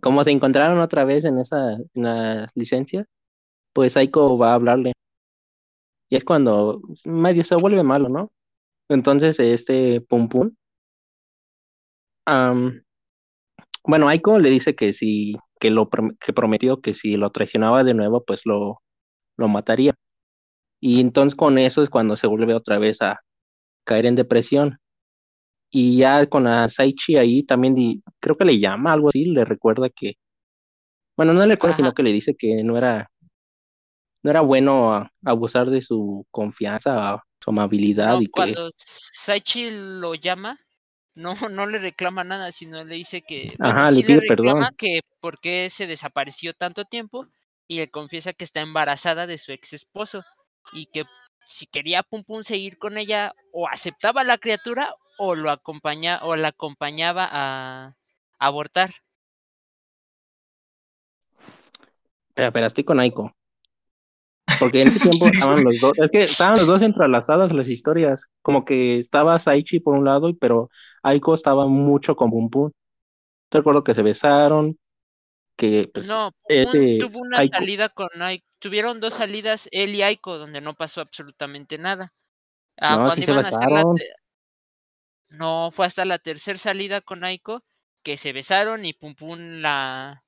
como 0.00 0.24
se 0.24 0.30
encontraron 0.30 0.80
otra 0.80 1.04
vez 1.04 1.24
en 1.24 1.38
esa 1.38 1.72
en 1.74 2.02
la 2.02 2.48
licencia, 2.54 3.06
pues 3.72 3.96
Aiko 3.96 4.38
va 4.38 4.52
a 4.52 4.54
hablarle. 4.54 4.92
Y 6.10 6.16
es 6.16 6.24
cuando 6.24 6.80
medio 7.04 7.44
se 7.44 7.54
vuelve 7.56 7.82
malo, 7.82 8.08
¿no? 8.08 8.32
Entonces, 8.88 9.38
este 9.40 10.00
Pum 10.02 10.28
Pum. 10.28 10.52
am, 12.26 12.82
bueno, 13.84 14.08
Aiko 14.08 14.38
le 14.38 14.50
dice 14.50 14.74
que 14.74 14.92
si, 14.92 15.36
que 15.60 15.70
lo 15.70 15.88
que 16.20 16.32
prometió 16.32 16.80
que 16.80 16.94
si 16.94 17.16
lo 17.16 17.30
traicionaba 17.30 17.84
de 17.84 17.94
nuevo, 17.94 18.24
pues 18.24 18.42
lo, 18.46 18.82
lo 19.36 19.48
mataría. 19.48 19.94
Y 20.80 21.00
entonces 21.00 21.36
con 21.36 21.58
eso 21.58 21.82
es 21.82 21.90
cuando 21.90 22.16
se 22.16 22.26
vuelve 22.28 22.54
otra 22.54 22.78
vez 22.78 23.02
a 23.02 23.20
caer 23.84 24.06
en 24.06 24.16
depresión. 24.16 24.78
Y 25.70 25.98
ya 25.98 26.24
con 26.26 26.44
la 26.44 26.68
Saichi 26.68 27.16
ahí 27.16 27.42
también 27.42 27.74
di- 27.74 28.02
creo 28.20 28.36
que 28.36 28.44
le 28.44 28.58
llama 28.58 28.92
algo 28.92 29.08
así, 29.08 29.26
le 29.26 29.44
recuerda 29.44 29.90
que, 29.90 30.14
bueno, 31.16 31.34
no 31.34 31.40
le 31.40 31.54
recuerda, 31.54 31.76
sino 31.76 31.92
que 31.92 32.02
le 32.02 32.12
dice 32.12 32.34
que 32.36 32.62
no 32.64 32.76
era, 32.78 33.10
no 34.22 34.30
era 34.30 34.40
bueno 34.40 34.94
a- 34.94 35.10
abusar 35.24 35.68
de 35.70 35.82
su 35.82 36.26
confianza, 36.30 37.22
su 37.40 37.50
amabilidad 37.50 38.14
No, 38.14 38.22
y 38.22 38.26
que, 38.26 38.30
cuando 38.32 38.70
Saichi 38.76 39.68
lo 39.70 40.14
llama, 40.14 40.58
no, 41.14 41.34
no 41.50 41.66
le 41.66 41.78
reclama 41.78 42.24
nada, 42.24 42.50
sino 42.52 42.82
le 42.84 42.94
dice 42.94 43.22
que, 43.22 43.54
Ajá, 43.58 43.90
le 43.90 43.96
sí 43.96 44.02
le 44.02 44.06
pide 44.06 44.20
reclama 44.20 44.54
perdón. 44.54 44.74
que 44.78 45.00
por 45.20 45.38
qué 45.40 45.68
se 45.70 45.86
desapareció 45.86 46.54
tanto 46.54 46.84
tiempo 46.84 47.26
y 47.66 47.76
le 47.78 47.90
confiesa 47.90 48.32
que 48.32 48.44
está 48.44 48.60
embarazada 48.62 49.26
de 49.26 49.36
su 49.36 49.52
ex 49.52 49.74
esposo 49.74 50.24
y 50.72 50.86
que 50.86 51.04
si 51.46 51.66
quería 51.66 52.02
Pum 52.02 52.24
Pum 52.24 52.42
seguir 52.42 52.78
con 52.78 52.96
ella 52.96 53.32
o 53.52 53.68
aceptaba 53.68 54.22
a 54.22 54.24
la 54.24 54.38
criatura 54.38 54.94
o 55.18 55.34
lo 55.34 55.50
acompaña 55.50 56.20
o 56.22 56.36
la 56.36 56.48
acompañaba 56.48 57.28
a 57.30 57.94
abortar. 58.38 58.94
Espera, 62.28 62.48
espera, 62.48 62.66
estoy 62.68 62.84
con 62.84 63.00
Aiko. 63.00 63.34
Porque 64.58 64.82
en 64.82 64.88
ese 64.88 65.08
tiempo 65.08 65.26
estaban 65.26 65.62
los 65.62 65.78
dos, 65.80 65.92
es 65.98 66.10
que 66.10 66.22
estaban 66.22 66.56
los 66.56 66.66
dos 66.66 66.82
entrelazadas 66.82 67.52
las 67.52 67.68
historias. 67.68 68.26
Como 68.42 68.64
que 68.64 68.98
estaba 68.98 69.38
Saichi 69.38 69.80
por 69.80 69.94
un 69.94 70.04
lado, 70.04 70.34
pero 70.40 70.70
Aiko 71.02 71.34
estaba 71.34 71.66
mucho 71.66 72.16
con 72.16 72.30
Pum 72.30 72.48
Pum. 72.48 72.70
Te 73.50 73.58
recuerdo 73.58 73.84
que 73.84 73.94
se 73.94 74.02
besaron, 74.02 74.78
que 75.56 75.90
pues 75.92 76.08
no, 76.08 76.32
este 76.48 76.98
tuvo 76.98 77.20
una 77.20 77.38
Aiko, 77.38 77.56
salida 77.56 77.88
con 77.88 78.08
Aiko. 78.22 78.46
Tuvieron 78.58 79.00
dos 79.00 79.14
salidas 79.14 79.68
él 79.70 79.94
y 79.94 80.02
Aiko 80.02 80.38
donde 80.38 80.60
no 80.60 80.74
pasó 80.74 81.00
absolutamente 81.00 81.78
nada. 81.78 82.12
Ah, 82.76 82.90
no, 82.90 82.96
cuando 82.96 83.14
sí 83.14 83.22
se 83.22 83.32
la 83.32 83.38
besaron. 83.38 83.96
No, 85.30 85.70
fue 85.72 85.86
hasta 85.86 86.04
la 86.04 86.18
tercera 86.18 86.58
salida 86.58 87.00
con 87.00 87.24
Aiko 87.24 87.62
que 88.02 88.16
se 88.16 88.32
besaron 88.32 88.84
y 88.86 88.92
Pum 88.94 89.14
Pum 89.14 89.38
la, 89.60 90.24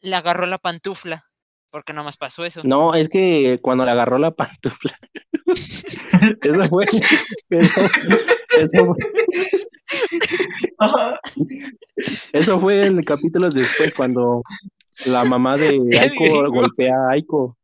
le 0.00 0.16
agarró 0.16 0.46
la 0.46 0.58
pantufla. 0.58 1.26
Porque 1.70 1.92
nada 1.94 2.04
más 2.04 2.16
pasó 2.18 2.44
eso. 2.44 2.60
No, 2.64 2.94
es 2.94 3.08
que 3.08 3.58
cuando 3.62 3.84
le 3.86 3.92
agarró 3.92 4.18
la 4.18 4.30
pantufla, 4.32 4.94
eso 6.42 6.64
fue, 6.68 6.84
eso, 7.48 7.80
eso 8.58 8.86
fue- 8.86 8.96
eso 12.32 12.60
fue 12.60 12.86
en 12.86 13.02
capítulos 13.02 13.54
después, 13.54 13.94
cuando 13.94 14.42
la 15.06 15.24
mamá 15.24 15.56
de 15.56 15.78
Aiko 16.00 16.50
golpea 16.50 16.94
a 16.94 17.12
Aiko. 17.12 17.56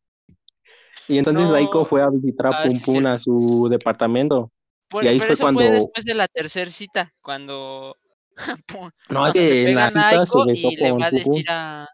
Y 1.07 1.19
entonces 1.19 1.51
Aiko 1.51 1.85
fue 1.87 2.03
a 2.03 2.09
visitar 2.11 2.47
a 2.47 2.51
Ah, 2.51 2.63
Pum 2.65 2.81
Pum 2.81 3.07
a 3.07 3.19
su 3.19 3.69
departamento. 3.71 4.51
Por- 4.89 5.05
y 5.05 5.09
ahí 5.09 5.19
pero 5.19 5.27
fue 5.27 5.35
eso 5.35 5.43
cuando- 5.45 5.61
fue 5.61 5.71
después 5.71 6.05
de 6.05 6.15
la 6.15 6.29
tercera 6.29 6.71
cita, 6.71 7.13
cuando 7.23 7.97
No, 9.11 9.27
es 9.27 9.35
le 9.35 9.41
que 9.41 9.69
en 9.69 9.75
la 9.75 9.89
pegan 9.89 10.05
a 10.05 10.09
cita 10.11 10.11
se 10.27 10.39
besó 10.47 10.71
y 10.71 10.77
le 10.77 10.91
con 10.91 11.01
va 11.03 11.07
a 11.07 11.11
Pum 11.11 11.23
Pum. 11.23 11.33
decir 11.35 11.51
a 11.51 11.89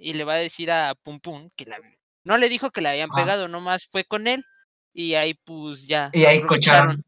y 0.00 0.12
le 0.12 0.24
va 0.24 0.34
a 0.34 0.36
decir 0.36 0.70
a 0.70 0.94
Pum 1.02 1.20
Pum 1.20 1.50
que 1.56 1.64
la 1.66 1.78
no 2.24 2.38
le 2.38 2.48
dijo 2.48 2.70
que 2.70 2.80
la 2.80 2.90
habían 2.90 3.10
Ah. 3.12 3.16
pegado, 3.16 3.48
nomás 3.48 3.86
fue 3.90 4.04
con 4.04 4.26
él 4.28 4.44
y 4.92 5.14
ahí 5.14 5.34
pues 5.44 5.86
ya 5.86 6.10
Y 6.12 6.24
ahí 6.24 6.40
cocharon. 6.42 7.02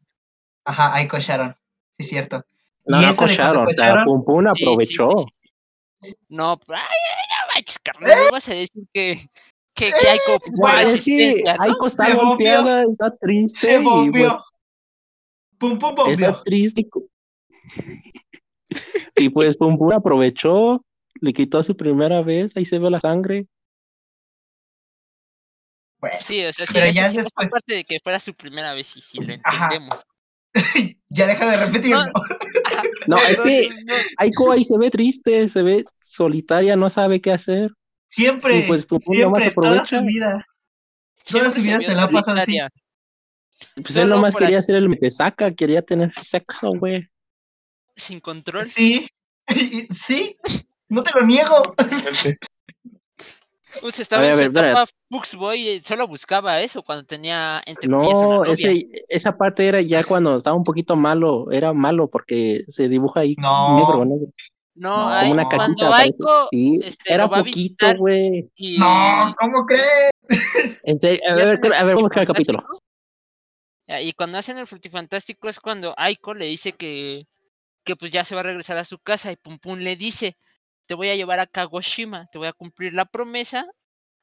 Ajá, 0.65 0.93
ahí 0.95 1.07
cocharon. 1.07 1.55
Sí, 1.97 2.05
cierto. 2.07 2.43
No, 2.85 3.15
cocharon, 3.15 3.63
o 3.67 3.69
sea, 3.71 4.03
Pum 4.03 4.23
Pum 4.25 4.45
Sí, 4.49 4.55
sí, 4.55 4.63
aprovechó. 4.63 5.09
sí, 6.01 6.11
sí. 6.11 6.15
No, 6.29 6.59
ay, 6.67 6.75
ay, 6.77 7.25
ya 7.29 7.53
manches, 7.55 7.79
carnal, 7.79 8.19
me 8.25 8.31
vas 8.31 8.47
a 8.49 8.53
decir 8.53 8.83
que 8.93 9.25
que, 9.73 9.89
que 9.91 10.09
Aiko 10.09 10.35
ocupaba 10.35 10.73
Bueno, 10.75 10.89
es 10.89 11.01
que 11.01 11.43
Se 11.89 12.13
bombeó. 12.15 12.27
golpeada, 12.29 12.83
está 12.91 13.15
triste 13.15 13.67
se 13.67 13.79
y. 13.79 14.43
Pum, 15.61 15.79
pum, 15.79 15.89
está 16.09 16.31
bombeó. 16.31 16.43
triste. 16.43 16.85
Y 19.15 19.29
pues 19.29 19.55
Pum 19.55 19.77
Pum 19.77 19.93
aprovechó, 19.93 20.83
le 21.21 21.31
quitó 21.33 21.61
su 21.63 21.77
primera 21.77 22.21
vez, 22.21 22.55
ahí 22.57 22.65
se 22.65 22.79
ve 22.79 22.89
la 22.89 22.99
sangre. 22.99 23.47
Bueno, 25.99 26.17
Sí, 26.19 26.43
o 26.43 26.51
sea, 26.51 26.65
sí, 26.65 26.73
Pero 26.73 26.91
ya 26.91 27.09
sí, 27.11 27.17
después- 27.17 27.51
parte 27.51 27.73
de 27.75 27.83
que 27.85 27.99
fuera 28.01 28.19
su 28.19 28.33
primera 28.33 28.73
vez 28.73 28.95
y 28.97 29.01
sí 29.01 29.19
lo 29.19 29.33
entendemos. 29.33 30.01
ya 31.09 31.27
deja 31.27 31.49
de 31.51 31.65
repetirlo. 31.65 32.11
No, 33.07 33.17
es 33.17 33.39
que 33.39 33.69
Aiko 34.17 34.51
ahí 34.51 34.63
se 34.63 34.77
ve 34.77 34.89
triste, 34.89 35.47
se 35.47 35.61
ve 35.63 35.85
solitaria, 36.01 36.75
no 36.75 36.89
sabe 36.89 37.21
qué 37.21 37.31
hacer. 37.31 37.69
Siempre, 38.09 38.57
Y 38.57 38.61
pues 38.63 38.85
Pum 38.85 38.97
Pum 39.05 39.17
nomás 39.19 39.43
siempre, 39.43 39.61
toda 39.69 39.85
su 39.85 40.01
vida. 40.01 40.45
siempre 41.23 41.51
su 41.51 41.61
vida 41.61 41.77
vio 41.77 41.87
se 41.87 41.95
la 41.95 42.03
ha 42.03 42.09
pasado 42.09 42.39
así. 42.41 42.57
Pues 43.75 43.95
él 43.97 44.03
Solo 44.03 44.15
nomás 44.15 44.35
quería 44.35 44.57
ahí. 44.57 44.59
hacer 44.59 44.75
el 44.75 44.89
metesaca, 44.89 45.51
quería 45.51 45.81
tener 45.81 46.11
sexo, 46.15 46.71
güey. 46.73 47.07
sin 47.95 48.19
control. 48.19 48.65
Sí, 48.65 49.07
sí, 49.91 50.37
no 50.89 51.03
te 51.03 51.11
lo 51.19 51.25
niego. 51.25 51.61
Pues 53.79 53.99
estaba 53.99 54.21
ver, 54.23 54.33
en 54.33 54.39
a 54.39 54.45
su 54.47 54.51
ver, 54.51 54.65
etapa 54.65 54.91
Fuxboy 55.09 55.69
y 55.69 55.79
solo 55.79 56.05
buscaba 56.07 56.59
eso 56.61 56.83
cuando 56.83 57.05
tenía 57.05 57.61
entre 57.65 57.87
No, 57.87 58.43
ese, 58.43 58.85
esa 59.07 59.37
parte 59.37 59.65
era 59.65 59.79
ya 59.79 60.03
cuando 60.03 60.35
estaba 60.35 60.57
un 60.57 60.65
poquito 60.65 60.97
malo, 60.97 61.49
era 61.51 61.71
malo 61.71 62.09
porque 62.09 62.65
se 62.67 62.89
dibuja 62.89 63.21
ahí 63.21 63.35
No. 63.37 63.77
negro, 63.77 64.03
negro, 64.03 64.27
No, 64.75 64.97
No, 64.97 65.09
ahí, 65.09 65.29
como 65.29 65.33
una 65.33 65.47
caquita. 65.47 65.97
Aiko 65.97 66.47
Sí, 66.49 66.79
este, 66.83 67.13
era 67.13 67.23
a 67.25 67.29
poquito, 67.29 67.87
güey. 67.97 68.49
y 68.55 68.77
No, 68.77 69.33
¿cómo 69.39 69.65
crees? 69.65 70.11
En 70.83 70.99
serio, 70.99 71.21
a 71.29 71.33
ver, 71.35 71.47
a 71.47 71.83
ver, 71.85 71.95
vamos 71.95 71.99
a 71.99 72.01
buscar 72.01 72.21
el 72.23 72.27
capítulo. 72.27 72.63
Ah, 73.91 74.01
Y 74.01 74.13
cuando 74.13 74.37
hacen 74.37 74.57
el 74.57 74.67
frutifantástico 74.67 75.49
es 75.49 75.59
cuando 75.59 75.93
Aiko 75.97 76.33
le 76.33 76.45
dice 76.45 76.73
que, 76.73 77.27
que 77.83 77.95
pues 77.95 78.11
ya 78.11 78.23
se 78.25 78.35
va 78.35 78.41
a 78.41 78.45
regresar 78.45 78.77
a 78.77 78.85
su 78.85 78.99
casa 78.99 79.31
y 79.31 79.35
Pum 79.37 79.59
Pum 79.59 79.79
le 79.79 79.95
dice, 79.95 80.37
te 80.87 80.95
voy 80.95 81.09
a 81.09 81.15
llevar 81.15 81.39
a 81.39 81.47
Kagoshima, 81.47 82.27
te 82.31 82.37
voy 82.37 82.47
a 82.47 82.53
cumplir 82.53 82.93
la 82.93 83.05
promesa, 83.05 83.65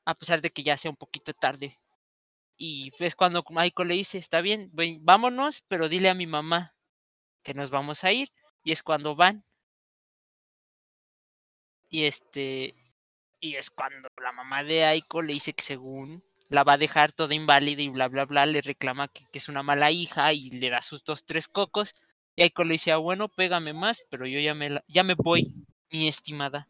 a 0.04 0.14
pesar 0.14 0.40
de 0.42 0.50
que 0.50 0.62
ya 0.62 0.76
sea 0.76 0.90
un 0.90 0.96
poquito 0.96 1.32
tarde. 1.34 1.78
Y 2.58 2.92
es 2.98 3.14
cuando 3.14 3.44
Aiko 3.56 3.84
le 3.84 3.94
dice, 3.94 4.18
está 4.18 4.40
bien, 4.40 4.70
ven, 4.72 4.98
vámonos, 5.04 5.62
pero 5.68 5.88
dile 5.88 6.08
a 6.08 6.14
mi 6.14 6.26
mamá 6.26 6.74
que 7.42 7.54
nos 7.54 7.70
vamos 7.70 8.04
a 8.04 8.12
ir. 8.12 8.30
Y 8.64 8.72
es 8.72 8.82
cuando 8.82 9.14
van. 9.16 9.44
Y 11.88 12.04
este, 12.04 12.74
y 13.40 13.54
es 13.54 13.70
cuando 13.70 14.08
la 14.22 14.32
mamá 14.32 14.64
de 14.64 14.84
Aiko 14.84 15.22
le 15.22 15.34
dice 15.34 15.54
que 15.54 15.62
según 15.62 16.24
la 16.48 16.64
va 16.64 16.74
a 16.74 16.78
dejar 16.78 17.12
toda 17.12 17.34
inválida 17.34 17.82
y 17.82 17.88
bla 17.88 18.08
bla 18.08 18.24
bla, 18.24 18.46
le 18.46 18.60
reclama 18.62 19.08
que, 19.08 19.24
que 19.32 19.38
es 19.38 19.48
una 19.48 19.62
mala 19.62 19.90
hija 19.90 20.32
y 20.32 20.50
le 20.50 20.70
da 20.70 20.82
sus 20.82 21.04
dos, 21.04 21.24
tres 21.24 21.48
cocos. 21.48 21.94
Y 22.36 22.42
Aiko 22.42 22.64
le 22.64 22.74
dice, 22.74 22.92
ah, 22.92 22.96
bueno, 22.98 23.28
pégame 23.28 23.72
más, 23.72 24.02
pero 24.10 24.26
yo 24.26 24.38
ya 24.40 24.54
me, 24.54 24.70
la- 24.70 24.84
ya 24.88 25.02
me 25.02 25.14
voy, 25.14 25.52
mi 25.90 26.08
estimada. 26.08 26.68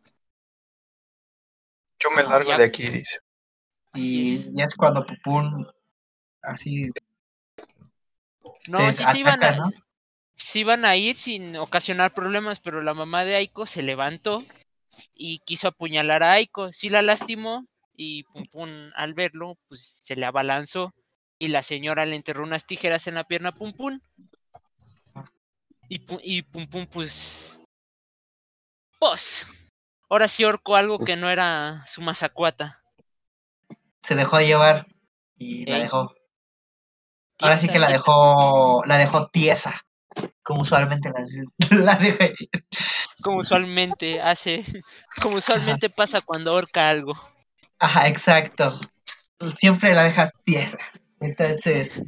Yo 2.01 2.11
me 2.11 2.23
largo 2.23 2.51
Ya. 2.51 2.59
de 2.59 2.65
aquí, 2.65 2.89
dice. 2.89 3.19
Y 3.95 4.61
es 4.61 4.75
cuando 4.75 5.05
Pupún 5.05 5.67
así 6.43 6.91
No, 8.69 8.93
sí 8.93 9.05
se 9.05 9.19
iban 9.19 9.43
ataca, 9.43 9.53
a, 9.53 9.57
¿no? 9.57 9.71
sí 10.37 10.61
iban 10.61 10.85
a 10.85 10.97
ir 10.97 11.17
sin 11.17 11.57
ocasionar 11.57 12.13
problemas, 12.15 12.61
pero 12.61 12.83
la 12.83 12.95
mamá 12.95 13.25
de 13.25 13.37
Aiko 13.37 13.67
se 13.67 13.83
levantó 13.83 14.39
y 15.15 15.41
quiso 15.41 15.69
apuñalar 15.69 16.23
a 16.23 16.33
Aiko. 16.33 16.73
Sí 16.73 16.89
la 16.91 17.03
lastimó 17.03 17.67
y 18.01 18.23
Pum 18.23 18.45
Pum 18.47 18.71
al 18.95 19.13
verlo, 19.13 19.59
pues 19.69 19.83
se 20.05 20.15
le 20.15 20.25
abalanzó 20.25 20.95
y 21.37 21.49
la 21.49 21.65
señora 21.65 22.07
le 22.07 22.15
enterró 22.15 22.45
unas 22.45 22.65
tijeras 22.65 23.09
en 23.09 23.17
la 23.17 23.25
pierna 23.25 23.49
a 23.49 23.53
Pum 23.53 23.73
Pum. 23.73 23.99
Y, 25.89 25.99
Pu- 26.07 26.21
y 26.23 26.43
Pum 26.43 26.69
Pum, 26.69 26.87
pues. 26.87 27.59
Pues. 29.01 29.45
Ahora 30.09 30.29
sí 30.29 30.45
orcó 30.45 30.77
algo 30.77 31.01
que 31.01 31.17
no 31.17 31.29
era 31.29 31.85
su 31.89 32.01
mazacuata. 32.01 32.83
Se 34.03 34.15
dejó 34.15 34.41
llevar 34.41 34.87
y 35.37 35.67
la 35.67 35.81
dejó. 35.81 36.15
Ahora 37.41 37.59
sí 37.59 37.69
que 37.69 37.81
la 37.81 37.89
dejó, 37.89 38.85
la 38.87 38.97
dejó 38.97 39.27
tiesa. 39.29 39.85
Como 40.45 40.63
usualmente 40.63 41.13
la 41.71 41.97
deja. 41.97 42.29
Como 43.23 43.39
usualmente 43.39 44.21
hace. 44.21 44.65
Como 45.23 45.39
usualmente 45.39 45.91
pasa 45.91 46.21
cuando 46.21 46.53
ahorca 46.53 46.89
algo. 46.89 47.15
Ajá, 47.79 48.09
exacto. 48.09 48.79
Siempre 49.57 49.95
la 49.95 50.05
deja 50.05 50.31
tiesa. 50.45 50.79
Entonces, 51.21 52.01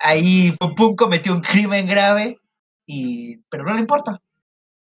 ahí 0.00 0.52
Pum 0.58 0.74
Pum 0.74 0.96
cometió 0.96 1.32
un 1.32 1.40
crimen 1.42 1.86
grave, 1.86 2.38
y 2.86 3.38
pero 3.50 3.64
no 3.64 3.74
le 3.74 3.80
importa. 3.80 4.20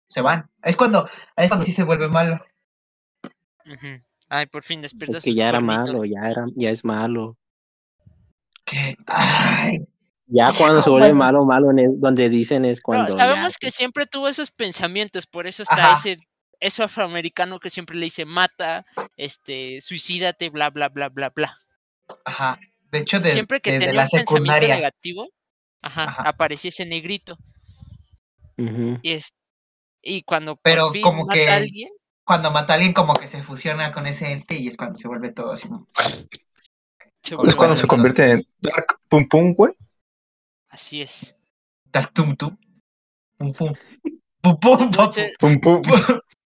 Se 0.10 0.22
van. 0.22 0.50
Es 0.64 0.76
cuando, 0.76 1.08
es 1.36 1.48
cuando 1.50 1.66
sí 1.66 1.72
se 1.72 1.84
vuelve 1.84 2.08
malo. 2.08 2.40
Ay, 4.30 4.46
por 4.48 4.64
fin 4.64 4.82
despertó 4.82 5.12
Es 5.12 5.20
que 5.22 5.32
sus 5.32 5.38
ya 5.38 5.50
era 5.50 5.60
cuernitos. 5.60 5.94
malo, 5.94 6.06
ya 6.06 6.30
era, 6.30 6.46
ya 6.56 6.70
es 6.70 6.84
malo. 6.86 7.38
Ay, 9.08 9.86
Ya 10.30 10.46
cuando 10.58 10.82
se 10.82 10.90
vuelve 10.90 11.14
malo, 11.14 11.46
malo, 11.46 11.72
en 11.72 11.80
el- 11.80 12.00
donde 12.00 12.28
dicen 12.30 12.66
es 12.66 12.80
No, 12.80 12.84
cuando. 12.84 13.18
ya- 13.18 13.24
sabemos 13.24 13.58
que 13.58 13.72
siempre 13.72 14.06
tuvo 14.06 14.28
esos 14.28 14.52
pensamientos, 14.52 15.26
por 15.26 15.48
eso 15.48 15.64
está 15.64 15.94
Ajá. 15.94 16.00
ese, 16.00 16.18
ese 16.60 16.84
afroamericano 16.84 17.60
que 17.60 17.70
siempre 17.70 17.96
le 17.98 18.06
dice 18.06 18.26
mata, 18.26 18.86
este, 19.16 19.82
suicídate, 19.82 20.50
bla, 20.50 20.70
bla, 20.70 20.90
bla, 20.90 21.10
bla, 21.10 21.30
bla. 21.30 21.58
ajá. 22.26 22.60
De 22.92 23.00
hecho, 23.00 23.20
des- 23.20 23.34
siempre 23.34 23.60
que 23.60 23.72
tenía 23.72 23.88
la 23.88 23.94
un 23.94 23.98
pensamiento 24.10 24.32
secundaria. 24.36 24.76
negativo, 24.76 25.28
ajá, 25.82 26.04
Ajá. 26.06 26.22
aparecía 26.30 26.70
ese 26.70 26.86
negrito. 26.86 27.38
Ujú. 28.58 28.98
Y, 29.02 29.12
es, 29.12 29.34
y 30.02 30.24
cuando 30.24 30.56
por 30.56 30.62
Pero 30.64 30.92
fin 30.92 31.02
como 31.02 31.26
mata 31.26 31.34
que- 31.34 31.50
a 31.50 31.56
alguien, 31.58 31.90
Cuando 32.24 32.50
mata 32.52 32.74
a 32.74 32.76
alguien, 32.76 32.94
como 32.94 33.14
que 33.14 33.28
se 33.28 33.42
fusiona 33.44 33.92
con 33.94 34.06
ese 34.08 34.32
ente 34.32 34.56
y 34.56 34.68
es 34.68 34.76
cuando 34.78 34.96
se 34.98 35.08
vuelve 35.08 35.32
todo 35.32 35.52
así. 35.54 35.70
Es 37.46 37.56
cuando 37.56 37.76
se 37.76 37.88
convierte 37.88 38.32
en 38.32 38.48
Dark 38.60 39.00
Pum 39.10 39.28
Pum, 39.28 39.54
güey. 39.54 39.74
Así 40.70 41.02
es. 41.02 41.36
Dark 41.86 42.14
Tum 42.14 42.36
Tum. 42.36 42.58
Pum 43.38 43.54
Pum. 43.54 43.74
Pum 44.42 44.60
Pum. 44.60 44.60
Pum 44.60 44.82
Entonces, 44.84 45.34
Pum 45.40 45.60
Pum. 45.60 45.82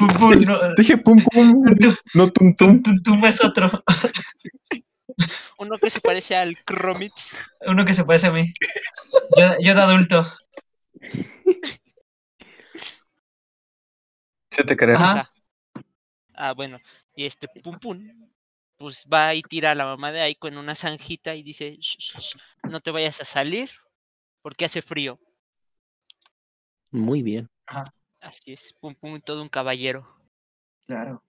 Pum. 0.00 0.08
Pum 0.08 0.18
Pum. 0.18 0.44
No, 0.44 0.74
Dije 0.76 0.96
Pum 0.98 1.18
Pum, 1.32 1.64
Tum 1.80 1.96
no 2.14 2.32
Tum 2.32 2.54
Tum 2.56 2.82
Tum. 2.82 3.02
Tum 3.02 3.24
es 3.24 3.44
otro. 3.44 3.70
uno 5.58 5.78
que 5.78 5.90
se 5.90 6.00
parece 6.00 6.36
al 6.36 6.56
Cromitz, 6.64 7.36
Uno 7.66 7.84
que 7.84 7.94
se 7.94 8.04
parece 8.04 8.28
a 8.28 8.32
mí. 8.32 8.52
Yo, 9.36 9.54
yo 9.60 9.74
de 9.74 9.80
adulto. 9.80 10.24
Sí 14.50 14.64
te. 14.64 14.92
Ajá. 14.94 15.12
Ajá. 15.12 15.30
Ah, 16.34 16.52
bueno. 16.54 16.78
Y 17.14 17.26
este 17.26 17.48
Pum 17.62 17.78
Pum, 17.78 18.08
pues 18.76 19.06
va 19.12 19.34
y 19.34 19.42
tira 19.42 19.72
a 19.72 19.74
la 19.74 19.84
mamá 19.84 20.10
de 20.10 20.22
Aiko 20.22 20.48
en 20.48 20.58
una 20.58 20.74
zanjita 20.74 21.34
y 21.34 21.42
dice, 21.42 21.76
"Shh, 21.76 21.96
shh, 21.98 22.18
shh, 22.18 22.36
no 22.68 22.80
te 22.80 22.90
vayas 22.90 23.20
a 23.20 23.24
salir 23.24 23.70
porque 24.42 24.64
hace 24.64 24.82
frío. 24.82 25.18
Muy 26.90 27.22
bien. 27.22 27.48
Así 28.20 28.52
es, 28.52 28.74
Pum 28.80 28.94
Pum, 28.94 29.20
todo 29.20 29.42
un 29.42 29.48
caballero. 29.48 30.06
Claro. 30.86 31.22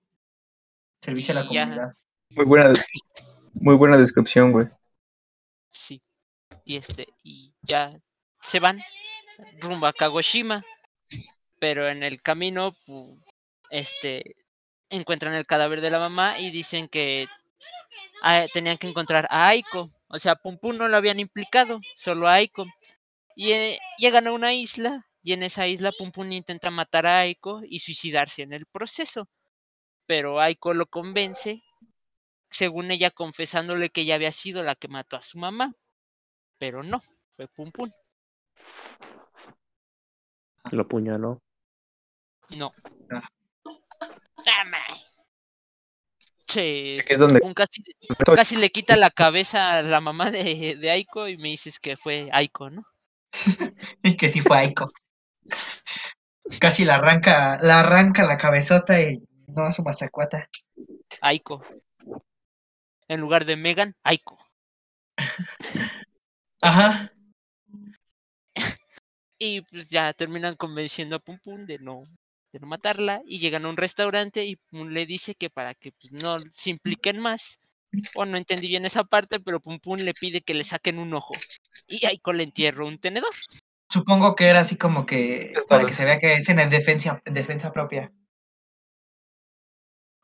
Servicio 0.99 1.31
a 1.31 1.43
la 1.43 1.49
ya. 1.49 1.63
comunidad. 1.63 1.95
Muy 2.29 2.45
buena, 2.45 2.73
muy 3.53 3.75
buena 3.75 3.97
descripción, 3.97 4.51
güey. 4.51 4.67
Sí. 5.69 6.01
Y 6.65 6.75
este, 6.77 7.07
y 7.23 7.53
ya 7.61 7.97
se 8.41 8.59
van 8.59 8.81
rumbo 9.59 9.87
a 9.87 9.93
Kagoshima, 9.93 10.63
pero 11.59 11.87
en 11.89 12.03
el 12.03 12.21
camino, 12.21 12.75
este, 13.69 14.35
encuentran 14.89 15.33
el 15.33 15.45
cadáver 15.45 15.81
de 15.81 15.91
la 15.91 15.99
mamá 15.99 16.39
y 16.39 16.51
dicen 16.51 16.87
que 16.87 17.27
ah, 18.21 18.45
tenían 18.53 18.77
que 18.77 18.89
encontrar 18.89 19.27
a 19.29 19.47
Aiko. 19.47 19.91
O 20.07 20.19
sea, 20.19 20.35
Pum 20.35 20.57
Pum 20.57 20.77
no 20.77 20.87
lo 20.87 20.97
habían 20.97 21.19
implicado, 21.19 21.79
solo 21.95 22.27
a 22.27 22.33
Aiko. 22.33 22.65
Y 23.35 23.51
eh, 23.53 23.79
llegan 23.97 24.27
a 24.27 24.33
una 24.33 24.53
isla 24.53 25.07
y 25.23 25.33
en 25.33 25.43
esa 25.43 25.67
isla 25.67 25.91
Pum 25.91 26.11
Pum 26.11 26.31
intenta 26.31 26.71
matar 26.71 27.05
a 27.05 27.19
Aiko 27.19 27.61
y 27.63 27.79
suicidarse 27.79 28.41
en 28.41 28.53
el 28.53 28.65
proceso. 28.65 29.29
Pero 30.07 30.41
Aiko 30.41 30.73
lo 30.73 30.87
convence, 30.87 31.63
según 32.49 32.91
ella 32.91 33.11
confesándole 33.11 33.89
que 33.89 34.01
ella 34.01 34.15
había 34.15 34.31
sido 34.31 34.63
la 34.63 34.75
que 34.75 34.87
mató 34.87 35.15
a 35.15 35.21
su 35.21 35.37
mamá. 35.37 35.73
Pero 36.57 36.83
no, 36.83 37.01
fue 37.35 37.47
Pum 37.47 37.71
Pum. 37.71 37.91
Lo 40.71 40.83
apuñaló. 40.83 41.41
No. 42.49 42.73
Ah. 43.11 43.29
Dame. 44.45 44.77
Che, 46.45 46.99
Aquí 46.99 47.13
es 47.13 47.19
donde 47.19 47.39
Pum 47.39 47.53
casi, 47.53 47.83
casi 48.35 48.55
le 48.57 48.71
quita 48.71 48.97
la 48.97 49.11
cabeza 49.11 49.77
a 49.77 49.81
la 49.83 50.01
mamá 50.01 50.31
de, 50.31 50.75
de 50.79 50.91
Aiko 50.91 51.27
y 51.27 51.37
me 51.37 51.49
dices 51.49 51.79
que 51.79 51.95
fue 51.95 52.29
Aiko, 52.31 52.69
¿no? 52.69 52.85
Y 54.03 54.17
que 54.17 54.27
sí 54.29 54.41
fue 54.41 54.57
Aiko. 54.57 54.91
Casi 56.59 56.85
la 56.85 56.95
arranca, 56.95 57.59
la 57.61 57.79
arranca 57.79 58.25
la 58.25 58.37
cabezota 58.37 59.01
y 59.01 59.21
no 59.47 59.63
a 59.63 59.71
su 59.71 59.83
mazacuata. 59.83 60.49
Aiko. 61.21 61.63
En 63.07 63.19
lugar 63.19 63.45
de 63.45 63.55
Megan, 63.55 63.95
Aiko. 64.03 64.37
Ajá. 66.61 67.11
Y 69.43 69.61
pues 69.61 69.87
ya 69.89 70.13
terminan 70.13 70.55
convenciendo 70.55 71.15
a 71.15 71.19
Pum 71.19 71.39
Pum 71.43 71.65
de 71.65 71.79
no, 71.79 72.03
de 72.53 72.59
no 72.59 72.67
matarla 72.67 73.23
y 73.25 73.39
llegan 73.39 73.65
a 73.65 73.69
un 73.69 73.77
restaurante 73.77 74.45
y 74.45 74.55
Pum 74.55 74.89
le 74.89 75.07
dice 75.07 75.33
que 75.33 75.49
para 75.49 75.73
que 75.73 75.91
pues, 75.93 76.13
no 76.13 76.37
se 76.51 76.69
impliquen 76.69 77.19
más. 77.19 77.59
O 78.13 78.23
no 78.25 78.37
entendí 78.37 78.67
bien 78.67 78.85
esa 78.85 79.03
parte, 79.03 79.39
pero 79.39 79.59
Pum 79.59 79.79
Pum 79.79 79.97
le 79.97 80.13
pide 80.13 80.41
que 80.41 80.53
le 80.53 80.63
saquen 80.63 80.99
un 80.99 81.13
ojo. 81.15 81.33
Y 81.87 82.05
Aiko 82.05 82.33
le 82.33 82.43
entierra 82.43 82.85
un 82.85 82.99
tenedor. 82.99 83.33
Supongo 83.91 84.35
que 84.37 84.45
era 84.47 84.61
así 84.61 84.77
como 84.77 85.05
que 85.05 85.53
para 85.67 85.85
que 85.85 85.91
se 85.91 86.05
vea 86.05 86.17
que 86.17 86.35
es 86.35 86.47
en 86.47 86.69
defensa, 86.69 87.21
en 87.25 87.33
defensa 87.33 87.73
propia. 87.73 88.09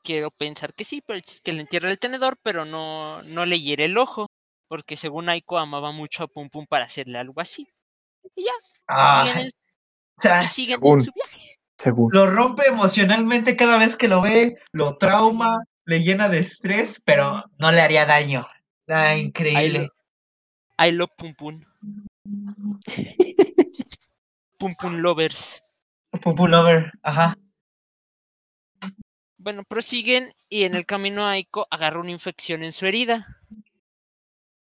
Quiero 0.06 0.32
pensar 0.32 0.74
que 0.74 0.86
sí, 0.86 1.02
pero 1.06 1.18
el 1.18 1.24
chiste 1.24 1.36
es 1.36 1.42
que 1.42 1.52
le 1.52 1.62
entierra 1.62 1.92
el 1.92 2.00
tenedor, 2.00 2.38
pero 2.42 2.64
no, 2.64 3.22
no 3.24 3.46
le 3.46 3.60
hiere 3.60 3.84
el 3.84 3.98
ojo. 3.98 4.28
Porque 4.70 4.96
según 4.96 5.28
Aiko 5.28 5.58
amaba 5.58 5.92
mucho 5.92 6.24
a 6.24 6.28
Pum 6.28 6.50
Pum 6.50 6.66
para 6.66 6.86
hacerle 6.86 7.18
algo 7.18 7.42
así. 7.42 7.68
Y 8.36 8.46
ya, 8.46 8.52
Ah, 8.88 9.26
siguen, 9.26 9.42
en, 9.44 9.48
o 9.48 10.22
sea, 10.22 10.48
siguen 10.48 10.74
en 10.76 10.80
según. 10.80 11.02
su 11.02 11.12
viaje. 11.12 11.58
según. 11.78 12.10
lo 12.14 12.26
rompe 12.30 12.68
emocionalmente 12.68 13.58
cada 13.58 13.78
vez 13.78 13.98
que 13.98 14.08
lo 14.08 14.22
ve, 14.22 14.56
lo 14.72 14.98
trauma, 14.98 15.62
le 15.84 16.04
llena 16.04 16.30
de 16.30 16.40
estrés, 16.40 17.02
pero 17.04 17.44
no 17.60 17.72
le 17.74 17.82
haría 17.82 18.06
daño. 18.06 18.46
Ah, 18.88 19.14
I, 19.18 19.24
increíble. 19.26 19.80
lo- 20.78 20.86
I 20.88 20.92
love 20.92 21.12
Pum 21.18 21.34
Pum. 21.36 21.62
Pum 24.58 24.76
Pum 24.76 24.98
Lovers. 24.98 25.64
Pum 26.22 26.36
Pum 26.36 26.50
Lover, 26.50 26.92
ajá. 27.04 27.38
Bueno, 29.38 29.64
prosiguen 29.64 30.34
y 30.50 30.64
en 30.64 30.76
el 30.76 30.86
camino 30.86 31.26
Aiko 31.28 31.68
agarra 31.70 32.00
una 32.00 32.12
infección 32.12 32.64
en 32.64 32.74
su 32.74 32.86
herida. 32.86 33.28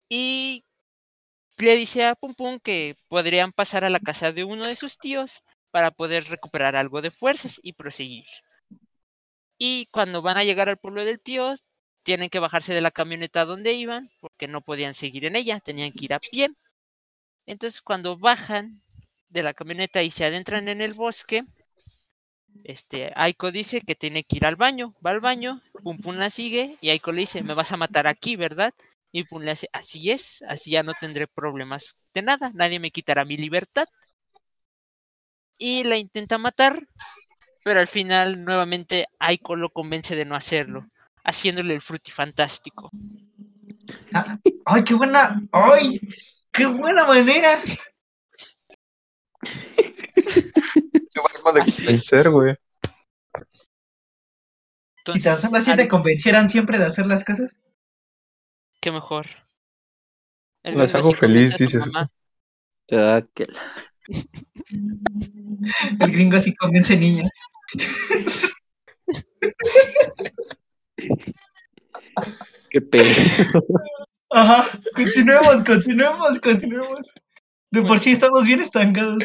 Y 0.08 0.64
le 1.58 1.76
dice 1.76 2.04
a 2.04 2.14
Pum 2.14 2.34
Pum 2.34 2.58
que 2.60 2.96
podrían 3.08 3.52
pasar 3.52 3.84
a 3.84 3.90
la 3.90 4.00
casa 4.00 4.32
de 4.32 4.44
uno 4.44 4.66
de 4.66 4.76
sus 4.76 4.98
tíos 4.98 5.44
para 5.70 5.90
poder 5.90 6.24
recuperar 6.24 6.76
algo 6.76 7.00
de 7.00 7.10
fuerzas 7.10 7.60
y 7.62 7.72
proseguir. 7.72 8.26
Y 9.58 9.86
cuando 9.86 10.20
van 10.22 10.36
a 10.36 10.44
llegar 10.44 10.68
al 10.68 10.78
pueblo 10.78 11.04
del 11.04 11.20
tío, 11.20 11.54
tienen 12.02 12.28
que 12.28 12.38
bajarse 12.38 12.74
de 12.74 12.80
la 12.80 12.90
camioneta 12.90 13.44
donde 13.44 13.72
iban 13.72 14.10
porque 14.20 14.48
no 14.48 14.60
podían 14.60 14.94
seguir 14.94 15.24
en 15.24 15.36
ella, 15.36 15.60
tenían 15.60 15.92
que 15.92 16.04
ir 16.04 16.14
a 16.14 16.20
pie. 16.20 16.50
Entonces 17.46 17.82
cuando 17.82 18.18
bajan 18.18 18.82
de 19.28 19.42
la 19.42 19.54
camioneta 19.54 20.02
y 20.02 20.10
se 20.10 20.24
adentran 20.24 20.68
en 20.68 20.80
el 20.80 20.94
bosque, 20.94 21.44
este, 22.64 23.12
Aiko 23.14 23.52
dice 23.52 23.80
que 23.80 23.94
tiene 23.94 24.24
que 24.24 24.36
ir 24.36 24.46
al 24.46 24.56
baño, 24.56 24.94
va 25.04 25.10
al 25.10 25.20
baño, 25.20 25.62
Pum 25.82 25.98
Pum 25.98 26.16
la 26.16 26.30
sigue 26.30 26.78
y 26.80 26.90
Aiko 26.90 27.12
le 27.12 27.20
dice, 27.20 27.42
me 27.42 27.54
vas 27.54 27.72
a 27.72 27.76
matar 27.76 28.06
aquí, 28.06 28.36
¿verdad? 28.36 28.74
Y 29.12 29.24
Pum 29.24 29.42
le 29.42 29.52
hace, 29.52 29.68
así 29.72 30.10
es, 30.10 30.42
así 30.48 30.72
ya 30.72 30.82
no 30.82 30.92
tendré 30.98 31.26
problemas 31.26 31.96
de 32.12 32.22
nada, 32.22 32.50
nadie 32.54 32.80
me 32.80 32.90
quitará 32.90 33.24
mi 33.24 33.36
libertad. 33.36 33.88
Y 35.58 35.84
la 35.84 35.96
intenta 35.96 36.38
matar, 36.38 36.86
pero 37.64 37.80
al 37.80 37.86
final 37.86 38.44
nuevamente 38.44 39.06
Aiko 39.18 39.56
lo 39.56 39.70
convence 39.70 40.14
de 40.16 40.24
no 40.24 40.34
hacerlo, 40.36 40.86
haciéndole 41.24 41.74
el 41.74 41.80
frutifantástico. 41.80 42.90
Ah, 44.12 44.38
¡Ay, 44.64 44.84
qué 44.84 44.94
buena! 44.94 45.40
¡Ay! 45.52 46.00
¡Qué 46.52 46.66
buena 46.66 47.06
manera! 47.06 47.62
Qué 49.42 51.20
forma 51.42 51.52
de 51.60 51.72
convencer, 51.72 52.30
güey. 52.30 52.56
Si 55.12 55.22
tan 55.22 55.38
solo 55.38 55.56
así 55.58 55.74
te 55.76 55.86
convencieran 55.88 56.50
siempre 56.50 56.78
de 56.78 56.84
hacer 56.86 57.06
las 57.06 57.24
cosas. 57.24 57.56
qué 58.80 58.90
mejor. 58.90 59.26
El 60.64 60.76
Las 60.78 60.94
hago 60.96 61.12
feliz, 61.12 61.56
dices. 61.56 61.84
Ah, 61.94 63.22
que 63.34 63.46
la- 63.46 63.84
El 66.00 66.10
gringo 66.12 66.36
así 66.36 66.54
convence 66.56 66.96
niñas. 66.96 67.32
Qué 72.70 72.80
pedo. 72.80 73.10
Ajá, 74.30 74.78
continuemos, 74.94 75.62
continuemos, 75.64 76.40
continuemos. 76.40 77.12
De 77.70 77.82
por 77.82 77.98
sí 77.98 78.12
estamos 78.12 78.44
bien 78.44 78.60
estancados. 78.60 79.24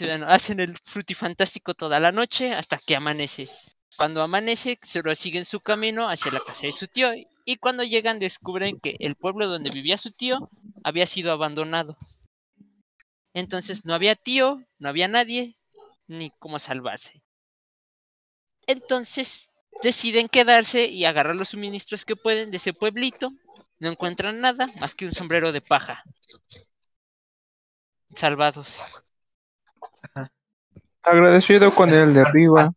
Bueno, 0.00 0.26
hacen 0.28 0.60
el 0.60 0.76
frutifantástico 0.84 1.74
toda 1.74 2.00
la 2.00 2.12
noche 2.12 2.52
hasta 2.52 2.78
que 2.78 2.96
amanece. 2.96 3.48
Cuando 3.96 4.22
amanece, 4.22 4.78
se 4.82 5.02
lo 5.02 5.14
siguen 5.14 5.44
su 5.44 5.60
camino 5.60 6.08
hacia 6.08 6.32
la 6.32 6.40
casa 6.40 6.66
de 6.66 6.72
su 6.72 6.88
tío. 6.88 7.10
Y 7.44 7.56
cuando 7.56 7.84
llegan, 7.84 8.18
descubren 8.18 8.80
que 8.80 8.96
el 8.98 9.14
pueblo 9.14 9.46
donde 9.46 9.70
vivía 9.70 9.98
su 9.98 10.10
tío 10.10 10.50
había 10.82 11.06
sido 11.06 11.32
abandonado. 11.32 11.96
Entonces 13.34 13.84
no 13.84 13.94
había 13.94 14.16
tío, 14.16 14.62
no 14.78 14.88
había 14.88 15.08
nadie, 15.08 15.56
ni 16.06 16.30
cómo 16.38 16.58
salvarse. 16.58 17.22
Entonces 18.66 19.48
deciden 19.82 20.28
quedarse 20.28 20.86
y 20.86 21.04
agarrar 21.04 21.36
los 21.36 21.50
suministros 21.50 22.04
que 22.04 22.16
pueden 22.16 22.50
de 22.50 22.56
ese 22.56 22.72
pueblito. 22.72 23.32
No 23.78 23.90
encuentran 23.90 24.40
nada 24.40 24.70
más 24.80 24.94
que 24.94 25.06
un 25.06 25.12
sombrero 25.12 25.52
de 25.52 25.60
paja. 25.60 26.02
Salvados. 28.14 28.82
Agradecido 31.02 31.74
con 31.74 31.90
el 31.90 32.14
de 32.14 32.20
arriba. 32.20 32.72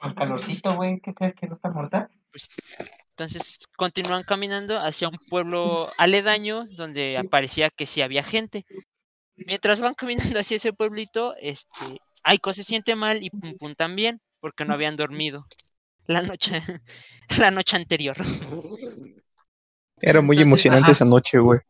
Con 0.00 0.14
calorcito, 0.14 0.74
güey, 0.74 1.00
¿qué 1.00 1.14
crees 1.14 1.34
que 1.34 1.46
no 1.46 1.54
está 1.54 1.70
mortal? 1.70 2.08
Entonces 3.10 3.66
continúan 3.76 4.24
caminando 4.24 4.78
hacia 4.78 5.08
un 5.08 5.18
pueblo 5.30 5.90
aledaño 5.96 6.66
donde 6.76 7.16
aparecía 7.16 7.70
que 7.70 7.86
sí 7.86 8.02
había 8.02 8.22
gente. 8.22 8.66
Mientras 9.36 9.80
van 9.80 9.94
caminando 9.94 10.38
hacia 10.38 10.56
ese 10.56 10.72
pueblito, 10.72 11.34
este, 11.40 12.00
Aiko 12.22 12.52
se 12.52 12.64
siente 12.64 12.94
mal 12.94 13.22
y 13.22 13.30
Pum 13.30 13.56
Pum 13.58 13.74
también, 13.74 14.20
porque 14.40 14.64
no 14.64 14.74
habían 14.74 14.96
dormido 14.96 15.46
la 16.06 16.22
noche, 16.22 16.62
la 17.38 17.50
noche 17.50 17.76
anterior. 17.76 18.16
Era 20.00 20.20
muy 20.20 20.36
Entonces, 20.36 20.40
emocionante 20.40 20.84
ajá. 20.84 20.92
esa 20.92 21.04
noche, 21.04 21.38
güey. 21.38 21.60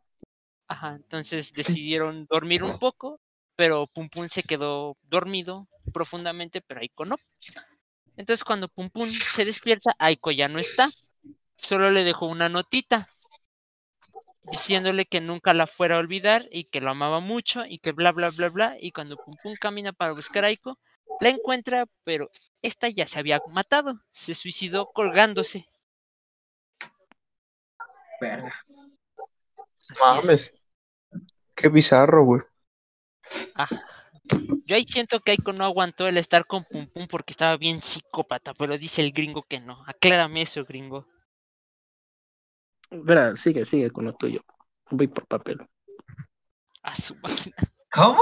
Ajá, 0.68 0.96
entonces 0.96 1.52
decidieron 1.52 2.26
dormir 2.26 2.64
un 2.64 2.78
poco, 2.78 3.20
pero 3.54 3.86
Pum 3.86 4.08
Pum 4.08 4.28
se 4.28 4.42
quedó 4.42 4.96
dormido 5.02 5.68
profundamente, 5.92 6.60
pero 6.60 6.80
Aiko 6.80 7.04
no. 7.04 7.16
Entonces 8.16 8.44
cuando 8.44 8.68
Pum 8.68 8.90
Pum 8.90 9.10
se 9.10 9.44
despierta, 9.44 9.94
Aiko 9.98 10.30
ya 10.32 10.48
no 10.48 10.58
está. 10.58 10.88
Solo 11.56 11.90
le 11.90 12.04
dejó 12.04 12.26
una 12.26 12.48
notita 12.48 13.08
diciéndole 14.42 15.06
que 15.06 15.20
nunca 15.20 15.54
la 15.54 15.66
fuera 15.66 15.96
a 15.96 15.98
olvidar 15.98 16.46
y 16.50 16.64
que 16.64 16.80
lo 16.80 16.90
amaba 16.90 17.20
mucho 17.20 17.64
y 17.66 17.78
que 17.78 17.92
bla 17.92 18.12
bla 18.12 18.30
bla 18.30 18.48
bla. 18.48 18.76
Y 18.80 18.92
cuando 18.92 19.16
Pum 19.16 19.36
Pum 19.42 19.54
camina 19.54 19.92
para 19.92 20.12
buscar 20.12 20.44
a 20.44 20.48
Aiko, 20.48 20.78
la 21.20 21.28
encuentra, 21.30 21.86
pero 22.04 22.30
esta 22.62 22.88
ya 22.88 23.06
se 23.06 23.18
había 23.18 23.40
matado. 23.48 24.00
Se 24.12 24.34
suicidó 24.34 24.86
colgándose. 24.92 25.68
Verga. 28.20 28.54
Mames. 30.00 30.52
Qué 31.56 31.68
bizarro, 31.68 32.24
güey. 32.24 32.42
Ajá. 33.54 33.82
Yo 34.66 34.74
ahí 34.76 34.84
siento 34.84 35.20
que 35.20 35.30
Aiko 35.32 35.52
no 35.52 35.64
aguantó 35.64 36.06
el 36.08 36.18
estar 36.18 36.46
con 36.46 36.64
Pum 36.64 36.86
Pum 36.88 37.06
porque 37.08 37.32
estaba 37.32 37.56
bien 37.56 37.80
psicópata, 37.80 38.54
pero 38.54 38.76
dice 38.76 39.00
el 39.00 39.12
gringo 39.12 39.44
que 39.48 39.60
no. 39.60 39.82
Aclárame 39.86 40.42
eso, 40.42 40.64
gringo. 40.64 41.06
Espera, 42.90 43.34
sigue, 43.36 43.64
sigue 43.64 43.90
con 43.90 44.04
lo 44.04 44.14
tuyo. 44.14 44.42
Voy 44.90 45.06
por 45.08 45.26
papel. 45.26 45.58
A 46.82 46.94
su 46.94 47.14
máquina. 47.16 47.56
¿Cómo? 47.92 48.20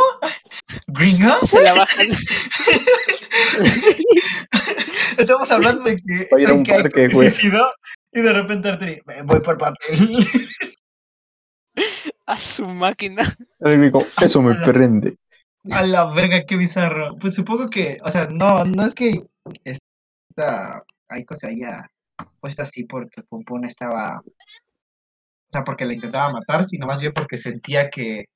¿Gringo? 0.87 1.35
Se 1.49 1.61
la 1.62 1.74
baja. 1.74 2.03
Estamos 5.18 5.51
hablando 5.51 5.82
de 5.85 5.97
que, 5.97 6.28
a 6.32 6.37
de 6.37 6.53
un 6.53 6.64
que 6.64 6.72
parque, 6.72 7.09
güey. 7.09 7.30
suicidó 7.30 7.72
y 8.12 8.20
de 8.20 8.32
repente 8.32 8.68
Arturi, 8.68 8.93
"Eh, 8.93 9.22
voy 9.24 9.41
por 9.41 9.59
papel. 9.59 9.76
A 12.26 12.38
su 12.38 12.66
máquina. 12.66 13.36
Eso 14.20 14.40
me 14.40 14.54
prende. 14.54 15.18
A 15.70 15.82
la 15.86 16.06
verga, 16.06 16.44
qué 16.46 16.56
bizarro. 16.56 17.16
Pues 17.18 17.34
supongo 17.34 17.68
que, 17.68 17.98
o 18.02 18.10
sea, 18.10 18.26
no, 18.26 18.64
no 18.64 18.84
es 18.84 18.94
que 18.94 19.22
esta 19.64 20.82
Aiko 21.08 21.34
se 21.36 21.48
haya 21.48 21.90
puesto 22.40 22.62
así 22.62 22.84
porque 22.84 23.22
Pumpun 23.22 23.64
estaba, 23.64 24.20
o 24.20 25.52
sea, 25.52 25.64
porque 25.64 25.86
le 25.86 25.94
intentaba 25.94 26.32
matar, 26.32 26.64
sino 26.64 26.86
más 26.86 27.00
bien 27.00 27.12
porque 27.12 27.38
sentía 27.38 27.90
que 27.90 28.26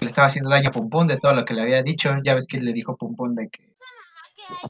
le 0.00 0.06
estaba 0.06 0.28
haciendo 0.28 0.50
daño 0.50 0.68
a 0.68 0.72
Pumpun 0.72 1.06
de 1.06 1.18
todo 1.18 1.34
lo 1.34 1.44
que 1.44 1.54
le 1.54 1.62
había 1.62 1.82
dicho. 1.82 2.10
Ya 2.24 2.34
ves 2.34 2.46
que 2.46 2.58
le 2.58 2.72
dijo 2.72 2.96
Pumpun 2.96 3.34
de 3.34 3.48
que 3.48 3.74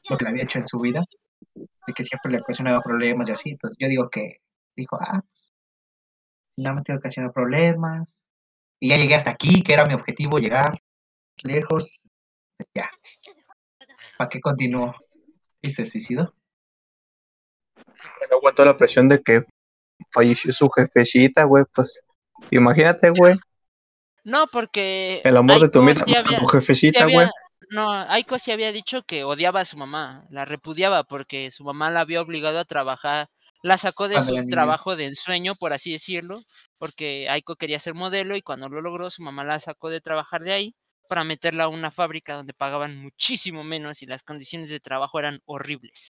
lo 0.09 0.17
que 0.17 0.23
le 0.23 0.29
había 0.29 0.43
hecho 0.43 0.59
en 0.59 0.67
su 0.67 0.79
vida, 0.79 1.03
de 1.53 1.93
que 1.93 2.03
siempre 2.03 2.31
le 2.31 2.39
ocasionaba 2.39 2.81
problemas 2.81 3.27
y 3.27 3.31
así. 3.31 3.49
Entonces 3.51 3.77
yo 3.79 3.87
digo 3.87 4.09
que 4.09 4.37
dijo, 4.75 4.97
ah, 4.99 5.21
si 6.55 6.61
no 6.61 6.73
me 6.73 6.81
tengo 6.81 6.99
que 6.99 7.07
ocasionar 7.07 7.33
problemas. 7.33 8.07
Y 8.79 8.89
ya 8.89 8.97
llegué 8.97 9.15
hasta 9.15 9.31
aquí, 9.31 9.61
que 9.61 9.73
era 9.73 9.85
mi 9.85 9.93
objetivo, 9.93 10.37
llegar 10.37 10.79
lejos, 11.43 11.99
pues 12.57 12.69
ya. 12.73 12.89
¿Para 14.17 14.29
qué 14.29 14.39
continuó? 14.39 14.95
¿Y 15.61 15.69
se 15.69 15.85
suicidó? 15.85 16.33
No 18.29 18.37
aguantó 18.37 18.65
la 18.65 18.77
presión 18.77 19.09
de 19.09 19.21
que 19.21 19.45
falleció 20.11 20.53
su 20.53 20.69
jefecita, 20.69 21.43
güey. 21.43 21.65
Pues 21.73 22.01
imagínate, 22.51 23.09
güey. 23.09 23.35
No, 24.23 24.47
porque. 24.47 25.21
El 25.23 25.37
amor 25.37 25.59
de 25.59 25.69
tu 25.69 25.81
vida 25.81 26.03
sí 26.05 26.15
había- 26.15 26.39
tu 26.39 26.47
jefecita, 26.47 27.05
güey. 27.05 27.27
No, 27.71 27.91
Aiko 27.91 28.37
sí 28.37 28.51
había 28.51 28.71
dicho 28.71 29.03
que 29.03 29.23
odiaba 29.23 29.61
a 29.61 29.65
su 29.65 29.75
mamá, 29.77 30.25
la 30.29 30.45
repudiaba 30.45 31.03
porque 31.03 31.49
su 31.49 31.63
mamá 31.63 31.89
la 31.89 32.01
había 32.01 32.21
obligado 32.21 32.59
a 32.59 32.65
trabajar, 32.65 33.29
la 33.65 33.79
sacó 33.79 34.07
de 34.07 34.21
su 34.21 34.47
trabajo 34.47 34.95
de 34.95 35.07
ensueño, 35.07 35.55
por 35.55 35.73
así 35.73 35.91
decirlo, 35.91 36.39
porque 36.77 37.27
Aiko 37.29 37.55
quería 37.55 37.79
ser 37.79 37.95
modelo 37.95 38.35
y 38.35 38.43
cuando 38.43 38.69
lo 38.69 38.79
logró 38.79 39.09
su 39.09 39.23
mamá 39.23 39.43
la 39.43 39.59
sacó 39.59 39.89
de 39.89 40.01
trabajar 40.01 40.43
de 40.43 40.53
ahí 40.53 40.75
para 41.09 41.23
meterla 41.23 41.63
a 41.63 41.67
una 41.67 41.89
fábrica 41.89 42.35
donde 42.35 42.53
pagaban 42.53 42.95
muchísimo 42.95 43.63
menos 43.63 44.03
y 44.03 44.05
las 44.05 44.21
condiciones 44.21 44.69
de 44.69 44.79
trabajo 44.79 45.17
eran 45.17 45.41
horribles 45.45 46.13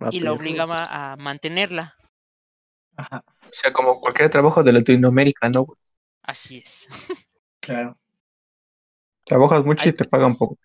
Ah, 0.00 0.08
y 0.10 0.18
la 0.18 0.32
obligaba 0.32 0.88
a 0.90 1.16
mantenerla. 1.16 1.94
Ajá, 2.96 3.22
O 3.46 3.52
sea, 3.52 3.72
como 3.72 4.00
cualquier 4.00 4.28
trabajo 4.28 4.64
de 4.64 4.72
Latinoamérica, 4.72 5.48
¿no? 5.50 5.66
Así 6.22 6.58
es. 6.58 6.88
claro. 7.60 7.96
Trabajas 9.24 9.64
mucho 9.64 9.88
y 9.88 9.92
te 9.92 10.04
pagan 10.04 10.36
poco. 10.36 10.58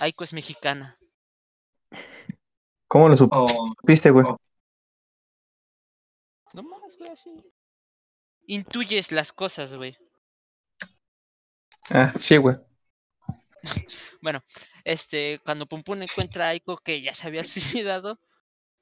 Aiko 0.00 0.24
es 0.24 0.34
mexicana. 0.34 0.98
¿Cómo 2.96 3.10
lo 3.10 3.16
supiste, 3.18 4.10
güey? 4.10 4.24
No 6.54 6.62
más, 6.62 6.96
güey, 6.96 7.10
así. 7.10 7.30
Intuyes 8.46 9.12
las 9.12 9.34
cosas, 9.34 9.74
güey. 9.74 9.98
Ah, 11.90 12.14
sí, 12.18 12.38
güey. 12.38 12.56
Bueno, 14.22 14.42
este, 14.84 15.40
cuando 15.44 15.66
Pum 15.66 15.82
Pum 15.82 16.00
encuentra 16.00 16.46
a 16.46 16.48
Aiko 16.48 16.78
que 16.78 17.02
ya 17.02 17.12
se 17.12 17.26
había 17.26 17.42
suicidado, 17.82 18.18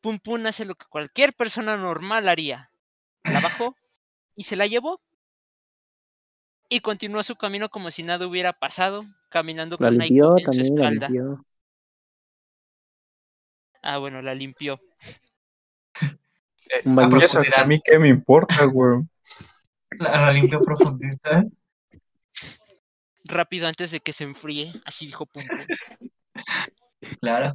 Pum 0.01 0.21
Pum 0.21 0.47
hace 0.47 0.65
lo 0.65 0.77
que 0.77 0.87
cualquier 0.87 1.35
persona 1.35 1.77
normal 1.77 2.29
haría. 2.29 2.71
La 3.25 3.41
bajó 3.41 3.75
y 4.37 4.45
se 4.45 4.55
la 4.55 4.69
llevó. 4.69 5.01
Y 6.69 6.81
continuó 6.81 7.25
su 7.25 7.35
camino 7.35 7.69
como 7.69 7.91
si 7.91 8.05
nada 8.05 8.29
hubiera 8.29 8.53
pasado, 8.53 9.07
caminando 9.29 9.77
La 9.81 9.89
con 9.89 10.01
Aiko 10.01 10.39
en 10.39 10.53
su 10.53 10.61
espalda. 10.61 11.09
limpió. 11.09 11.45
Ah, 13.87 13.99
bueno, 13.99 14.22
la 14.22 14.35
limpió. 14.35 14.80
Eh, 16.01 16.80
Un 16.87 16.97
baño. 16.97 17.18
que 17.20 17.26
a 17.61 17.66
mí 17.66 17.78
qué 17.85 17.99
me 17.99 18.09
importa, 18.09 18.64
güey. 18.64 19.03
la, 19.99 20.11
la 20.22 20.32
limpió 20.32 20.57
a 20.59 20.62
profundidad. 20.62 21.45
Rápido 23.24 23.68
antes 23.68 23.91
de 23.91 24.01
que 24.01 24.14
se 24.14 24.24
enfríe, 24.24 24.72
así 24.87 25.05
dijo 25.05 25.26
Pum 25.26 25.43
Pum. 25.45 26.09
Claro. 27.20 27.55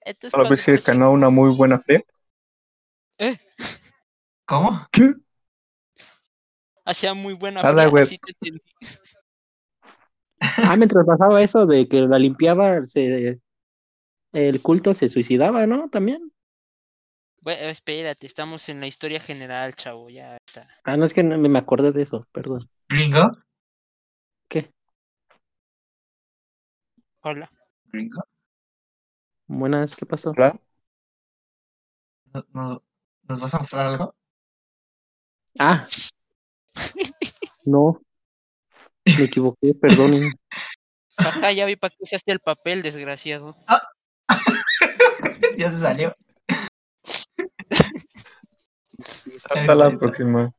Entonces, 0.00 0.30
Solo 0.30 0.44
cuando 0.44 0.50
ver 0.50 0.58
si 0.58 0.70
por 0.72 0.80
fin- 0.80 0.94
ganó 0.94 1.12
una 1.12 1.28
muy 1.28 1.54
buena 1.54 1.78
fe. 1.80 2.06
eh, 3.18 3.38
¿Cómo? 4.46 4.86
¿Qué? 4.90 5.12
hacía 6.86 7.12
muy 7.12 7.34
buena 7.34 7.60
Nada, 7.62 7.84
güey. 7.84 8.04
así 8.04 8.16
te 8.18 8.30
entendí. 8.32 8.62
Ah, 10.40 10.74
mientras 10.76 11.04
pasaba 11.04 11.42
eso 11.42 11.66
de 11.66 11.86
que 11.86 12.00
la 12.00 12.18
limpiaba, 12.18 12.82
se, 12.86 13.38
el 14.32 14.62
culto 14.62 14.94
se 14.94 15.08
suicidaba, 15.08 15.66
¿no? 15.66 15.88
También. 15.90 16.32
Bueno, 17.40 17.68
espérate, 17.68 18.26
estamos 18.26 18.68
en 18.68 18.80
la 18.80 18.86
historia 18.86 19.20
general, 19.20 19.74
chavo, 19.74 20.10
ya 20.10 20.36
está. 20.46 20.68
Ah, 20.84 20.96
no 20.96 21.04
es 21.04 21.14
que 21.14 21.22
no 21.22 21.38
me 21.38 21.58
acordé 21.58 21.92
de 21.92 22.02
eso, 22.02 22.26
perdón. 22.32 22.68
¿Gringo? 22.88 23.30
¿Qué? 24.48 24.70
Hola. 27.20 27.50
¿Gringo? 27.86 28.22
Buenas, 29.46 29.96
¿qué 29.96 30.04
pasó? 30.04 30.30
Hola. 30.30 30.60
No, 32.34 32.44
no, 32.52 32.82
¿Nos 33.28 33.40
vas 33.40 33.54
a 33.54 33.58
mostrar 33.58 33.86
algo? 33.86 34.14
Ah. 35.58 35.86
No. 37.64 38.00
Me 39.04 39.24
equivoqué, 39.24 39.74
perdonen. 39.74 40.32
Ajá, 41.18 41.52
ya 41.52 41.66
vi 41.66 41.76
para 41.76 41.90
qué 41.90 41.96
usaste 42.00 42.32
el 42.32 42.40
papel, 42.40 42.80
desgraciado. 42.80 43.54
Ya 45.58 45.70
se 45.70 45.78
salió. 45.78 46.14
Hasta 49.50 49.74
la 49.74 49.90
próxima. 49.90 50.52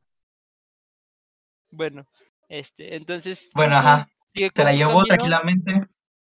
Bueno, 1.70 2.06
este, 2.48 2.96
entonces. 2.96 3.50
Bueno, 3.54 3.76
ajá. 3.76 4.08
Se 4.34 4.64
la 4.64 4.72
llevó 4.72 5.02
tranquilamente. 5.04 5.86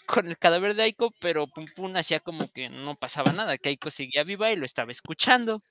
Con 0.07 0.27
el 0.27 0.37
cadáver 0.37 0.75
de 0.75 0.83
Aiko, 0.83 1.11
pero 1.19 1.47
Pum 1.47 1.65
Pum 1.75 1.95
hacía 1.95 2.19
como 2.19 2.47
que 2.49 2.69
no 2.69 2.95
pasaba 2.95 3.33
nada, 3.33 3.57
que 3.57 3.69
Aiko 3.69 3.91
seguía 3.91 4.23
viva 4.23 4.51
y 4.51 4.55
lo 4.55 4.65
estaba 4.65 4.91
escuchando. 4.91 5.61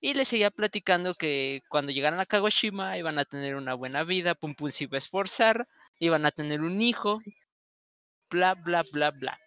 Y 0.00 0.14
le 0.14 0.24
seguía 0.24 0.50
platicando 0.50 1.14
que 1.14 1.62
cuando 1.68 1.92
llegaran 1.92 2.20
a 2.20 2.26
Kagoshima 2.26 2.98
iban 2.98 3.18
a 3.18 3.24
tener 3.24 3.56
una 3.56 3.74
buena 3.74 4.02
vida, 4.02 4.34
Pum 4.34 4.54
Pum 4.54 4.70
se 4.70 4.84
iba 4.84 4.96
a 4.96 4.98
esforzar, 4.98 5.66
iban 5.98 6.26
a 6.26 6.30
tener 6.30 6.62
un 6.62 6.80
hijo, 6.82 7.20
bla, 8.30 8.54
bla, 8.54 8.82
bla, 8.92 9.10
bla. 9.10 9.38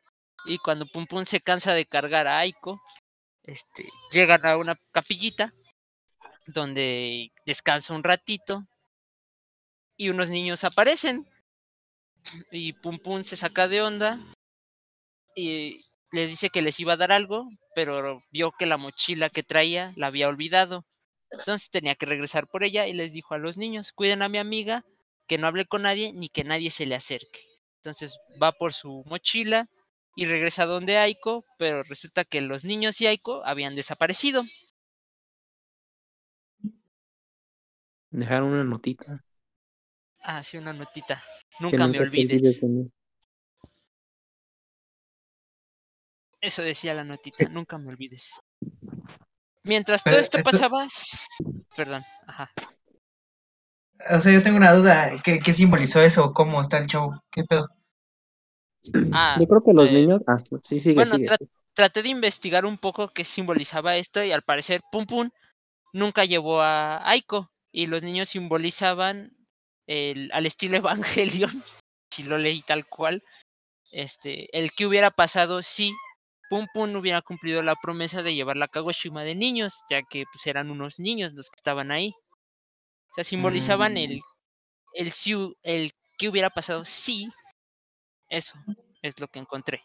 Y 0.48 0.60
cuando 0.60 0.86
Pum 0.86 1.06
Pum 1.06 1.26
se 1.26 1.42
cansa 1.42 1.74
de 1.74 1.86
cargar 1.86 2.26
a 2.26 2.40
Aiko, 2.40 2.82
este, 3.44 3.90
llegan 4.12 4.46
a 4.46 4.58
una 4.58 4.80
capillita 4.92 5.54
donde 6.48 7.32
descansa 7.46 7.94
un 7.94 8.04
ratito 8.04 8.66
y 9.98 10.10
unos 10.10 10.30
niños 10.30 10.64
aparecen 10.64 11.28
y 12.50 12.74
Pum 12.74 12.98
Pum 12.98 13.26
se 13.26 13.36
saca 13.36 13.68
de 13.68 13.82
onda 13.82 14.20
y 15.36 15.84
le 16.14 16.28
dice 16.28 16.50
que 16.50 16.62
les 16.62 16.80
iba 16.80 16.94
a 16.94 16.98
dar 16.98 17.12
algo, 17.12 17.50
pero 17.76 18.24
vio 18.32 18.54
que 18.54 18.66
la 18.66 18.78
mochila 18.78 19.30
que 19.30 19.44
traía 19.44 19.92
la 19.98 20.08
había 20.08 20.30
olvidado. 20.30 20.86
Entonces 21.30 21.70
tenía 21.70 21.96
que 21.96 22.06
regresar 22.06 22.48
por 22.48 22.64
ella 22.64 22.88
y 22.88 22.94
les 22.94 23.12
dijo 23.12 23.34
a 23.34 23.38
los 23.38 23.58
niños, 23.58 23.92
cuiden 23.92 24.22
a 24.22 24.30
mi 24.30 24.38
amiga, 24.38 24.86
que 25.28 25.38
no 25.38 25.48
hable 25.48 25.66
con 25.66 25.82
nadie 25.82 26.14
ni 26.14 26.30
que 26.30 26.46
nadie 26.46 26.72
se 26.72 26.86
le 26.86 26.96
acerque. 26.96 27.42
Entonces 27.84 28.18
va 28.42 28.54
por 28.54 28.72
su 28.72 29.04
mochila 29.06 29.68
y 30.18 30.26
regresa 30.26 30.66
donde 30.66 30.98
Aiko, 30.98 31.46
pero 31.60 31.84
resulta 31.84 32.26
que 32.26 32.42
los 32.42 32.66
niños 32.66 33.00
y 33.02 33.06
Aiko 33.06 33.46
habían 33.46 33.76
desaparecido. 33.76 34.44
Dejaron 38.10 38.50
una 38.50 38.64
notita. 38.64 39.24
Ah, 40.24 40.44
sí, 40.44 40.58
una 40.58 40.74
notita. 40.74 41.24
Nunca 41.60 41.86
me 41.86 42.00
olvides. 42.00 42.62
Eso 46.42 46.64
decía 46.64 46.96
la 46.96 47.04
notita, 47.04 47.38
nunca 47.52 47.78
me 47.78 47.90
olvides. 47.90 48.32
Mientras 49.62 50.04
todo 50.04 50.18
esto 50.18 50.38
esto- 50.40 50.50
pasaba, 50.50 50.88
perdón, 51.76 52.04
ajá. 52.26 52.52
O 54.10 54.20
sea, 54.20 54.34
yo 54.34 54.42
tengo 54.42 54.58
una 54.58 54.74
duda. 54.74 55.12
¿Qué, 55.24 55.38
qué 55.38 55.54
simbolizó 55.54 56.02
eso? 56.02 56.34
¿Cómo 56.34 56.60
está 56.60 56.80
el 56.80 56.88
show? 56.88 57.12
¿Qué 57.30 57.44
pedo? 57.44 57.68
Ah, 59.12 59.38
Yo 59.40 59.48
creo 59.48 59.64
que 59.64 59.74
los 59.74 59.92
eh, 59.92 59.94
niños. 59.96 60.22
Ah, 60.28 60.38
sí, 60.64 60.80
sigue, 60.80 60.96
bueno, 60.96 61.16
sigue. 61.16 61.28
tra- 61.28 61.48
traté 61.74 62.04
de 62.04 62.10
investigar 62.10 62.66
un 62.66 62.78
poco 62.78 63.10
qué 63.10 63.24
simbolizaba 63.24 63.96
esto 63.98 64.24
y 64.24 64.32
al 64.32 64.42
parecer 64.42 64.82
Pum 64.92 65.06
Pum 65.06 65.30
nunca 65.94 66.26
llevó 66.26 66.62
a 66.62 67.08
Aiko 67.10 67.50
y 67.72 67.86
los 67.88 68.02
niños 68.04 68.30
simbolizaban 68.30 69.32
el, 69.88 70.30
al 70.34 70.46
estilo 70.46 70.78
Evangelion, 71.48 71.64
si 72.12 72.24
lo 72.24 72.38
leí 72.38 72.62
tal 72.64 72.86
cual, 72.88 73.24
este, 73.92 74.48
el 74.58 74.72
que 74.72 74.86
hubiera 74.86 75.12
pasado 75.12 75.62
si 75.62 75.94
Pum 76.50 76.68
Pum 76.74 76.92
no 76.92 77.00
hubiera 77.00 77.22
cumplido 77.22 77.62
la 77.62 77.76
promesa 77.76 78.24
de 78.24 78.34
llevar 78.36 78.58
la 78.58 78.68
Kagoshima 78.68 79.24
de 79.24 79.36
niños, 79.36 79.84
ya 79.90 80.02
que 80.04 80.26
pues 80.32 80.48
eran 80.48 80.72
unos 80.72 81.00
niños 81.00 81.34
los 81.34 81.50
que 81.50 81.56
estaban 81.58 81.92
ahí. 81.92 82.14
O 83.12 83.16
sea, 83.16 83.24
simbolizaban 83.24 83.98
el, 83.98 84.20
el, 84.94 85.12
hu- 85.12 85.56
el 85.64 85.92
que 86.18 86.30
hubiera 86.30 86.50
pasado 86.50 86.86
si 86.86 87.30
eso 88.30 88.56
es 89.02 89.20
lo 89.20 89.28
que 89.28 89.40
encontré. 89.40 89.84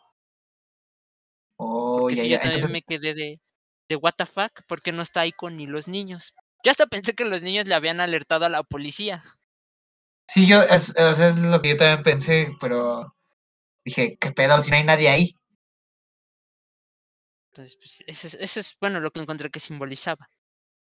Oh, 1.58 2.08
Porque 2.08 2.16
ya, 2.16 2.22
si 2.22 2.28
ya. 2.28 2.36
yo 2.36 2.38
también 2.40 2.56
Entonces, 2.56 2.70
me 2.70 2.82
quedé 2.82 3.14
de, 3.14 3.40
de 3.88 3.96
what 3.96 4.14
the 4.18 4.26
fuck, 4.26 4.52
¿por 4.68 4.82
qué 4.82 4.92
no 4.92 5.00
está 5.02 5.20
ahí 5.22 5.32
con 5.32 5.56
ni 5.56 5.66
los 5.66 5.88
niños? 5.88 6.34
Yo 6.64 6.70
hasta 6.70 6.86
pensé 6.86 7.14
que 7.14 7.24
los 7.24 7.40
niños 7.42 7.66
le 7.66 7.74
habían 7.74 8.00
alertado 8.00 8.44
a 8.44 8.48
la 8.50 8.62
policía. 8.62 9.24
sí, 10.28 10.46
yo, 10.46 10.62
es, 10.62 10.96
es 10.96 11.38
lo 11.38 11.60
que 11.62 11.70
yo 11.70 11.76
también 11.76 12.02
pensé, 12.02 12.48
pero 12.60 13.14
dije, 13.84 14.18
¿qué 14.20 14.32
pedo 14.32 14.60
si 14.60 14.70
no 14.72 14.78
hay 14.78 14.84
nadie 14.84 15.08
ahí? 15.10 15.36
Entonces, 17.50 17.76
pues, 17.76 18.02
eso 18.06 18.26
es, 18.28 18.34
eso 18.34 18.60
es, 18.60 18.76
bueno 18.80 19.00
lo 19.00 19.10
que 19.10 19.20
encontré 19.20 19.50
que 19.50 19.60
simbolizaba. 19.60 20.28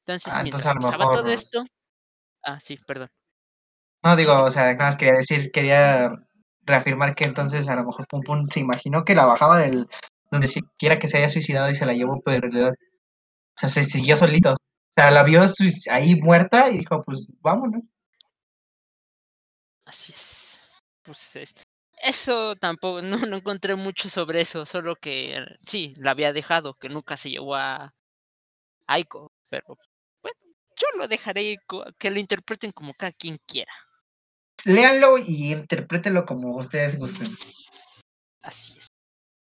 Entonces, 0.05 0.33
Ah, 0.33 0.43
mientras 0.43 0.65
entonces 0.67 0.75
pasaba 0.75 1.05
todo 1.11 1.23
mejor- 1.23 1.33
esto. 1.35 1.65
Ah, 2.43 2.59
sí, 2.61 2.77
perdón. 2.87 3.09
No, 4.03 4.15
digo, 4.15 4.33
o 4.43 4.51
sea, 4.51 4.73
nada 4.73 4.85
más 4.85 4.95
quería 4.97 5.13
decir, 5.19 5.51
quería 5.51 6.11
reafirmar 6.65 7.15
que 7.15 7.25
entonces 7.25 7.67
a 7.69 7.75
lo 7.75 7.85
mejor 7.85 8.07
Pum 8.07 8.21
Pum 8.21 8.47
se 8.49 8.59
imaginó 8.59 9.03
que 9.05 9.15
la 9.15 9.25
bajaba 9.25 9.57
del 9.59 9.87
donde 10.31 10.47
siquiera 10.47 10.99
que 10.99 11.07
se 11.07 11.17
haya 11.17 11.29
suicidado 11.29 11.69
y 11.69 11.75
se 11.75 11.85
la 11.85 11.93
llevó, 11.93 12.21
pero 12.21 12.37
en 12.37 12.51
realidad, 12.53 12.73
o 12.73 13.59
sea, 13.59 13.69
se 13.69 13.83
siguió 13.83 14.15
solito. 14.17 14.53
O 14.53 14.57
sea, 14.95 15.11
la 15.11 15.23
vio 15.23 15.41
ahí 15.91 16.15
muerta 16.21 16.69
y 16.69 16.79
dijo, 16.79 17.03
pues 17.03 17.27
vámonos. 17.41 17.81
Así 19.85 20.13
es. 20.13 20.59
Pues 21.03 21.35
es- 21.35 21.53
eso 22.01 22.55
tampoco, 22.55 23.01
no, 23.01 23.17
no 23.17 23.37
encontré 23.37 23.75
mucho 23.75 24.09
sobre 24.09 24.41
eso, 24.41 24.65
solo 24.65 24.95
que 24.95 25.43
sí, 25.65 25.93
la 25.97 26.11
había 26.11 26.31
dejado, 26.33 26.75
que 26.75 26.89
nunca 26.89 27.17
se 27.17 27.29
llevó 27.31 27.55
a 27.55 27.93
Aiko, 28.87 29.31
pero 29.49 29.77
bueno, 30.21 30.37
yo 30.79 30.87
lo 30.97 31.07
dejaré 31.07 31.57
que 31.97 32.11
lo 32.11 32.19
interpreten 32.19 32.71
como 32.71 32.93
cada 32.93 33.11
quien 33.13 33.39
quiera. 33.47 33.73
Léanlo 34.65 35.17
y 35.17 35.53
interprétenlo 35.53 36.25
como 36.25 36.55
ustedes 36.57 36.97
gusten. 36.97 37.27
Así 38.41 38.73
es. 38.77 38.87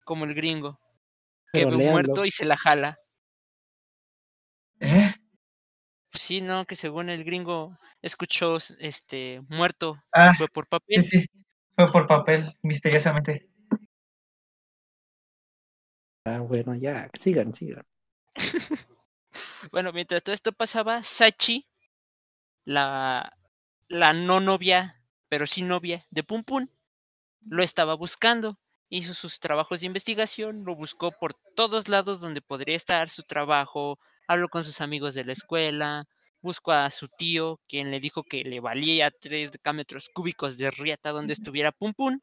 Como 0.04 0.26
el 0.26 0.34
gringo, 0.36 0.80
que 1.54 1.64
Pero 1.64 1.78
ve 1.78 1.90
muerto 1.90 2.26
y 2.26 2.32
se 2.32 2.46
la 2.46 2.58
jala. 2.58 2.98
¿Eh? 4.80 5.14
Sí, 6.14 6.42
no, 6.42 6.66
que 6.66 6.76
según 6.76 7.10
el 7.10 7.24
gringo 7.24 7.78
escuchó 8.02 8.58
este 8.80 9.42
muerto, 9.50 10.02
Ah, 10.14 10.34
fue 10.38 10.48
por 10.48 10.66
sí, 10.66 10.70
papel. 10.70 11.04
sí. 11.04 11.26
Fue 11.76 11.88
por 11.92 12.08
papel, 12.08 12.56
misteriosamente. 12.62 13.50
Ah, 16.26 16.40
bueno, 16.40 16.76
ya, 16.76 17.10
sigan, 17.20 17.54
sigan. 17.54 17.86
Bueno, 19.72 19.92
mientras 19.92 20.24
todo 20.24 20.34
esto 20.34 20.54
pasaba, 20.54 21.04
Sachi, 21.04 21.68
la, 22.66 23.36
la 23.88 24.14
no 24.14 24.40
novia, 24.40 25.02
pero 25.36 25.48
sí 25.48 25.64
novia 25.64 26.06
de 26.12 26.24
Pum 26.24 26.46
Pum, 26.46 26.70
lo 27.42 27.62
estaba 27.62 27.94
buscando. 27.94 28.58
Hizo 28.88 29.14
sus 29.14 29.42
trabajos 29.42 29.82
de 29.82 29.88
investigación, 29.88 30.64
lo 30.64 30.78
buscó 30.78 31.12
por 31.12 31.34
todos 31.58 31.90
lados 31.90 32.22
donde 32.22 32.42
podría 32.42 32.78
estar 32.78 33.10
su 33.10 33.22
trabajo, 33.24 34.00
habló 34.30 34.48
con 34.48 34.64
sus 34.64 34.80
amigos 34.80 35.14
de 35.14 35.26
la 35.26 35.34
escuela, 35.34 36.06
buscó 36.40 36.72
a 36.72 36.90
su 36.90 37.10
tío, 37.10 37.60
quien 37.68 37.92
le 37.92 38.00
dijo 38.00 38.24
que 38.24 38.46
le 38.46 38.62
valía 38.62 39.12
tres 39.12 39.52
decámetros 39.52 40.08
cúbicos 40.08 40.56
de 40.58 40.72
riata 40.72 41.12
donde 41.12 41.34
estuviera 41.34 41.74
Pum 41.74 41.94
Pum, 41.94 42.22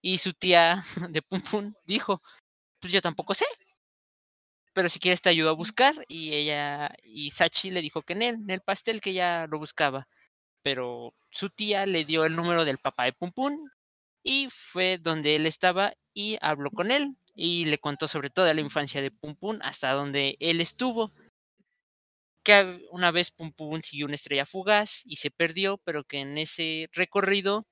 y 0.00 0.18
su 0.18 0.32
tía 0.32 0.84
de 1.10 1.20
Pum 1.20 1.42
Pum 1.42 1.74
dijo, 1.84 2.22
pues 2.78 2.92
yo 2.92 3.02
tampoco 3.02 3.34
sé, 3.34 3.46
pero 4.72 4.88
si 4.88 5.00
quieres 5.00 5.20
te 5.20 5.30
ayudo 5.30 5.50
a 5.50 5.54
buscar 5.54 5.96
y 6.06 6.32
ella 6.32 6.94
y 7.02 7.32
Sachi 7.32 7.72
le 7.72 7.82
dijo 7.82 8.02
que 8.02 8.12
en 8.12 8.22
él, 8.22 8.34
en 8.36 8.50
el 8.50 8.60
pastel 8.60 9.00
que 9.00 9.14
ya 9.14 9.48
lo 9.50 9.58
buscaba, 9.58 10.06
pero 10.62 11.14
su 11.30 11.50
tía 11.50 11.86
le 11.86 12.04
dio 12.04 12.24
el 12.24 12.36
número 12.36 12.64
del 12.64 12.78
papá 12.78 13.04
de 13.04 13.12
Pum 13.12 13.32
Pum 13.32 13.68
y 14.22 14.48
fue 14.50 14.98
donde 14.98 15.36
él 15.36 15.46
estaba 15.46 15.94
y 16.14 16.38
habló 16.40 16.70
con 16.70 16.90
él 16.90 17.16
y 17.34 17.64
le 17.66 17.78
contó 17.78 18.08
sobre 18.08 18.30
toda 18.30 18.54
la 18.54 18.60
infancia 18.60 19.02
de 19.02 19.10
Pum 19.10 19.36
Pum 19.36 19.58
hasta 19.62 19.92
donde 19.92 20.36
él 20.40 20.60
estuvo. 20.60 21.10
Que 22.44 22.86
una 22.90 23.10
vez 23.10 23.30
Pum 23.30 23.52
Pum 23.52 23.80
siguió 23.82 24.06
una 24.06 24.16
estrella 24.16 24.46
fugaz 24.46 25.02
y 25.04 25.16
se 25.16 25.30
perdió, 25.30 25.78
pero 25.78 26.04
que 26.04 26.18
en 26.18 26.38
ese 26.38 26.88
recorrido 26.92 27.66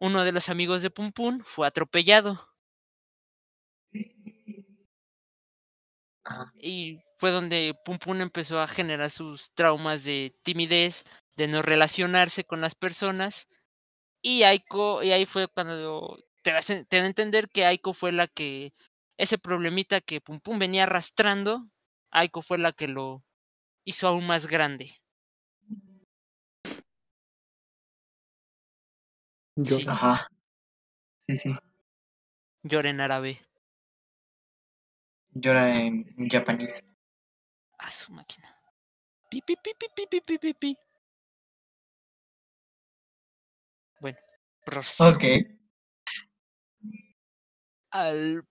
uno 0.00 0.24
de 0.24 0.32
los 0.32 0.48
amigos 0.48 0.82
de 0.82 0.90
Pum 0.90 1.12
Pum 1.12 1.42
fue 1.44 1.66
atropellado. 1.66 2.48
Ajá. 6.24 6.52
Y 6.60 7.00
fue 7.18 7.30
donde 7.30 7.74
Pum 7.84 7.98
Pum 7.98 8.20
empezó 8.20 8.60
a 8.60 8.66
generar 8.66 9.10
sus 9.10 9.52
traumas 9.52 10.04
de 10.04 10.34
timidez, 10.42 11.04
de 11.40 11.48
no 11.48 11.62
relacionarse 11.62 12.44
con 12.44 12.60
las 12.60 12.74
personas. 12.74 13.48
Y 14.22 14.42
Aiko, 14.42 15.02
y 15.02 15.12
ahí 15.12 15.24
fue 15.24 15.48
cuando 15.48 16.18
te, 16.42 16.52
das 16.52 16.68
en- 16.68 16.84
te 16.84 16.98
da 16.98 17.04
a 17.04 17.06
entender 17.06 17.48
que 17.48 17.64
Aiko 17.64 17.94
fue 17.94 18.12
la 18.12 18.26
que, 18.28 18.74
ese 19.16 19.38
problemita 19.38 20.02
que 20.02 20.20
Pum 20.20 20.38
Pum 20.40 20.58
venía 20.58 20.82
arrastrando, 20.82 21.66
Aiko 22.10 22.42
fue 22.42 22.58
la 22.58 22.72
que 22.72 22.88
lo 22.88 23.24
hizo 23.84 24.06
aún 24.06 24.26
más 24.26 24.46
grande. 24.46 25.00
Yo, 29.56 29.76
Sí. 29.78 29.86
Ajá. 29.88 30.28
Sí, 31.26 31.36
sí. 31.36 31.56
Llora 32.62 32.90
en 32.90 33.00
árabe. 33.00 33.40
Llora 35.32 35.74
en 35.76 36.28
japonés. 36.28 36.84
A 37.78 37.90
su 37.90 38.12
máquina. 38.12 38.54
Pi, 39.30 39.40
pi, 39.40 39.54
pi, 39.56 39.70
pi, 39.78 39.86
pi, 39.96 40.20
pi, 40.20 40.38
pi, 40.38 40.54
pi, 40.54 40.76
prosigo. 44.64 45.10
Ok. 45.10 45.24
al 47.90 48.44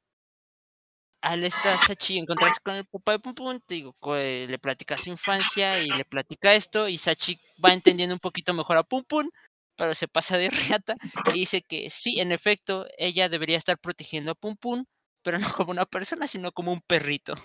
al 1.22 1.43
esta 1.43 1.78
Sachi 1.78 2.18
encontrarse 2.18 2.62
con 2.64 2.76
el 2.76 2.86
papá 2.86 3.14
de 3.14 3.20
Pum 3.20 3.34
Pum, 3.34 3.60
te 3.66 3.76
digo, 3.76 3.95
le 4.16 4.60
platica 4.60 4.95
su 4.95 5.10
infancia 5.10 5.82
y 5.82 5.89
le 5.89 6.05
platica 6.05 6.53
esto, 6.53 6.88
y 6.88 6.97
Sachi 6.97 7.39
va 7.64 7.74
entendiendo 7.74 8.16
un 8.16 8.20
poquito 8.20 8.53
mejor 8.53 8.78
a 8.78 8.84
Pum 8.84 9.03
Pum, 9.03 9.30
pero 9.76 9.93
se 9.95 10.07
pasa 10.07 10.38
de 10.38 10.49
riata 10.80 10.95
y 11.34 11.39
dice 11.39 11.62
que 11.62 11.89
sí, 11.89 12.20
en 12.20 12.32
efecto, 12.32 12.86
ella 12.97 13.30
debería 13.30 13.57
estar 13.57 13.78
protegiendo 13.78 14.32
a 14.32 14.36
Pum 14.36 14.55
Pum, 14.55 14.86
pero 15.22 15.39
no 15.39 15.51
como 15.51 15.72
una 15.72 15.86
persona, 15.86 16.28
sino 16.28 16.51
como 16.51 16.72
un 16.72 16.82
perrito. 16.82 17.36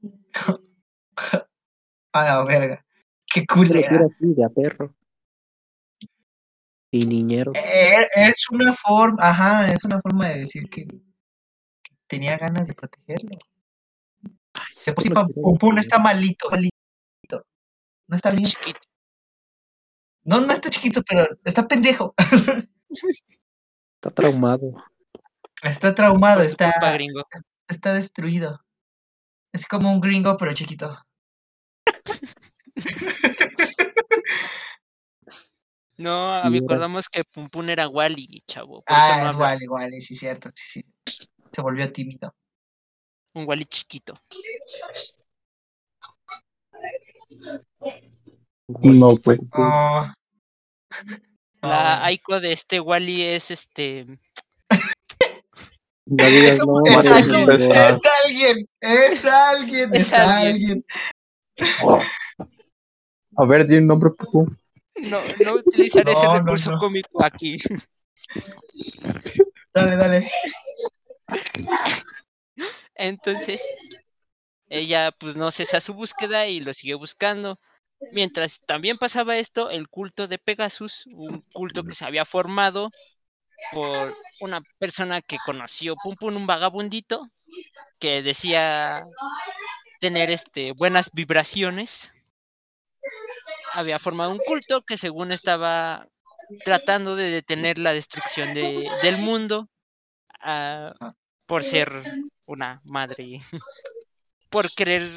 A 2.12 2.24
la 2.24 2.44
verga. 2.44 2.84
Qué 3.26 3.44
culera. 3.46 3.88
quiero 3.88 4.06
así, 4.06 4.34
de 4.34 4.44
a 4.44 4.48
perro. 4.48 4.94
Y 6.90 7.04
niñero. 7.06 7.52
Eh, 7.54 7.98
Es 8.16 8.48
una 8.50 8.72
forma, 8.72 9.18
ajá, 9.22 9.66
es 9.68 9.84
una 9.84 10.00
forma 10.00 10.28
de 10.28 10.40
decir 10.40 10.68
que 10.70 10.86
tenía 12.06 12.38
ganas 12.38 12.66
de 12.66 12.74
protegerlo. 12.74 13.30
Ay, 14.54 14.74
De 14.86 14.92
por 14.94 15.02
sí, 15.02 15.08
lo 15.10 15.14
Pam- 15.16 15.26
quiero 15.26 15.42
Pum 15.42 15.58
Pum 15.58 15.68
mucho. 15.70 15.80
está 15.80 15.98
malito, 15.98 16.48
malito. 16.50 16.72
No 18.08 18.16
está 18.16 18.30
bien. 18.30 18.44
Chiquito. 18.48 18.80
No, 20.24 20.40
no 20.40 20.52
está 20.52 20.70
chiquito, 20.70 21.02
pero 21.02 21.26
está 21.44 21.66
pendejo. 21.68 22.14
Está 24.00 24.10
traumado. 24.14 24.74
Está 25.62 25.92
traumado, 25.94 26.40
está, 26.42 26.70
culpa, 26.72 26.92
gringo. 26.92 27.22
está 27.68 27.92
destruido. 27.92 28.64
Es 29.52 29.66
como 29.66 29.90
un 29.92 30.00
gringo, 30.00 30.36
pero 30.36 30.54
chiquito. 30.54 30.96
No, 35.98 36.32
Sí, 36.32 36.40
ah, 36.42 36.48
era. 36.48 36.50
recordamos 36.60 37.08
que 37.08 37.24
Pum 37.24 37.48
Pum 37.48 37.68
era 37.68 37.88
Wally, 37.88 38.42
chavo. 38.46 38.82
Por 38.82 38.96
eso 38.96 39.04
Ah, 39.06 39.18
no 39.18 39.26
es 39.28 39.34
habla. 39.34 39.54
igual, 39.56 39.62
igual, 39.62 39.92
sí, 40.00 40.14
cierto. 40.14 40.50
Sí, 40.54 40.82
sí. 41.06 41.28
Se 41.52 41.60
volvió 41.60 41.92
tímido. 41.92 42.34
Un 43.34 43.46
Wally 43.48 43.64
chiquito. 43.66 44.14
No, 48.82 49.16
pues. 49.16 49.38
Oh. 49.52 50.06
La 51.62 51.98
Oh. 52.00 52.04
Aiko 52.04 52.40
de 52.40 52.52
este 52.52 52.78
Wally 52.78 53.22
es 53.22 53.50
este. 53.50 54.06
No 56.06 56.24
digas 56.26 56.58
no, 56.66 56.84
Es 56.86 57.04
Mario 57.04 57.14
alguien, 57.14 57.50
es 57.50 58.00
alguien, 58.24 58.68
es 58.80 59.24
alguien, 59.24 59.94
Es 59.94 60.06
es 60.06 60.12
alguien. 60.12 60.84
alguien. 61.58 62.04
A 63.36 63.44
ver, 63.44 63.66
di 63.66 63.76
un 63.76 63.86
nombre, 63.88 64.10
puto. 64.10 64.46
No, 65.02 65.20
no 65.44 65.54
utilizaré 65.54 66.12
ese 66.12 66.24
no, 66.24 66.38
recurso 66.38 66.72
no. 66.72 66.78
cómico 66.78 67.24
aquí. 67.24 67.58
Dale, 69.72 69.96
dale. 69.96 70.30
Entonces, 72.94 73.62
ella 74.68 75.12
pues 75.18 75.36
no 75.36 75.50
cesa 75.50 75.80
su 75.80 75.94
búsqueda 75.94 76.46
y 76.46 76.60
lo 76.60 76.74
sigue 76.74 76.94
buscando. 76.94 77.60
Mientras 78.12 78.60
también 78.60 78.98
pasaba 78.98 79.36
esto, 79.36 79.70
el 79.70 79.88
culto 79.88 80.28
de 80.28 80.38
Pegasus, 80.38 81.06
un 81.06 81.42
culto 81.52 81.84
que 81.84 81.94
se 81.94 82.04
había 82.04 82.24
formado 82.24 82.90
por 83.72 84.16
una 84.40 84.60
persona 84.78 85.20
que 85.20 85.38
conoció 85.44 85.94
Pum 85.96 86.14
Pum, 86.14 86.36
un 86.36 86.46
vagabundito, 86.46 87.28
que 87.98 88.22
decía 88.22 89.04
tener 90.00 90.30
este 90.30 90.72
buenas 90.72 91.10
vibraciones. 91.12 92.10
Había 93.78 94.00
formado 94.00 94.32
un 94.32 94.38
culto 94.38 94.82
que 94.82 94.96
según 94.96 95.30
estaba 95.30 96.08
tratando 96.64 97.14
de 97.14 97.30
detener 97.30 97.78
la 97.78 97.92
destrucción 97.92 98.52
de- 98.52 98.90
del 99.02 99.18
mundo 99.18 99.68
ah, 100.40 101.14
por 101.46 101.62
ser 101.62 101.88
una 102.44 102.80
madre, 102.84 103.40
por 104.50 104.68
querer 104.74 105.08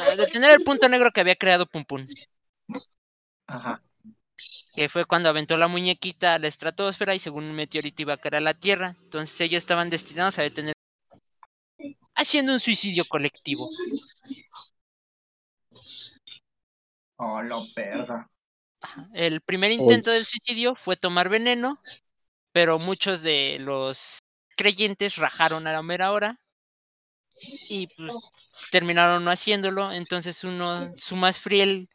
ah, 0.00 0.16
detener 0.16 0.52
el 0.52 0.64
punto 0.64 0.88
negro 0.88 1.10
que 1.10 1.20
había 1.20 1.36
creado 1.36 1.66
Pum 1.66 1.84
Pum, 1.84 2.06
Ajá. 3.48 3.82
que 4.74 4.88
fue 4.88 5.04
cuando 5.04 5.28
aventó 5.28 5.58
la 5.58 5.68
muñequita 5.68 6.34
a 6.34 6.38
la 6.38 6.48
estratosfera 6.48 7.14
y 7.14 7.18
según 7.18 7.44
un 7.44 7.54
meteorito 7.54 8.00
iba 8.00 8.14
a 8.14 8.16
caer 8.18 8.36
a 8.36 8.40
la 8.40 8.54
Tierra. 8.54 8.96
Entonces 9.02 9.38
ellos 9.42 9.58
estaban 9.62 9.90
destinados 9.90 10.38
a 10.38 10.42
detener, 10.42 10.72
haciendo 12.14 12.52
un 12.54 12.60
suicidio 12.60 13.04
colectivo. 13.06 13.68
Oh, 17.16 17.42
lo 17.42 17.62
verga. 17.76 18.28
Ajá. 18.80 19.08
El 19.14 19.40
primer 19.40 19.70
intento 19.72 20.10
del 20.10 20.26
suicidio 20.26 20.74
fue 20.74 20.96
tomar 20.96 21.28
veneno, 21.28 21.80
pero 22.52 22.78
muchos 22.78 23.22
de 23.22 23.58
los 23.60 24.18
creyentes 24.56 25.16
rajaron 25.16 25.66
a 25.66 25.72
la 25.72 25.82
mera 25.82 26.12
hora 26.12 26.38
y 27.68 27.88
pues 27.88 28.12
terminaron 28.70 29.24
no 29.24 29.30
haciéndolo. 29.30 29.92
Entonces 29.92 30.44
uno, 30.44 30.80
su 30.96 31.16
más 31.16 31.38
fiel, 31.38 31.88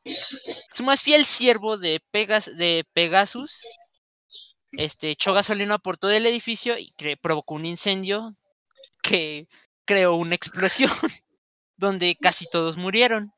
su 0.74 0.84
más 0.84 1.02
fiel 1.02 1.26
siervo 1.26 1.78
de 1.78 2.02
Pegas, 2.12 2.46
de 2.58 2.86
Pegasus, 2.94 3.62
este, 4.72 5.12
echó 5.12 5.34
gasolina 5.34 5.78
por 5.80 5.98
todo 5.98 6.12
el 6.12 6.26
edificio 6.26 6.78
y 6.78 6.94
cre- 6.98 7.20
provocó 7.20 7.56
un 7.56 7.66
incendio 7.66 8.36
que 9.02 9.48
creó 9.86 10.16
una 10.16 10.36
explosión 10.36 10.92
donde 11.78 12.16
casi 12.20 12.48
todos 12.50 12.78
murieron. 12.78 13.32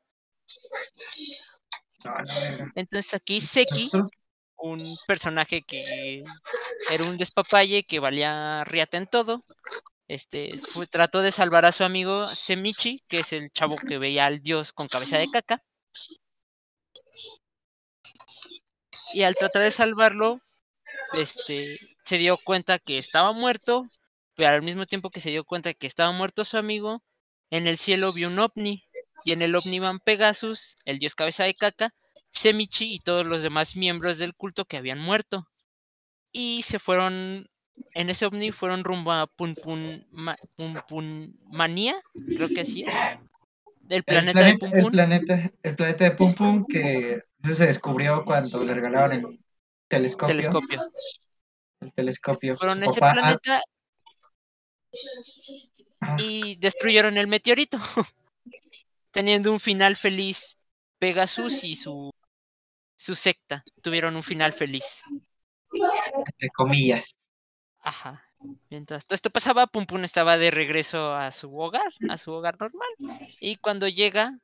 Verga. 2.04 2.72
Entonces 2.74 3.14
aquí 3.14 3.40
Seki 3.40 3.90
un 4.56 4.96
personaje 5.06 5.62
que 5.62 6.22
era 6.90 7.04
un 7.04 7.18
despapalle 7.18 7.84
que 7.84 7.98
valía 7.98 8.64
riata 8.64 8.96
en 8.96 9.06
todo. 9.06 9.44
Este 10.08 10.50
fue- 10.72 10.86
trató 10.86 11.20
de 11.22 11.32
salvar 11.32 11.64
a 11.64 11.72
su 11.72 11.84
amigo 11.84 12.24
Semichi, 12.34 13.02
que 13.08 13.20
es 13.20 13.32
el 13.32 13.50
chavo 13.52 13.76
que 13.76 13.98
veía 13.98 14.26
al 14.26 14.40
dios 14.40 14.72
con 14.72 14.86
cabeza 14.88 15.18
de 15.18 15.28
caca. 15.30 15.58
Y 19.12 19.22
al 19.22 19.34
tratar 19.34 19.62
de 19.62 19.70
salvarlo, 19.70 20.38
este 21.14 21.78
se 22.04 22.18
dio 22.18 22.38
cuenta 22.42 22.78
que 22.78 22.98
estaba 22.98 23.32
muerto, 23.32 23.86
pero 24.34 24.50
al 24.50 24.62
mismo 24.62 24.86
tiempo 24.86 25.10
que 25.10 25.20
se 25.20 25.30
dio 25.30 25.44
cuenta 25.44 25.74
que 25.74 25.86
estaba 25.86 26.12
muerto 26.12 26.44
su 26.44 26.56
amigo, 26.56 27.02
en 27.50 27.66
el 27.66 27.78
cielo 27.78 28.12
vio 28.12 28.28
un 28.28 28.38
ovni. 28.38 28.84
Y 29.24 29.32
en 29.32 29.42
el 29.42 29.54
ovni 29.54 29.78
van 29.78 30.00
Pegasus, 30.00 30.76
el 30.84 30.98
dios 30.98 31.14
cabeza 31.14 31.44
de 31.44 31.54
caca, 31.54 31.94
Semichi 32.30 32.94
y 32.94 33.00
todos 33.00 33.26
los 33.26 33.42
demás 33.42 33.76
miembros 33.76 34.18
del 34.18 34.34
culto 34.34 34.64
que 34.64 34.76
habían 34.76 34.98
muerto. 34.98 35.46
Y 36.32 36.62
se 36.62 36.78
fueron, 36.78 37.48
en 37.94 38.10
ese 38.10 38.26
ovni 38.26 38.52
fueron 38.52 38.84
rumbo 38.84 39.12
a 39.12 39.26
Pun 39.26 39.54
Pun, 39.54 40.06
Ma- 40.10 40.38
Pun 40.56 40.80
Pun 40.88 41.38
Manía, 41.44 41.94
creo 42.34 42.48
que 42.48 42.62
así 42.62 42.84
es. 42.84 42.94
Del 43.82 43.98
El 43.98 44.04
planeta 44.04 44.40
de 44.40 44.56
planeta, 44.56 44.66
Pum 44.66 44.74
el 44.74 44.82
Pum. 44.82 44.90
planeta, 44.92 45.52
el 45.62 45.76
planeta 45.76 46.04
de 46.04 46.10
Pum 46.12 46.34
Pum 46.34 46.66
que 46.66 47.22
se 47.42 47.66
descubrió 47.66 48.24
cuando 48.24 48.64
le 48.64 48.74
regalaron 48.74 49.12
el 49.12 49.40
telescopio. 49.88 50.34
telescopio. 50.34 50.82
El 51.80 51.92
telescopio. 51.92 52.56
Fueron 52.56 52.82
ese 52.84 53.00
ah, 53.02 53.12
planeta 53.12 53.62
ah, 56.00 56.16
y 56.18 56.56
destruyeron 56.56 57.18
el 57.18 57.26
meteorito. 57.26 57.78
Teniendo 59.12 59.52
un 59.52 59.60
final 59.60 59.96
feliz. 59.96 60.56
Pegasus 60.98 61.64
y 61.64 61.74
su, 61.74 62.12
su 62.94 63.14
secta 63.16 63.64
tuvieron 63.82 64.14
un 64.14 64.22
final 64.22 64.52
feliz. 64.52 64.84
entre 65.72 66.48
comillas. 66.50 67.16
Ajá. 67.80 68.24
Mientras 68.70 69.04
todo 69.04 69.14
esto 69.14 69.30
pasaba, 69.30 69.66
Pum 69.66 69.86
Pum 69.86 70.04
estaba 70.04 70.38
de 70.38 70.50
regreso 70.50 71.12
a 71.12 71.30
su 71.32 71.56
hogar, 71.58 71.92
a 72.08 72.18
su 72.18 72.32
hogar 72.32 72.58
normal. 72.60 72.88
Y 73.40 73.56
cuando 73.56 73.88
llega, 73.88 74.38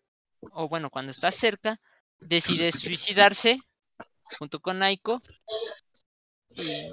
o 0.52 0.68
bueno, 0.68 0.90
cuando 0.90 1.10
está 1.10 1.30
cerca, 1.30 1.80
decide 2.20 2.72
suicidarse 2.72 3.60
junto 4.38 4.60
con 4.60 4.82
Aiko. 4.82 5.22
Y 6.50 6.90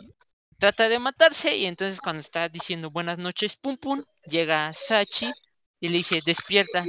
trata 0.58 0.90
de 0.90 1.00
matarse. 1.00 1.58
Y 1.58 1.66
entonces 1.66 2.00
cuando 2.00 2.22
está 2.22 2.50
diciendo 2.50 2.92
buenas 2.92 3.18
noches, 3.18 3.56
Pum 3.56 3.78
Pum, 3.78 4.02
llega 4.26 4.72
Sachi 4.74 5.32
y 5.80 5.90
le 5.90 5.98
dice, 5.98 6.22
despierta. 6.26 6.86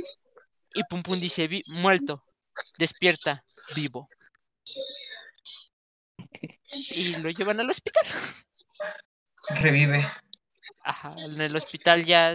Y 0.76 0.84
Pum 0.84 1.02
Pum 1.02 1.18
dice, 1.18 1.48
"Vi- 1.48 1.62
muerto, 1.68 2.22
despierta, 2.78 3.42
vivo. 3.74 4.08
Y 6.90 7.16
lo 7.16 7.30
llevan 7.30 7.60
al 7.60 7.70
hospital. 7.70 8.04
Revive. 9.60 10.06
Ajá, 10.84 11.12
en 11.16 11.40
el 11.40 11.56
hospital 11.56 12.04
ya 12.04 12.34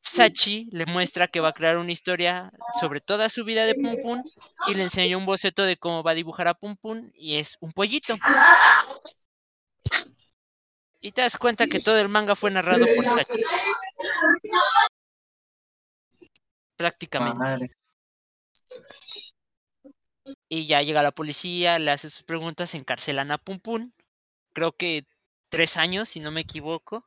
Sachi 0.00 0.68
le 0.72 0.86
muestra 0.86 1.28
que 1.28 1.40
va 1.40 1.48
a 1.48 1.52
crear 1.52 1.76
una 1.76 1.92
historia 1.92 2.50
sobre 2.80 3.00
toda 3.00 3.28
su 3.28 3.44
vida 3.44 3.66
de 3.66 3.74
Pum 3.74 3.96
Pum 4.02 4.24
y 4.68 4.74
le 4.74 4.84
enseña 4.84 5.16
un 5.18 5.26
boceto 5.26 5.62
de 5.64 5.76
cómo 5.76 6.02
va 6.02 6.12
a 6.12 6.14
dibujar 6.14 6.48
a 6.48 6.54
Pum 6.54 6.76
Pum 6.76 7.10
y 7.14 7.36
es 7.36 7.56
un 7.60 7.72
pollito. 7.72 8.16
Y 11.02 11.12
te 11.12 11.22
das 11.22 11.36
cuenta 11.36 11.66
que 11.66 11.80
todo 11.80 11.98
el 11.98 12.08
manga 12.08 12.36
fue 12.36 12.50
narrado 12.50 12.86
por 12.94 13.04
Sachi. 13.04 13.42
Prácticamente. 16.80 17.38
madre. 17.38 17.70
Y 20.48 20.66
ya 20.66 20.80
llega 20.80 21.02
la 21.02 21.12
policía, 21.12 21.78
le 21.78 21.90
hace 21.90 22.08
sus 22.08 22.22
preguntas, 22.22 22.74
encarcelan 22.74 23.30
a 23.30 23.38
Pum 23.38 23.60
Pum. 23.60 23.92
Creo 24.54 24.72
que 24.72 25.04
tres 25.50 25.76
años, 25.76 26.08
si 26.08 26.20
no 26.20 26.30
me 26.30 26.40
equivoco. 26.40 27.04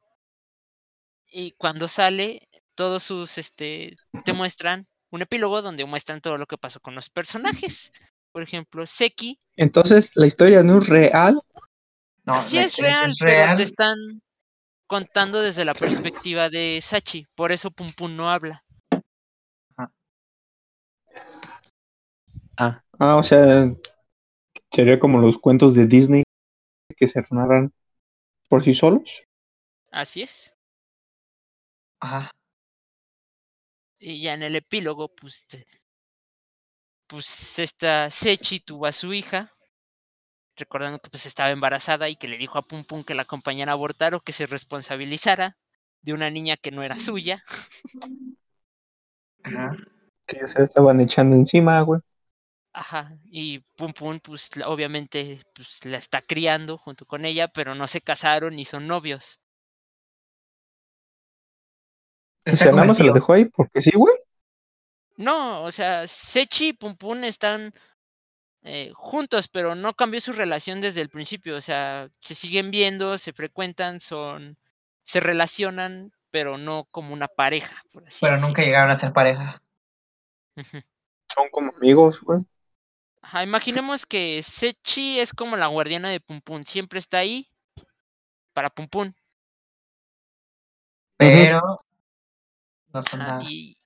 Y 1.25 1.53
cuando 1.53 1.87
sale, 1.87 2.47
todos 2.75 3.01
sus, 3.01 3.39
este, 3.39 3.95
te 4.23 4.33
muestran 4.33 4.87
un 5.09 5.23
epílogo 5.23 5.63
donde 5.63 5.85
muestran 5.85 6.21
todo 6.21 6.37
lo 6.37 6.45
que 6.45 6.59
pasó 6.59 6.79
con 6.79 6.93
los 6.93 7.09
personajes. 7.09 7.91
Por 8.31 8.43
ejemplo, 8.43 8.85
Seki, 8.85 9.39
Entonces, 9.55 10.11
la 10.13 10.27
historia 10.27 10.61
no 10.61 10.79
es 10.79 10.87
real. 10.87 11.41
No, 12.25 12.41
sí 12.43 12.59
es 12.59 12.77
real, 12.77 13.09
es 13.09 13.17
pero 13.19 13.31
real. 13.31 13.57
te 13.57 13.63
están 13.63 13.95
contando 14.85 15.41
desde 15.41 15.65
la 15.65 15.73
perspectiva 15.73 16.49
de 16.49 16.79
Sachi. 16.83 17.25
Por 17.33 17.51
eso 17.51 17.71
Pum 17.71 17.91
Pum 17.93 18.15
no 18.15 18.31
habla. 18.31 18.63
Ah, 22.57 22.81
Ah, 22.99 23.17
o 23.17 23.23
sea, 23.23 23.71
sería 24.73 24.99
como 24.99 25.19
los 25.19 25.37
cuentos 25.37 25.73
de 25.73 25.87
Disney 25.87 26.23
que 26.97 27.07
se 27.09 27.23
narran 27.31 27.73
por 28.49 28.63
sí 28.63 28.73
solos. 28.73 29.09
Así 29.91 30.21
es. 30.23 30.53
Ajá. 31.99 32.31
Y 33.97 34.21
ya 34.21 34.35
en 34.35 34.43
el 34.43 34.55
epílogo, 34.55 35.09
pues, 35.15 35.47
te- 35.47 35.65
pues 37.07 37.59
esta 37.59 38.09
Sechi 38.09 38.59
tuvo 38.59 38.85
a 38.87 38.91
su 38.91 39.13
hija, 39.13 39.53
recordando 40.55 40.99
que 40.99 41.09
pues 41.09 41.25
estaba 41.25 41.51
embarazada 41.51 42.09
y 42.09 42.15
que 42.15 42.27
le 42.27 42.37
dijo 42.37 42.57
a 42.57 42.63
Pum 42.67 42.85
Pum 42.85 43.03
que 43.03 43.15
la 43.15 43.23
acompañara 43.23 43.71
a 43.71 43.75
abortar 43.75 44.13
o 44.13 44.21
que 44.21 44.33
se 44.33 44.45
responsabilizara 44.45 45.57
de 46.01 46.13
una 46.13 46.29
niña 46.29 46.57
que 46.57 46.71
no 46.71 46.83
era 46.83 46.97
suya. 46.99 47.43
Ajá. 49.43 49.77
Que 50.27 50.37
ya 50.39 50.47
se 50.47 50.63
estaban 50.63 50.99
echando 51.01 51.35
encima, 51.35 51.81
güey. 51.81 52.01
Ajá. 52.73 53.15
Y 53.25 53.59
Pum 53.77 53.93
Pum, 53.93 54.19
pues 54.19 54.49
obviamente, 54.65 55.43
pues 55.53 55.85
la 55.85 55.97
está 55.97 56.21
criando 56.21 56.77
junto 56.77 57.05
con 57.05 57.23
ella, 57.23 57.47
pero 57.47 57.75
no 57.75 57.87
se 57.87 58.01
casaron 58.01 58.55
ni 58.55 58.65
son 58.65 58.87
novios. 58.87 59.39
O 62.45 62.51
sea, 62.51 62.71
nada 62.71 62.85
más 62.85 62.97
se 62.97 63.03
lo 63.03 63.13
dejó 63.13 63.33
ahí 63.33 63.45
porque 63.45 63.81
sí, 63.81 63.91
güey. 63.95 64.15
No, 65.15 65.63
o 65.63 65.71
sea, 65.71 66.07
Sechi 66.07 66.69
y 66.69 66.73
Pum 66.73 66.97
Pum 66.97 67.23
están 67.23 67.73
eh, 68.63 68.91
juntos, 68.95 69.47
pero 69.47 69.75
no 69.75 69.93
cambió 69.93 70.19
su 70.19 70.33
relación 70.33 70.81
desde 70.81 71.01
el 71.01 71.09
principio. 71.09 71.55
O 71.55 71.61
sea, 71.61 72.09
se 72.21 72.33
siguen 72.33 72.71
viendo, 72.71 73.19
se 73.19 73.33
frecuentan, 73.33 73.99
son, 73.99 74.57
se 75.03 75.19
relacionan, 75.19 76.11
pero 76.31 76.57
no 76.57 76.85
como 76.89 77.13
una 77.13 77.27
pareja, 77.27 77.83
por 77.91 78.07
así 78.07 78.25
Pero 78.25 78.37
nunca 78.37 78.63
llegaron 78.63 78.89
a 78.89 78.95
ser 78.95 79.13
pareja. 79.13 79.61
Son 80.55 81.49
como 81.51 81.71
amigos, 81.77 82.19
güey. 82.21 82.41
Ajá, 83.23 83.41
imaginemos 83.41 84.05
que 84.05 84.43
Sechi 84.43 85.19
es 85.19 85.33
como 85.33 85.55
la 85.55 85.67
guardiana 85.67 86.09
de 86.09 86.19
Pum 86.19 86.41
Pum, 86.41 86.61
siempre 86.63 86.99
está 86.99 87.19
ahí 87.19 87.47
para 88.53 88.69
Pum 88.69 88.87
Pum. 88.87 89.13
Pero 91.17 91.79
no 92.93 93.01
son 93.01 93.21
Ajá, 93.21 93.37
nada. 93.37 93.49
y 93.49 93.77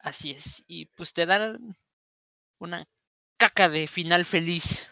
así 0.00 0.32
es. 0.32 0.64
Y 0.66 0.86
pues 0.86 1.12
te 1.12 1.26
dan 1.26 1.76
una 2.58 2.84
caca 3.36 3.68
de 3.68 3.86
final 3.86 4.24
feliz. 4.24 4.88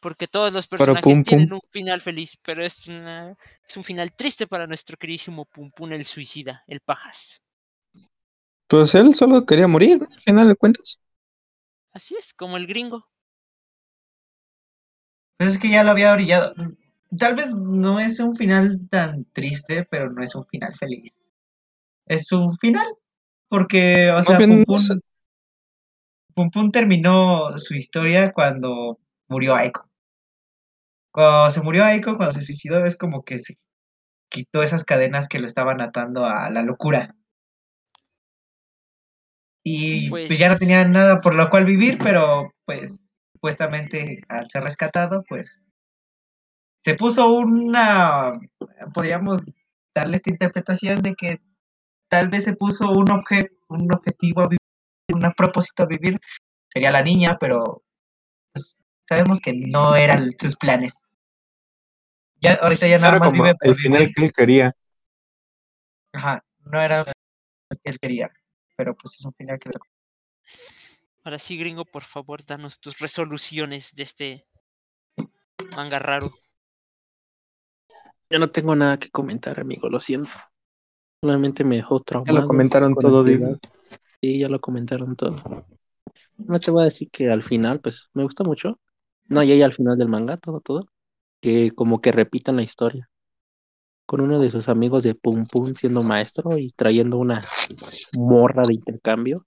Porque 0.00 0.28
todos 0.28 0.52
los 0.52 0.68
personajes 0.68 1.02
Pum 1.02 1.24
tienen 1.24 1.48
Pum. 1.48 1.58
un 1.60 1.70
final 1.72 2.00
feliz, 2.00 2.38
pero 2.42 2.64
es, 2.64 2.86
una, 2.86 3.36
es 3.66 3.76
un 3.76 3.82
final 3.82 4.14
triste 4.14 4.46
para 4.46 4.68
nuestro 4.68 4.96
queridísimo 4.96 5.46
Pum 5.46 5.72
Pum 5.72 5.92
el 5.92 6.04
suicida, 6.04 6.62
el 6.68 6.78
pajas. 6.78 7.42
Pues 8.68 8.94
él 8.94 9.16
solo 9.16 9.44
quería 9.44 9.66
morir, 9.66 10.06
al 10.08 10.20
final 10.22 10.46
de 10.46 10.54
cuentas. 10.54 11.00
Así 11.98 12.14
es, 12.14 12.32
como 12.32 12.56
el 12.56 12.68
gringo. 12.68 13.08
Pues 15.36 15.50
es 15.50 15.58
que 15.58 15.68
ya 15.68 15.82
lo 15.82 15.90
había 15.90 16.12
orillado. 16.12 16.54
Tal 17.18 17.34
vez 17.34 17.56
no 17.56 17.98
es 17.98 18.20
un 18.20 18.36
final 18.36 18.88
tan 18.88 19.24
triste, 19.32 19.84
pero 19.90 20.08
no 20.08 20.22
es 20.22 20.32
un 20.36 20.46
final 20.46 20.76
feliz. 20.76 21.10
Es 22.06 22.30
un 22.30 22.56
final. 22.58 22.86
Porque, 23.48 24.12
o 24.12 24.22
sea, 24.22 24.38
bien, 24.38 24.64
Pum 24.64 24.76
no 24.76 24.78
sé. 24.78 24.94
Pum, 24.94 25.00
Pum 26.36 26.50
Pum 26.52 26.70
terminó 26.70 27.58
su 27.58 27.74
historia 27.74 28.32
cuando 28.32 29.00
murió 29.26 29.56
Aiko. 29.56 29.90
Cuando 31.10 31.50
se 31.50 31.62
murió 31.62 31.84
Aiko, 31.84 32.16
cuando 32.16 32.30
se 32.30 32.42
suicidó, 32.42 32.84
es 32.84 32.96
como 32.96 33.24
que 33.24 33.40
se 33.40 33.58
quitó 34.28 34.62
esas 34.62 34.84
cadenas 34.84 35.26
que 35.26 35.40
lo 35.40 35.48
estaban 35.48 35.80
atando 35.80 36.24
a 36.24 36.48
la 36.48 36.62
locura. 36.62 37.16
Y 39.70 40.08
pues, 40.08 40.28
Pues 40.28 40.38
ya 40.38 40.48
no 40.48 40.56
tenía 40.56 40.86
nada 40.86 41.20
por 41.20 41.34
lo 41.34 41.50
cual 41.50 41.66
vivir, 41.66 41.98
pero 41.98 42.52
pues 42.64 43.00
supuestamente 43.34 44.22
al 44.28 44.48
ser 44.48 44.62
rescatado, 44.62 45.22
pues 45.28 45.60
se 46.84 46.94
puso 46.94 47.28
una, 47.28 48.32
podríamos 48.94 49.42
darle 49.94 50.16
esta 50.16 50.30
interpretación 50.30 51.02
de 51.02 51.14
que 51.14 51.40
tal 52.08 52.28
vez 52.30 52.44
se 52.44 52.56
puso 52.56 52.90
un 52.90 53.10
objeto, 53.12 53.54
un 53.68 53.92
objetivo 53.92 54.40
a 54.40 54.48
vivir, 54.48 54.58
un 55.12 55.32
propósito 55.32 55.82
a 55.82 55.86
vivir, 55.86 56.18
sería 56.72 56.90
la 56.90 57.02
niña, 57.02 57.36
pero 57.38 57.82
pues, 58.52 58.78
sabemos 59.06 59.38
que 59.40 59.52
no 59.52 59.96
eran 59.96 60.30
sus 60.38 60.56
planes. 60.56 60.94
Ya 62.40 62.54
ahorita 62.54 62.86
ya 62.86 62.98
nada 62.98 63.18
más 63.18 63.32
vive 63.32 63.52
el 63.60 63.76
final 63.76 64.12
que 64.14 64.24
él 64.24 64.32
quería. 64.32 64.74
Ajá, 66.14 66.42
no 66.60 66.80
era 66.80 66.98
lo 66.98 67.04
que 67.04 67.90
él 67.90 67.98
quería, 67.98 68.30
pero 68.78 68.94
pues 68.94 69.16
es 69.16 69.24
un 69.24 69.34
final 69.34 69.58
que 69.58 69.70
ahora 71.24 71.38
sí, 71.40 71.58
gringo, 71.58 71.84
por 71.84 72.04
favor, 72.04 72.46
danos 72.46 72.78
tus 72.78 72.98
resoluciones 73.00 73.92
de 73.94 74.02
este 74.04 74.46
manga 75.76 75.98
raro. 75.98 76.30
yo 78.30 78.38
no 78.38 78.50
tengo 78.50 78.76
nada 78.76 78.98
que 78.98 79.10
comentar, 79.10 79.58
amigo, 79.58 79.88
lo 79.88 79.98
siento. 79.98 80.30
Solamente 81.20 81.64
me 81.64 81.76
dejó 81.76 81.98
Ya 81.98 82.04
traumado. 82.04 82.40
lo 82.40 82.46
comentaron 82.46 82.94
todo, 82.94 83.24
digo. 83.24 83.58
Sí, 84.20 84.38
ya 84.38 84.48
lo 84.48 84.60
comentaron 84.60 85.16
todo. 85.16 85.66
No 86.36 86.58
te 86.60 86.70
voy 86.70 86.82
a 86.82 86.84
decir 86.84 87.10
que 87.10 87.30
al 87.30 87.42
final, 87.42 87.80
pues, 87.80 88.08
me 88.14 88.22
gusta 88.22 88.44
mucho. 88.44 88.78
No, 89.26 89.42
y 89.42 89.50
ahí 89.50 89.62
al 89.62 89.74
final 89.74 89.98
del 89.98 90.08
manga, 90.08 90.36
todo, 90.36 90.60
todo. 90.60 90.86
Que 91.42 91.72
como 91.72 92.00
que 92.00 92.12
repitan 92.12 92.56
la 92.56 92.62
historia. 92.62 93.10
Con 94.08 94.22
uno 94.22 94.40
de 94.40 94.48
sus 94.48 94.70
amigos 94.70 95.02
de 95.02 95.14
Pum 95.14 95.46
Pum 95.46 95.74
siendo 95.74 96.02
maestro 96.02 96.56
y 96.56 96.72
trayendo 96.72 97.18
una 97.18 97.44
morra 98.16 98.62
de 98.66 98.72
intercambio. 98.72 99.44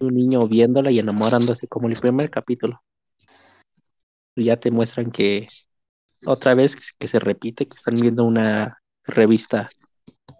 Un 0.00 0.14
niño 0.14 0.48
viéndola 0.48 0.90
y 0.90 0.98
enamorándose 0.98 1.68
como 1.68 1.86
el 1.86 2.00
primer 2.00 2.30
capítulo. 2.30 2.80
Ya 4.36 4.56
te 4.56 4.70
muestran 4.70 5.10
que 5.10 5.48
otra 6.24 6.54
vez 6.54 6.76
que 6.98 7.08
se- 7.08 7.18
repite, 7.18 7.66
que 7.66 7.76
están 7.76 7.96
viendo 8.00 8.24
una 8.24 8.78
revista 9.04 9.68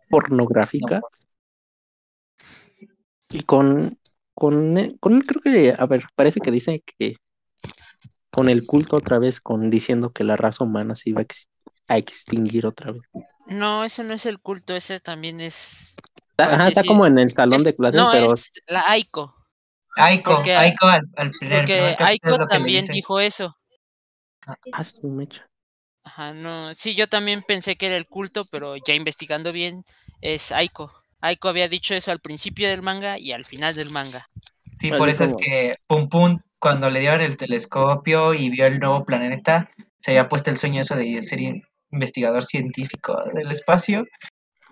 pornográfica. 0.08 1.02
Y 3.28 3.42
con, 3.42 3.98
con, 4.32 4.96
con, 5.00 5.20
creo 5.20 5.42
que, 5.42 5.74
a 5.78 5.84
ver, 5.84 6.04
parece 6.14 6.40
que 6.40 6.50
dice 6.50 6.82
que 6.98 7.16
con 8.30 8.48
el 8.48 8.64
culto 8.64 8.96
otra 8.96 9.18
vez, 9.18 9.42
con 9.42 9.68
diciendo 9.68 10.14
que 10.14 10.24
la 10.24 10.36
raza 10.36 10.64
humana 10.64 10.94
se 10.94 11.10
iba 11.10 11.20
a, 11.20 11.24
ex- 11.24 11.50
a 11.88 11.96
extinguir 11.98 12.66
otra 12.66 12.92
vez. 12.92 13.02
No, 13.46 13.82
ese 13.84 14.04
no 14.04 14.14
es 14.14 14.26
el 14.26 14.38
culto, 14.40 14.74
ese 14.76 15.00
también 15.00 15.40
es. 15.40 15.94
Está, 16.30 16.54
ajá, 16.54 16.68
está 16.68 16.84
como 16.84 17.06
en 17.06 17.18
el 17.18 17.32
salón 17.32 17.60
es- 17.60 17.64
de 17.64 17.74
clases, 17.76 18.00
no, 18.00 18.10
pero 18.12 18.32
es 18.34 18.52
la 18.66 18.84
Aiko. 18.88 19.34
Aiko, 19.96 20.36
Porque- 20.36 20.54
Aiko 20.54 20.86
al, 20.86 21.02
al 21.16 21.30
primer, 21.32 21.60
Porque 21.60 21.96
le 22.38 22.46
también 22.48 22.86
dijo 22.86 23.18
eso. 23.18 23.56
ah, 24.72 24.84
su 24.84 25.08
mecha. 25.08 25.48
Ajá, 26.04 26.32
no. 26.32 26.74
Sí, 26.74 26.94
yo 26.94 27.08
también 27.08 27.42
pensé 27.42 27.76
que 27.76 27.86
era 27.86 27.96
el 27.96 28.06
culto, 28.06 28.44
pero 28.44 28.76
ya 28.76 28.94
investigando 28.94 29.52
bien, 29.52 29.84
es 30.20 30.52
Aiko. 30.52 30.92
Aiko 31.20 31.48
había 31.48 31.68
dicho 31.68 31.94
eso 31.94 32.12
al 32.12 32.20
principio 32.20 32.68
del 32.68 32.82
manga 32.82 33.18
y 33.18 33.32
al 33.32 33.44
final 33.44 33.74
del 33.74 33.90
manga. 33.90 34.26
Sí, 34.78 34.88
Así 34.90 34.98
por 34.98 35.08
eso 35.08 35.24
como- 35.24 35.38
es 35.40 35.44
que 35.44 35.76
Pum 35.88 36.08
Pum, 36.08 36.40
cuando 36.60 36.88
le 36.90 37.00
dieron 37.00 37.20
el 37.20 37.36
telescopio 37.36 38.34
y 38.34 38.50
vio 38.50 38.66
el 38.66 38.78
nuevo 38.78 39.04
planeta, 39.04 39.70
se 40.00 40.12
había 40.12 40.28
puesto 40.28 40.50
el 40.50 40.58
sueño 40.58 40.80
eso 40.80 40.94
de 40.94 41.22
ser 41.22 41.40
investigador 41.90 42.44
científico 42.44 43.22
del 43.34 43.50
espacio 43.50 44.06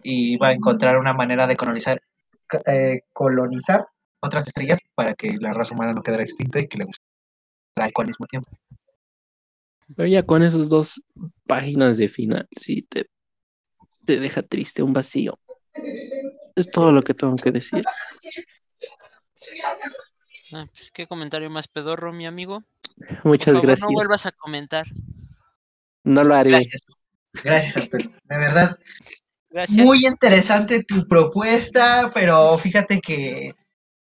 y 0.02 0.34
iba 0.34 0.48
a 0.48 0.52
encontrar 0.52 0.98
una 0.98 1.12
manera 1.12 1.47
de 1.47 1.56
colonizar, 1.56 2.01
co- 2.48 2.60
eh, 2.66 3.01
colonizar 3.12 3.86
otras 4.20 4.47
estrellas 4.48 4.80
para 4.94 5.14
que 5.14 5.36
la 5.40 5.52
raza 5.52 5.74
humana 5.74 5.93
no 5.93 6.02
quedara 6.02 6.22
extinta 6.22 6.60
y 6.60 6.68
que 6.68 6.78
le 6.78 6.86
Aiko 7.76 8.01
al 8.02 8.09
mismo 8.09 8.26
tiempo. 8.26 8.51
Pero 9.94 10.09
ya 10.09 10.22
con 10.22 10.43
esos 10.43 10.68
dos 10.70 11.02
páginas 11.47 11.97
de 11.98 12.09
final, 12.09 12.48
sí, 12.56 12.82
te, 12.82 13.06
te 14.05 14.18
deja 14.18 14.43
triste, 14.43 14.82
un 14.82 14.93
vacío. 14.93 15.38
Es 16.56 16.70
todo 16.70 16.90
lo 16.93 17.02
que 17.02 17.12
tengo 17.14 17.36
que 17.36 17.52
decir. 17.52 17.84
Ah, 20.52 20.66
pues 20.72 20.90
qué 20.93 21.06
comentario 21.06 21.51
más 21.51 21.68
pedorro, 21.68 22.12
mi 22.12 22.26
amigo. 22.26 22.62
Por 22.97 23.24
Muchas 23.24 23.55
favor, 23.55 23.62
gracias. 23.66 23.88
no 23.88 23.94
vuelvas 23.94 24.26
a 24.26 24.32
comentar. 24.32 24.86
No 26.05 26.24
lo 26.24 26.34
haré. 26.34 26.51
Gracias. 26.51 26.82
Gracias, 27.42 27.76
Antonio. 27.76 28.10
De 28.24 28.38
verdad, 28.38 28.78
Gracias. 29.50 29.84
muy 29.84 30.06
interesante 30.06 30.84
tu 30.84 31.06
propuesta, 31.06 32.10
pero 32.12 32.56
fíjate 32.58 33.00
que 33.00 33.54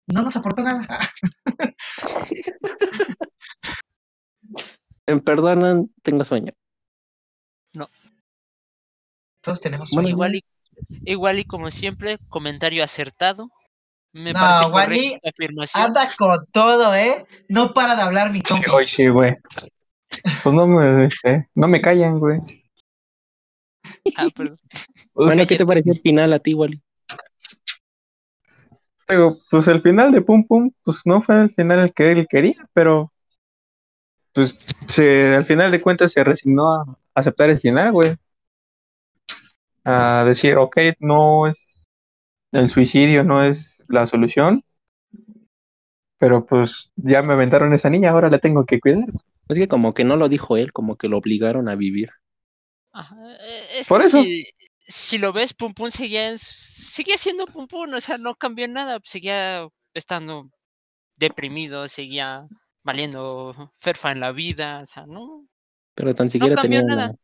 no 0.08 0.22
nos 0.22 0.36
aportó 0.36 0.64
nada. 0.64 1.00
Me 5.08 5.20
perdonan, 5.22 5.90
tengo 6.04 6.26
sueño. 6.26 6.54
Todos 9.42 9.62
tenemos 9.62 9.92
Bueno, 9.92 10.08
sueño. 10.08 10.16
Igual 10.16 10.36
y, 10.36 10.44
igual 11.06 11.40
y 11.40 11.46
como 11.46 11.72
siempre, 11.72 12.18
comentario 12.28 12.84
acertado. 12.84 13.50
Me 14.12 14.34
No, 14.34 14.40
parece 14.40 14.70
Wally, 14.72 15.20
afirmación. 15.24 15.84
Anda 15.84 16.14
con 16.18 16.46
todo, 16.52 16.94
¿eh? 16.96 17.26
No 17.48 17.74
para 17.74 17.96
de 17.96 18.02
hablar 18.02 18.32
mi 18.32 18.42
compa. 18.42 18.74
Hoy 18.74 18.88
sí, 18.88 19.08
güey. 19.08 19.36
Pues 20.44 20.56
no 20.56 20.68
me, 20.68 21.06
este, 21.06 21.48
no 21.56 21.68
me 21.68 21.82
callan, 21.82 22.20
güey. 22.20 22.40
Ah, 24.16 24.28
perdón. 24.36 24.58
Bueno, 25.14 25.46
¿qué 25.48 25.56
te 25.56 25.66
pareció 25.66 25.94
el 25.94 26.02
final 26.02 26.34
a 26.34 26.40
ti, 26.40 26.54
Wally? 26.54 26.82
Digo, 29.10 29.40
pues 29.50 29.68
el 29.68 29.82
final 29.82 30.12
de 30.12 30.22
Pum 30.22 30.46
Pum, 30.46 30.72
pues 30.84 31.02
no 31.06 31.22
fue 31.22 31.42
el 31.42 31.54
final 31.54 31.80
el 31.80 31.94
que 31.94 32.12
él 32.12 32.28
quería, 32.30 32.68
pero 32.74 33.12
pues 34.34 34.56
se, 34.90 35.36
al 35.36 35.46
final 35.46 35.72
de 35.72 35.82
cuentas 35.82 36.12
se 36.12 36.24
resignó 36.24 36.74
a 36.74 36.86
aceptar 37.16 37.50
el 37.50 37.60
final, 37.60 37.92
güey. 37.92 38.16
A 39.86 40.26
decir, 40.28 40.58
ok, 40.58 40.78
no 41.00 41.48
es 41.48 41.88
el 42.52 42.70
suicidio, 42.70 43.24
no 43.24 43.44
es 43.44 43.84
la 43.88 44.06
solución, 44.06 44.64
pero 46.20 46.46
pues 46.46 46.92
ya 46.96 47.22
me 47.22 47.34
aventaron 47.34 47.74
esa 47.74 47.90
niña, 47.90 48.12
ahora 48.12 48.30
la 48.30 48.40
tengo 48.40 48.66
que 48.66 48.80
cuidar. 48.80 49.08
Es 49.48 49.58
que 49.58 49.68
como 49.68 49.94
que 49.94 50.04
no 50.04 50.18
lo 50.18 50.30
dijo 50.30 50.58
él, 50.58 50.74
como 50.74 50.98
que 50.98 51.08
lo 51.08 51.18
obligaron 51.18 51.70
a 51.70 51.76
vivir. 51.76 52.10
Ajá, 52.98 53.16
Es 53.74 53.88
Por 53.88 54.02
eso. 54.02 54.24
Si, 54.24 54.46
si 54.80 55.18
lo 55.20 55.32
ves, 55.32 55.54
Pum 55.54 55.74
Pum 55.74 55.92
seguía, 55.92 56.30
en 56.30 56.40
seguía 56.40 57.18
siendo 57.18 57.46
Pum 57.46 57.68
Pum, 57.68 57.94
o 57.94 58.02
sea, 58.02 58.18
no 58.18 58.34
cambió 58.36 58.68
nada, 58.68 59.00
seguía 59.04 59.68
estando 59.94 60.50
deprimido, 61.16 61.88
seguía 61.88 62.48
valiendo 62.84 63.72
ferfa 63.80 64.12
en 64.12 64.20
la 64.20 64.32
vida, 64.32 64.80
o 64.82 64.86
sea, 64.88 65.06
no, 65.06 65.46
Pero 65.94 66.16
tan 66.16 66.28
siquiera 66.28 66.56
cambió 66.56 66.80
tenía 66.82 66.96
nada. 66.96 67.16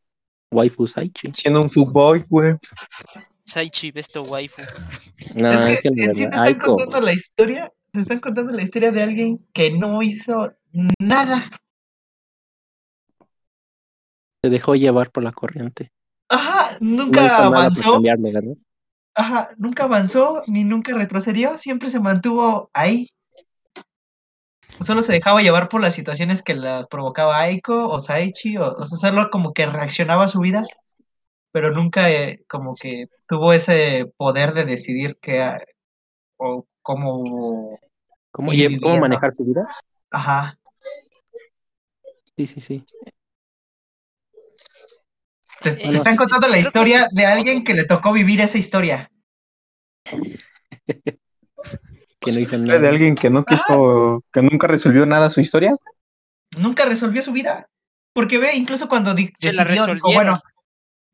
waifu 0.51 0.87
Saichi. 0.87 1.31
Siendo 1.33 1.61
un 1.61 1.69
fuckboy, 1.71 2.23
güey. 2.29 2.55
Saichi, 3.45 3.91
besto 3.91 4.23
waifu. 4.23 4.61
No, 5.35 5.51
es 5.51 5.65
que, 5.65 5.73
es 5.73 5.81
que 5.81 5.87
en 5.87 5.95
sí 5.95 6.21
te 6.21 6.23
están 6.23 6.43
Aiko, 6.43 6.75
contando 6.75 7.01
la 7.01 7.13
historia, 7.13 7.71
te 7.91 8.01
están 8.01 8.19
contando 8.19 8.53
la 8.53 8.61
historia 8.61 8.91
de 8.91 9.01
alguien 9.01 9.47
que 9.53 9.71
no 9.71 10.03
hizo 10.03 10.53
nada. 10.99 11.49
Se 14.43 14.49
dejó 14.49 14.75
llevar 14.75 15.09
por 15.11 15.23
la 15.23 15.31
corriente. 15.31 15.91
Ajá, 16.29 16.77
No 16.79 17.05
nunca 17.05 17.37
por 17.37 17.45
avanzó, 17.45 17.91
cambiarle, 17.91 18.31
¿verdad? 18.33 18.55
ajá, 19.15 19.49
nunca 19.57 19.85
avanzó, 19.85 20.43
ni 20.47 20.63
nunca 20.63 20.93
retrocedió, 20.93 21.57
siempre 21.57 21.89
se 21.89 21.99
mantuvo 21.99 22.69
ahí. 22.73 23.09
Solo 24.81 25.01
se 25.01 25.13
dejaba 25.13 25.41
llevar 25.41 25.69
por 25.69 25.81
las 25.81 25.95
situaciones 25.95 26.43
que 26.43 26.53
la 26.55 26.85
provocaba 26.89 27.39
Aiko 27.39 27.87
o 27.87 27.99
Saichi, 27.99 28.57
o, 28.57 28.71
o 28.73 28.85
sea, 28.85 28.97
solo 28.97 29.29
como 29.29 29.53
que 29.53 29.65
reaccionaba 29.65 30.25
a 30.25 30.27
su 30.27 30.39
vida, 30.39 30.65
pero 31.51 31.71
nunca 31.71 32.11
eh, 32.11 32.43
como 32.49 32.75
que 32.75 33.07
tuvo 33.27 33.53
ese 33.53 34.07
poder 34.17 34.53
de 34.53 34.65
decidir 34.65 35.17
qué, 35.21 35.41
ha- 35.41 35.61
o 36.37 36.65
cómo, 36.81 37.79
¿Cómo, 38.31 38.51
cómo 38.81 38.97
manejar 38.99 39.35
su 39.35 39.45
vida? 39.45 39.67
ajá, 40.11 40.57
Sí, 42.37 42.45
sí, 42.47 42.61
sí. 42.61 42.83
Te, 45.71 45.95
están 45.95 46.15
contando 46.15 46.47
la 46.47 46.55
que 46.55 46.61
historia 46.61 47.07
de 47.11 47.25
alguien 47.25 47.63
que 47.63 47.73
le 47.73 47.85
tocó 47.85 48.13
vivir 48.13 48.41
esa 48.41 48.57
historia. 48.57 49.09
Que 52.19 52.31
no 52.31 52.39
hizo 52.39 52.57
De 52.57 52.67
nada. 52.67 52.89
alguien 52.89 53.15
que 53.15 53.29
no 53.29 53.43
quiso, 53.43 54.23
que 54.31 54.41
nunca 54.41 54.67
resolvió 54.67 55.05
nada 55.05 55.29
su 55.29 55.41
historia. 55.41 55.75
nunca 56.57 56.85
resolvió 56.85 57.21
su 57.21 57.31
vida. 57.31 57.67
Porque 58.13 58.37
ve, 58.37 58.55
incluso 58.55 58.87
cuando 58.87 59.13
di- 59.13 59.33
Se 59.39 59.53
la 59.53 59.63
decidió, 59.65 59.93
dijo, 59.93 60.13
bueno, 60.13 60.39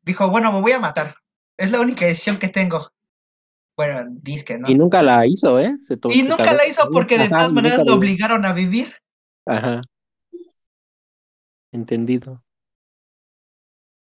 dijo, 0.02 0.28
bueno, 0.30 0.52
me 0.52 0.60
voy 0.60 0.72
a 0.72 0.78
matar. 0.78 1.14
Es 1.56 1.70
la 1.70 1.80
única 1.80 2.04
decisión 2.04 2.38
que 2.38 2.48
tengo. 2.48 2.90
Bueno, 3.76 4.04
disque, 4.10 4.58
¿no? 4.58 4.68
Y 4.68 4.74
nunca 4.74 5.02
la 5.02 5.26
hizo, 5.26 5.58
¿eh? 5.58 5.76
Se 5.80 5.94
Y 6.10 6.20
se 6.20 6.28
nunca 6.28 6.52
la 6.52 6.66
hizo 6.66 6.90
porque 6.90 7.16
de 7.16 7.24
Ajá, 7.24 7.36
todas 7.38 7.52
maneras 7.54 7.86
lo 7.86 7.94
obligaron 7.94 8.44
a 8.44 8.52
vivir. 8.52 8.94
Ajá. 9.46 9.80
Entendido. 11.72 12.42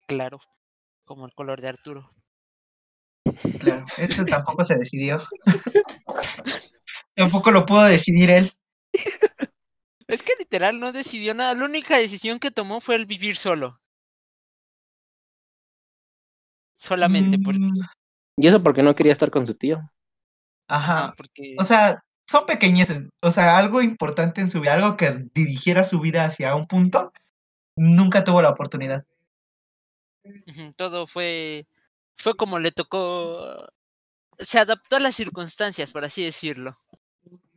Claro, 0.07 0.39
como 1.05 1.25
el 1.25 1.34
color 1.34 1.61
de 1.61 1.69
Arturo. 1.69 2.11
Claro, 3.59 3.85
esto 3.97 4.25
tampoco 4.25 4.63
se 4.63 4.75
decidió. 4.75 5.21
tampoco 7.13 7.51
lo 7.51 7.65
pudo 7.65 7.84
decidir 7.85 8.29
él. 8.29 8.51
Es 10.07 10.23
que 10.23 10.34
literal 10.39 10.79
no 10.79 10.93
decidió 10.93 11.34
nada. 11.34 11.53
La 11.53 11.65
única 11.65 11.97
decisión 11.97 12.39
que 12.39 12.51
tomó 12.51 12.79
fue 12.79 12.95
el 12.95 13.05
vivir 13.05 13.35
solo. 13.35 13.81
Solamente 16.79 17.38
porque. 17.39 17.59
Mm, 17.59 17.81
Y 18.38 18.47
eso 18.47 18.63
porque 18.63 18.84
no 18.84 18.95
quería 18.95 19.11
estar 19.11 19.29
con 19.29 19.45
su 19.45 19.53
tío. 19.55 19.79
Ajá, 20.69 21.05
Ajá. 21.05 21.13
porque. 21.17 21.55
O 21.59 21.63
sea, 21.65 22.01
son 22.25 22.45
pequeñeces. 22.45 23.09
O 23.21 23.31
sea, 23.31 23.57
algo 23.57 23.81
importante 23.81 24.39
en 24.39 24.49
su 24.49 24.61
vida, 24.61 24.75
algo 24.75 24.95
que 24.95 25.25
dirigiera 25.34 25.84
su 25.84 25.99
vida 25.99 26.23
hacia 26.23 26.55
un 26.55 26.67
punto, 26.67 27.11
nunca 27.75 28.23
tuvo 28.23 28.41
la 28.41 28.49
oportunidad. 28.49 29.03
Todo 30.75 31.07
fue. 31.07 31.67
Fue 32.17 32.35
como 32.35 32.59
le 32.59 32.71
tocó. 32.71 33.67
Se 34.39 34.59
adaptó 34.59 34.97
a 34.97 34.99
las 34.99 35.15
circunstancias, 35.15 35.91
por 35.91 36.05
así 36.05 36.23
decirlo. 36.23 36.77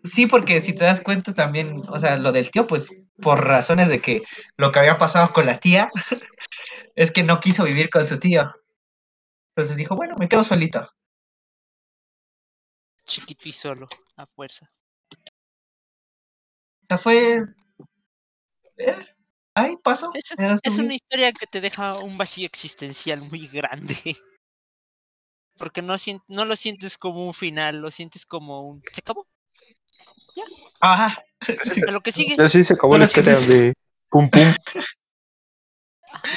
Sí, 0.02 0.26
porque 0.26 0.60
si 0.62 0.74
te 0.74 0.84
das 0.84 1.02
cuenta 1.02 1.34
también, 1.34 1.82
o 1.88 1.98
sea, 1.98 2.16
lo 2.16 2.32
del 2.32 2.50
tío, 2.50 2.66
pues 2.66 2.88
por 3.20 3.44
razones 3.44 3.88
de 3.88 4.00
que 4.00 4.22
lo 4.56 4.72
que 4.72 4.78
había 4.78 4.96
pasado 4.96 5.30
con 5.32 5.44
la 5.44 5.58
tía 5.58 5.88
es 6.94 7.10
que 7.10 7.22
no 7.22 7.40
quiso 7.40 7.64
vivir 7.64 7.90
con 7.90 8.08
su 8.08 8.18
tío. 8.18 8.50
Entonces 9.54 9.76
dijo, 9.76 9.96
bueno, 9.96 10.14
me 10.18 10.28
quedo 10.28 10.42
solito. 10.42 10.88
Chiquito 13.04 13.48
y 13.48 13.52
solo, 13.52 13.88
a 14.16 14.26
fuerza. 14.26 14.70
O 16.82 16.86
sea, 16.88 16.98
fue... 16.98 17.44
eh, 18.78 19.06
ahí 19.54 19.76
pasó. 19.82 20.12
Es, 20.14 20.78
una 20.78 20.94
historia 20.94 21.32
que 21.32 21.46
te 21.46 21.60
deja 21.60 21.98
un 21.98 22.16
vacío 22.18 22.46
existencial 22.46 23.22
muy 23.22 23.46
grande. 23.48 24.16
Porque 25.56 25.82
no, 25.82 25.96
lo 26.44 26.56
sientes 26.56 26.96
como 26.96 27.26
un 27.26 27.34
final, 27.34 27.80
lo 27.80 27.90
sientes 27.90 28.24
como 28.24 28.62
un. 28.62 28.82
Se 28.92 29.00
acabó. 29.00 29.26
Ajá. 30.80 31.22
Sí. 31.64 31.80
A 31.88 31.90
lo 31.90 32.02
que 32.02 32.12
sigue. 32.12 32.36
Así 32.38 32.62
se 32.64 32.74
acabó 32.74 32.92
No 32.92 32.98
la 32.98 33.04
historia 33.06 33.34
sientes. 33.34 33.48
de 33.48 33.74
Pum 34.10 34.28
Pum. 34.28 34.54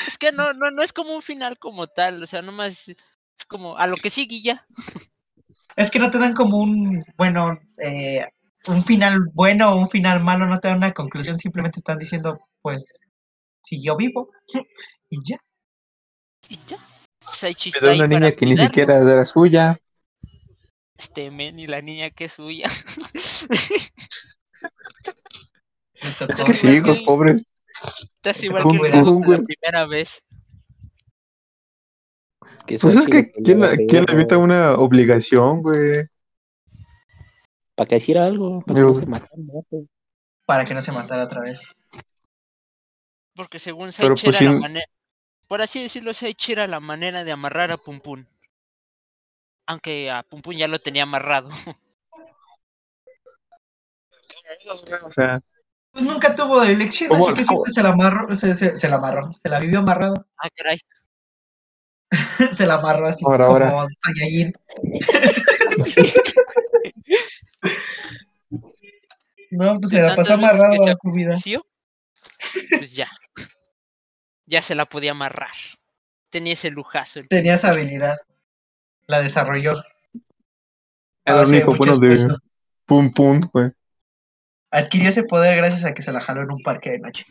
Es 0.07 0.18
que 0.18 0.31
no, 0.31 0.53
no, 0.53 0.72
no 0.72 0.81
es 0.81 0.94
como 0.94 1.14
un 1.14 1.22
final 1.22 1.60
como 1.60 1.88
tal. 1.88 2.23
O 2.23 2.27
sea, 2.27 2.41
nomás 2.41 2.88
es 2.88 2.95
como 3.48 3.77
a 3.77 3.85
lo 3.85 3.98
que 3.98 4.10
sigue 4.10 4.38
y 4.38 4.44
ya. 4.44 4.65
Es 5.76 5.91
que 5.91 5.99
no 5.99 6.10
te 6.10 6.19
dan 6.19 6.34
como 6.34 6.60
un, 6.60 7.03
bueno, 7.18 7.60
eh, 7.84 8.27
un 8.68 8.84
final 8.84 9.30
bueno 9.34 9.73
o 9.73 9.80
un 9.80 9.90
final 9.90 10.23
malo, 10.23 10.45
no 10.45 10.60
te 10.60 10.68
dan 10.68 10.77
una 10.77 10.94
conclusión, 10.94 11.40
simplemente 11.40 11.80
están 11.80 11.98
diciendo, 11.98 12.40
pues, 12.61 13.07
siguió 13.61 13.95
vivo 13.95 14.31
y 15.10 15.18
ya. 15.23 15.38
Y 16.48 16.60
ya. 16.68 16.77
Da 17.81 17.91
ahí 17.91 17.99
una 17.99 18.07
niña 18.07 18.31
que 18.34 18.45
ni 18.45 18.57
siquiera 18.57 18.98
era 18.98 19.26
suya. 19.26 19.80
Este 20.98 21.31
men 21.31 21.57
y 21.60 21.68
la 21.68 21.81
niña 21.81 22.10
que 22.11 22.26
es 22.26 22.34
suya. 22.34 22.65
Es 25.95 26.18
que 26.45 26.53
sí, 26.53 26.68
igual 26.68 26.91
hijo, 26.91 26.99
que- 26.99 27.06
pobre. 27.06 27.35
Estás 28.15 28.44
igual 28.44 28.64
que 28.64 28.90
la 28.90 29.44
primera 29.44 29.85
vez. 29.88 30.22
Que 32.65 32.77
Pues 32.77 32.95
es 32.95 33.07
que, 33.07 33.31
¿quién, 33.31 33.61
¿quién 33.88 34.06
le 34.06 34.14
evita 34.14 34.38
una 34.38 34.76
obligación, 34.76 35.61
güey? 35.61 36.07
Para 37.76 37.88
que 37.88 37.95
hiciera 37.98 38.26
algo, 38.26 38.62
para 38.62 38.80
que 38.80 38.86
no 38.86 38.95
se 38.95 39.06
matara. 39.06 39.32
¿no? 39.38 39.66
Para 40.45 40.66
que 40.66 40.74
no 40.74 40.82
se 40.82 40.91
matara 40.91 41.24
otra 41.26 41.41
vez. 41.41 41.62
Porque 43.36 43.58
según 43.60 43.91
Saichi 43.91 44.26
pues, 44.26 44.41
era 44.41 44.52
la 44.52 44.60
manera. 44.60 44.86
Por 45.48 45.62
así 45.62 45.82
decirlo, 45.82 46.14
Saichi 46.14 46.52
era 46.52 46.68
la 46.68 46.80
manera 46.80 47.24
de 47.24 47.32
amarrar 47.32 47.72
a 47.72 47.78
Pum 47.78 48.00
Pum. 48.00 48.26
Aunque 49.66 50.12
a 50.12 50.24
Pum 50.24 50.41
Pum 50.41 50.54
ya 50.54 50.68
lo 50.68 50.80
tenía 50.80 51.04
amarrado. 51.04 51.50
O 55.06 55.12
sea, 55.12 55.41
Pues 55.91 56.04
nunca 56.06 56.36
tuvo 56.36 56.62
elección, 56.64 57.10
¿Cómo- 57.10 57.26
así 57.26 57.34
que 57.36 57.45
cómo? 57.45 57.66
siempre 57.66 57.72
se 57.74 57.84
la 57.84 57.90
amarró, 57.90 58.36
se, 58.36 58.56
se- 58.56 58.76
se 58.78 58.90
la 58.90 58.95
amarró, 58.95 59.32
se 59.34 59.50
la 59.50 59.60
vivió 59.60 59.80
amarrado, 59.80 60.26
ah, 60.38 60.50
caray. 60.56 60.80
se 62.54 62.66
la 62.68 62.76
amarró 62.76 63.08
así 63.08 63.24
Ahora, 63.26 63.45
como 63.45 63.58
ahora. 63.58 63.90
No, 69.52 69.80
pues 69.80 69.91
se 69.91 70.02
la 70.02 70.15
pasó 70.15 70.35
se 70.38 70.90
a 70.90 70.95
su 70.95 71.11
vida. 71.11 71.35
Pues 72.69 72.94
ya. 72.94 73.10
Ya 74.45 74.61
se 74.61 74.76
la 74.76 74.85
podía 74.85 75.11
amarrar. 75.11 75.53
Tenía 76.30 76.52
ese 76.52 76.69
lujazo. 76.69 77.22
el 77.22 77.30
Tenía 77.30 77.56
esa 77.56 77.69
habilidad. 77.69 78.18
La 79.07 79.22
desarrolló. 79.22 79.73
era 81.23 81.44
de. 81.45 82.38
Pum 82.85 83.14
Pum, 83.14 83.40
güey. 83.53 83.72
Adquirió 84.69 85.10
ese 85.10 85.23
poder 85.23 85.56
gracias 85.56 85.85
a 85.85 85.94
que 85.94 86.02
se 86.02 86.11
la 86.11 86.19
jaló 86.19 86.41
en 86.41 86.52
un 86.52 86.61
parque 86.61 86.91
de 86.91 86.99
noche. 86.99 87.26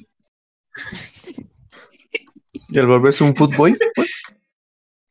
Y 2.68 2.78
al 2.78 2.86
volverse 2.86 3.24
un 3.24 3.36
footboy, 3.36 3.76
pues, 3.94 4.22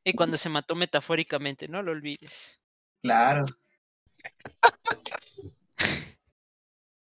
Y 0.04 0.14
cuando 0.14 0.38
se 0.38 0.50
mató 0.50 0.74
metafóricamente, 0.74 1.68
no 1.68 1.84
lo 1.84 1.92
olvides. 1.92 2.60
Claro. 3.04 3.46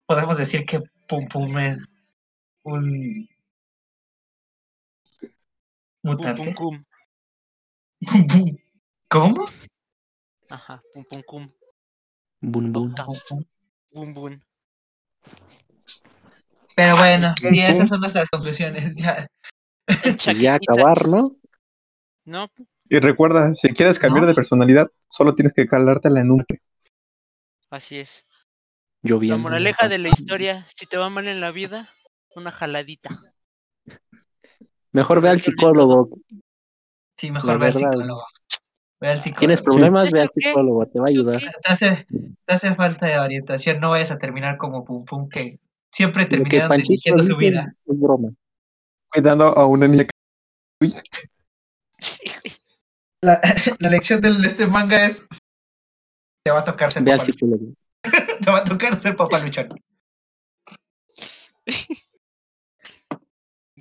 Podemos 0.07 0.37
decir 0.39 0.65
que 0.65 0.81
Pum 1.09 1.27
Pum 1.29 1.59
es 1.59 1.87
un 2.63 3.29
Pum, 6.03 6.13
mutante. 6.13 6.43
pum, 6.43 6.55
cum. 6.55 6.85
Pum 8.07 8.27
Pum. 8.27 8.57
¿Cómo? 9.09 9.45
Ajá, 10.49 10.83
pum, 10.95 11.05
pum, 11.05 11.23
cum. 11.23 11.49
Bun. 12.41 12.95
Ta, 12.95 13.07
Bum, 13.93 14.15
bum. 14.15 14.39
Pero 16.77 16.97
bueno, 16.97 17.35
Pum 17.41 17.55
y 17.55 17.61
esas 17.61 17.89
son 17.89 18.01
nuestras 18.01 18.29
conclusiones. 18.29 18.95
Ya. 18.97 19.27
Pues 20.03 20.39
ya 20.39 20.55
acabar, 20.55 21.07
¿no? 21.09 21.37
No, 22.25 22.49
y 22.89 22.99
recuerda, 22.99 23.55
si 23.55 23.69
quieres 23.69 23.99
cambiar 23.99 24.23
No. 24.23 24.29
de 24.29 24.35
personalidad, 24.35 24.91
solo 25.09 25.35
tienes 25.35 25.55
que 25.55 25.67
calártela 25.67 26.21
en 26.21 26.31
un. 26.31 26.47
Así 27.71 27.99
es. 27.99 28.27
Yo 29.03 29.21
La 29.21 29.37
moraleja 29.37 29.89
de 29.89 29.99
la 29.99 30.09
historia, 30.09 30.67
si 30.75 30.87
te 30.87 30.97
va 30.97 31.09
mal 31.09 31.29
en 31.29 31.41
la 31.41 31.53
vida, 31.53 31.91
una 32.35 32.51
jaladita. 32.51 33.21
Mejor 34.93 35.21
ve 35.21 35.29
al 35.29 35.41
psicólogo. 35.41 36.11
Sí, 37.17 37.31
mejor 37.31 37.61
ve 37.61 37.67
al 37.67 37.73
psicólogo. 37.73 38.25
Ve 39.01 39.09
al 39.09 39.23
psicólogo. 39.23 39.39
Tienes 39.39 39.63
problemas, 39.63 40.11
ve 40.11 40.19
¿Eso 40.19 40.23
al 40.25 40.31
psicólogo, 40.33 40.87
te 40.87 40.99
va 40.99 41.05
a 41.05 41.11
¿Eso 41.11 41.21
ayudar. 41.21 41.41
Te 41.41 41.73
hace, 41.73 42.07
te 42.45 42.55
hace 42.55 42.75
falta 42.75 43.23
orientación, 43.23 43.79
no 43.81 43.91
vayas 43.91 44.11
a 44.11 44.19
terminar 44.19 44.57
como 44.57 44.85
Pum 44.85 45.05
Pum, 45.05 45.29
que 45.29 45.61
siempre 45.93 46.27
terminaron 46.27 46.81
eligiendo 46.81 47.23
su 47.23 47.37
vida. 47.37 47.75
es 47.87 48.01
broma. 48.01 48.31
Cuidando 49.13 49.45
a 49.45 49.67
una 49.67 49.87
niña. 49.87 50.07
La, 53.23 53.41
la 53.81 53.89
lección 53.89 54.21
de 54.21 54.29
este 54.47 54.67
manga 54.67 55.07
es: 55.07 55.27
te 56.47 56.53
va 56.53 56.61
a 56.61 56.65
tocar 56.65 56.93
ser 56.93 57.05
papá 57.05 57.19
psicólogo. 57.19 57.75
Te 58.41 58.51
va 58.53 58.59
a 58.59 58.65
tocar 58.65 59.01
ser 59.01 59.17
papá 59.17 59.41
luchón. 59.41 59.67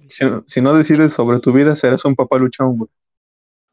Si, 0.10 0.26
si 0.48 0.62
no 0.62 0.74
decides 0.74 1.14
sobre 1.14 1.40
tu 1.40 1.54
vida, 1.54 1.76
serás 1.76 2.04
un 2.06 2.16
papá 2.16 2.38
luchón, 2.40 2.76
güey. 2.80 2.90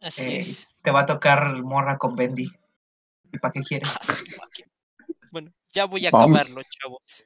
Así 0.02 0.22
Eh, 0.22 0.38
es. 0.40 0.68
te 0.82 0.90
va 0.90 1.00
a 1.00 1.06
tocar 1.06 1.62
morra 1.62 1.96
con 1.96 2.16
Bendy. 2.16 2.50
¿Y 3.32 3.38
para 3.38 3.52
qué 3.52 3.62
quieres? 3.62 3.88
Ah. 3.98 5.28
Bueno, 5.30 5.50
ya 5.72 5.86
voy 5.86 6.06
a 6.06 6.10
Vamos. 6.10 6.38
acabarlo, 6.38 6.62
chavos. 6.68 7.24